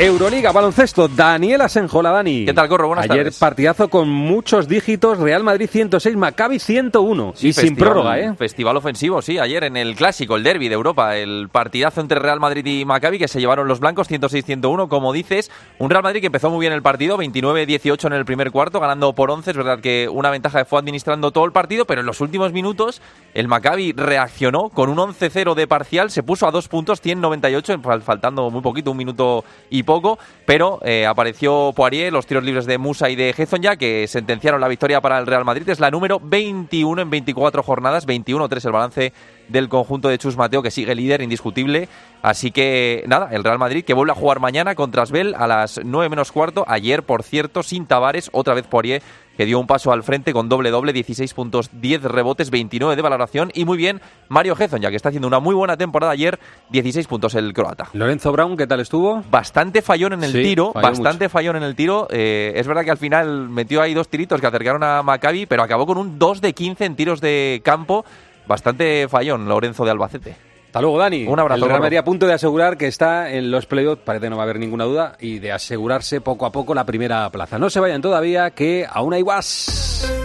Euroliga, 0.00 0.52
baloncesto, 0.52 1.08
Daniel 1.08 1.60
Asenjola, 1.62 2.12
Dani. 2.12 2.44
¿Qué 2.44 2.54
tal, 2.54 2.68
Corro? 2.68 2.86
Buenas 2.86 3.06
Ayer 3.10 3.24
tardes. 3.24 3.38
partidazo 3.40 3.88
con 3.88 4.08
muchos 4.08 4.68
dígitos, 4.68 5.18
Real 5.18 5.42
Madrid 5.42 5.68
106, 5.68 6.14
Maccabi 6.16 6.60
101. 6.60 7.32
Sí, 7.34 7.48
y 7.48 7.52
sin 7.52 7.74
prórroga, 7.74 8.16
¿eh? 8.16 8.32
Festival 8.36 8.76
ofensivo, 8.76 9.20
sí. 9.22 9.40
Ayer 9.40 9.64
en 9.64 9.76
el 9.76 9.96
clásico, 9.96 10.36
el 10.36 10.44
derby 10.44 10.68
de 10.68 10.74
Europa, 10.76 11.16
el 11.16 11.48
partidazo 11.50 12.00
entre 12.00 12.20
Real 12.20 12.38
Madrid 12.38 12.64
y 12.64 12.84
Maccabi 12.84 13.18
que 13.18 13.26
se 13.26 13.40
llevaron 13.40 13.66
los 13.66 13.80
blancos 13.80 14.08
106-101, 14.08 14.86
como 14.86 15.12
dices. 15.12 15.50
Un 15.80 15.90
Real 15.90 16.04
Madrid 16.04 16.20
que 16.20 16.26
empezó 16.26 16.48
muy 16.48 16.60
bien 16.60 16.72
el 16.72 16.82
partido, 16.82 17.18
29-18 17.18 18.06
en 18.06 18.12
el 18.12 18.24
primer 18.24 18.52
cuarto, 18.52 18.78
ganando 18.78 19.12
por 19.16 19.32
11. 19.32 19.50
Es 19.50 19.56
verdad 19.56 19.80
que 19.80 20.08
una 20.08 20.30
ventaja 20.30 20.60
que 20.60 20.64
fue 20.64 20.78
administrando 20.78 21.32
todo 21.32 21.44
el 21.44 21.50
partido, 21.50 21.86
pero 21.86 22.02
en 22.02 22.06
los 22.06 22.20
últimos 22.20 22.52
minutos 22.52 23.02
el 23.34 23.48
Maccabi 23.48 23.94
reaccionó 23.96 24.68
con 24.68 24.90
un 24.90 24.98
11-0 24.98 25.56
de 25.56 25.66
parcial, 25.66 26.12
se 26.12 26.22
puso 26.22 26.46
a 26.46 26.52
dos 26.52 26.68
puntos, 26.68 27.00
198, 27.00 27.78
fal- 27.82 28.00
faltando 28.02 28.48
muy 28.48 28.60
poquito, 28.62 28.92
un 28.92 28.96
minuto 28.96 29.44
y 29.70 29.82
poco, 29.88 30.18
pero 30.44 30.80
eh, 30.84 31.06
apareció 31.06 31.72
Poirier, 31.74 32.12
los 32.12 32.26
tiros 32.26 32.44
libres 32.44 32.66
de 32.66 32.76
Musa 32.76 33.08
y 33.08 33.16
de 33.16 33.34
Hezon 33.34 33.62
ya 33.62 33.76
que 33.76 34.06
sentenciaron 34.06 34.60
la 34.60 34.68
victoria 34.68 35.00
para 35.00 35.18
el 35.18 35.26
Real 35.26 35.46
Madrid. 35.46 35.66
Es 35.66 35.80
la 35.80 35.90
número 35.90 36.20
21 36.22 37.00
en 37.00 37.08
24 37.08 37.62
jornadas, 37.62 38.06
21-3 38.06 38.66
el 38.66 38.72
balance 38.72 39.12
del 39.48 39.70
conjunto 39.70 40.10
de 40.10 40.18
Chus 40.18 40.36
Mateo, 40.36 40.62
que 40.62 40.70
sigue 40.70 40.94
líder 40.94 41.22
indiscutible. 41.22 41.88
Así 42.20 42.50
que 42.50 43.02
nada, 43.06 43.30
el 43.32 43.44
Real 43.44 43.58
Madrid 43.58 43.82
que 43.82 43.94
vuelve 43.94 44.12
a 44.12 44.14
jugar 44.14 44.40
mañana 44.40 44.74
contra 44.74 45.04
Asbel 45.04 45.34
a 45.34 45.46
las 45.46 45.80
9 45.82 46.10
menos 46.10 46.32
cuarto. 46.32 46.66
Ayer, 46.68 47.02
por 47.02 47.22
cierto, 47.22 47.62
sin 47.62 47.86
Tavares, 47.86 48.28
otra 48.34 48.52
vez 48.52 48.66
Poirier 48.66 49.00
que 49.38 49.46
dio 49.46 49.60
un 49.60 49.68
paso 49.68 49.92
al 49.92 50.02
frente 50.02 50.32
con 50.32 50.48
doble 50.48 50.70
doble, 50.70 50.92
16 50.92 51.32
puntos, 51.32 51.70
10 51.72 52.02
rebotes, 52.02 52.50
29 52.50 52.96
de 52.96 53.02
valoración 53.02 53.52
y 53.54 53.64
muy 53.64 53.78
bien 53.78 54.00
Mario 54.28 54.56
Hezon, 54.58 54.80
ya 54.80 54.90
que 54.90 54.96
está 54.96 55.10
haciendo 55.10 55.28
una 55.28 55.38
muy 55.38 55.54
buena 55.54 55.76
temporada 55.76 56.10
ayer, 56.12 56.40
16 56.70 57.06
puntos 57.06 57.36
el 57.36 57.52
croata. 57.52 57.88
Lorenzo 57.92 58.32
Brown, 58.32 58.56
¿qué 58.56 58.66
tal 58.66 58.80
estuvo? 58.80 59.22
Bastante 59.30 59.80
fallón 59.80 60.14
en 60.14 60.24
el 60.24 60.32
Sí, 60.32 60.42
tiro, 60.42 60.72
bastante 60.72 61.28
fallón 61.28 61.54
en 61.54 61.62
el 61.62 61.76
tiro. 61.76 62.08
Eh, 62.10 62.52
es 62.56 62.66
verdad 62.66 62.82
que 62.82 62.90
al 62.90 62.98
final 62.98 63.48
metió 63.48 63.80
ahí 63.80 63.94
dos 63.94 64.08
tiritos 64.08 64.40
que 64.40 64.46
acercaron 64.48 64.82
a 64.82 65.04
Maccabi, 65.04 65.46
pero 65.46 65.62
acabó 65.62 65.86
con 65.86 65.98
un 65.98 66.18
2 66.18 66.40
de 66.40 66.52
15 66.52 66.84
en 66.84 66.96
tiros 66.96 67.20
de 67.20 67.60
campo. 67.64 68.04
Bastante 68.48 69.06
fallón, 69.08 69.48
Lorenzo 69.48 69.84
de 69.84 69.92
Albacete. 69.92 70.47
Hasta 70.78 70.82
luego, 70.82 70.98
Dani. 70.98 71.26
Un 71.26 71.40
abrazo, 71.40 71.64
El 71.64 71.70
Real. 71.70 71.80
Madrid 71.80 71.96
a 71.96 72.04
punto 72.04 72.24
de 72.28 72.34
asegurar 72.34 72.76
que 72.76 72.86
está 72.86 73.32
en 73.32 73.50
los 73.50 73.66
playoffs, 73.66 74.00
parece 74.04 74.26
que 74.26 74.30
no 74.30 74.36
va 74.36 74.42
a 74.42 74.44
haber 74.44 74.60
ninguna 74.60 74.84
duda, 74.84 75.16
y 75.18 75.40
de 75.40 75.50
asegurarse 75.50 76.20
poco 76.20 76.46
a 76.46 76.52
poco 76.52 76.72
la 76.72 76.86
primera 76.86 77.28
plaza. 77.30 77.58
No 77.58 77.68
se 77.68 77.80
vayan 77.80 78.00
todavía, 78.00 78.52
que 78.52 78.86
aún 78.88 79.12
hay 79.12 79.24
más. 79.24 80.17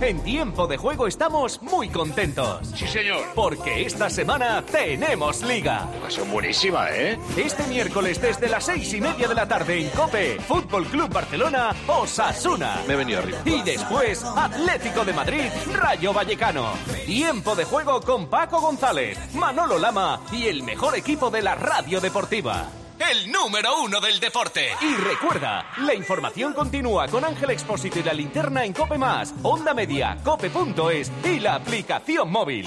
En 0.00 0.22
tiempo 0.22 0.68
de 0.68 0.76
juego 0.76 1.08
estamos 1.08 1.60
muy 1.60 1.88
contentos. 1.88 2.68
Sí, 2.72 2.86
señor. 2.86 3.20
Porque 3.34 3.84
esta 3.84 4.08
semana 4.08 4.62
tenemos 4.62 5.42
liga. 5.42 5.88
Ocasión 6.00 6.30
buenísima, 6.30 6.88
¿eh? 6.90 7.18
Este 7.36 7.66
miércoles 7.66 8.20
desde 8.20 8.48
las 8.48 8.64
seis 8.64 8.94
y 8.94 9.00
media 9.00 9.26
de 9.26 9.34
la 9.34 9.48
tarde 9.48 9.80
en 9.80 9.90
COPE, 9.90 10.38
Fútbol 10.46 10.86
Club 10.86 11.12
Barcelona, 11.12 11.74
Osasuna. 11.88 12.80
Me 12.86 12.94
he 12.94 12.96
venido 12.96 13.18
arriba. 13.18 13.38
Y 13.44 13.60
después, 13.62 14.24
Atlético 14.24 15.04
de 15.04 15.12
Madrid, 15.12 15.50
Rayo 15.74 16.12
Vallecano. 16.12 16.74
Tiempo 17.04 17.56
de 17.56 17.64
juego 17.64 18.00
con 18.00 18.28
Paco 18.28 18.60
González, 18.60 19.18
Manolo 19.34 19.78
Lama 19.78 20.20
y 20.30 20.46
el 20.46 20.62
mejor 20.62 20.96
equipo 20.96 21.28
de 21.28 21.42
la 21.42 21.56
radio 21.56 22.00
deportiva. 22.00 22.68
El 22.98 23.30
número 23.30 23.80
uno 23.82 24.00
del 24.00 24.18
deporte. 24.18 24.70
Y 24.80 24.94
recuerda, 24.96 25.70
la 25.78 25.94
información 25.94 26.52
continúa 26.52 27.06
con 27.06 27.24
Ángel 27.24 27.50
Expósito 27.50 28.00
y 28.00 28.02
la 28.02 28.12
linterna 28.12 28.64
en 28.64 28.72
Cope 28.72 28.98
Más, 28.98 29.34
Onda 29.42 29.72
Media, 29.72 30.18
Cope.es 30.24 31.12
y 31.24 31.38
la 31.38 31.54
aplicación 31.54 32.30
móvil. 32.30 32.66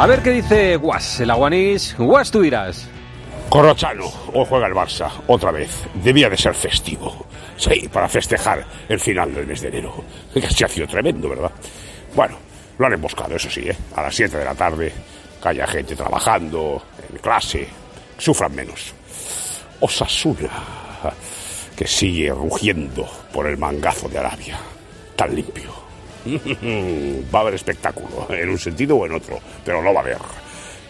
A 0.00 0.06
ver 0.06 0.22
qué 0.22 0.30
dice 0.30 0.76
Guas, 0.76 1.20
el 1.20 1.30
aguanís. 1.30 1.94
Guas, 1.98 2.30
tú 2.30 2.40
dirás. 2.40 2.88
Corrochano, 3.50 4.10
hoy 4.32 4.46
juega 4.48 4.66
el 4.66 4.72
Barça, 4.72 5.10
otra 5.26 5.50
vez. 5.50 5.84
Debía 6.02 6.30
de 6.30 6.38
ser 6.38 6.54
festivo. 6.54 7.26
Sí, 7.58 7.86
para 7.92 8.08
festejar 8.08 8.64
el 8.88 8.98
final 8.98 9.34
del 9.34 9.46
mes 9.46 9.60
de 9.60 9.68
enero. 9.68 10.02
Se 10.32 10.64
ha 10.64 10.68
sido 10.68 10.86
tremendo, 10.86 11.28
¿verdad? 11.28 11.50
Bueno, 12.14 12.38
lo 12.78 12.86
han 12.86 12.94
emboscado, 12.94 13.36
eso 13.36 13.50
sí, 13.50 13.60
¿eh? 13.68 13.76
A 13.94 14.00
las 14.00 14.14
7 14.14 14.38
de 14.38 14.44
la 14.46 14.54
tarde, 14.54 14.90
que 15.42 15.48
haya 15.50 15.66
gente 15.66 15.94
trabajando, 15.94 16.82
en 17.06 17.18
clase, 17.18 17.68
sufran 18.16 18.54
menos. 18.54 18.94
Osasuna, 19.80 20.48
que 21.76 21.86
sigue 21.86 22.30
rugiendo 22.30 23.06
por 23.34 23.46
el 23.46 23.58
mangazo 23.58 24.08
de 24.08 24.18
Arabia, 24.18 24.58
tan 25.14 25.34
limpio. 25.34 25.79
Va 27.34 27.38
a 27.38 27.42
haber 27.42 27.54
espectáculo, 27.54 28.26
en 28.30 28.48
un 28.50 28.58
sentido 28.58 28.96
o 28.96 29.06
en 29.06 29.12
otro, 29.12 29.38
pero 29.64 29.82
lo 29.82 29.92
va 29.92 30.00
a 30.00 30.02
haber. 30.02 30.18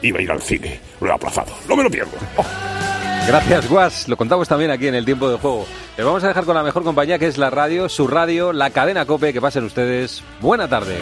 Iba 0.02 0.18
a 0.18 0.22
ir 0.22 0.30
al 0.30 0.42
cine, 0.42 0.80
lo 1.00 1.08
he 1.08 1.12
aplazado, 1.12 1.52
no 1.68 1.76
me 1.76 1.82
lo 1.82 1.90
pierdo. 1.90 2.12
Oh. 2.36 2.44
Gracias, 3.26 3.68
Guas. 3.68 4.08
Lo 4.08 4.16
contamos 4.16 4.48
también 4.48 4.70
aquí 4.70 4.88
en 4.88 4.94
el 4.94 5.04
tiempo 5.04 5.30
de 5.30 5.36
juego. 5.38 5.66
Les 5.96 6.04
vamos 6.04 6.24
a 6.24 6.28
dejar 6.28 6.44
con 6.44 6.54
la 6.54 6.62
mejor 6.62 6.82
compañía 6.82 7.18
que 7.18 7.26
es 7.26 7.38
la 7.38 7.50
radio, 7.50 7.88
su 7.88 8.08
radio, 8.08 8.52
la 8.52 8.70
cadena 8.70 9.06
Cope. 9.06 9.32
Que 9.32 9.40
pasen 9.40 9.64
ustedes. 9.64 10.24
Buena 10.40 10.68
tarde. 10.68 10.96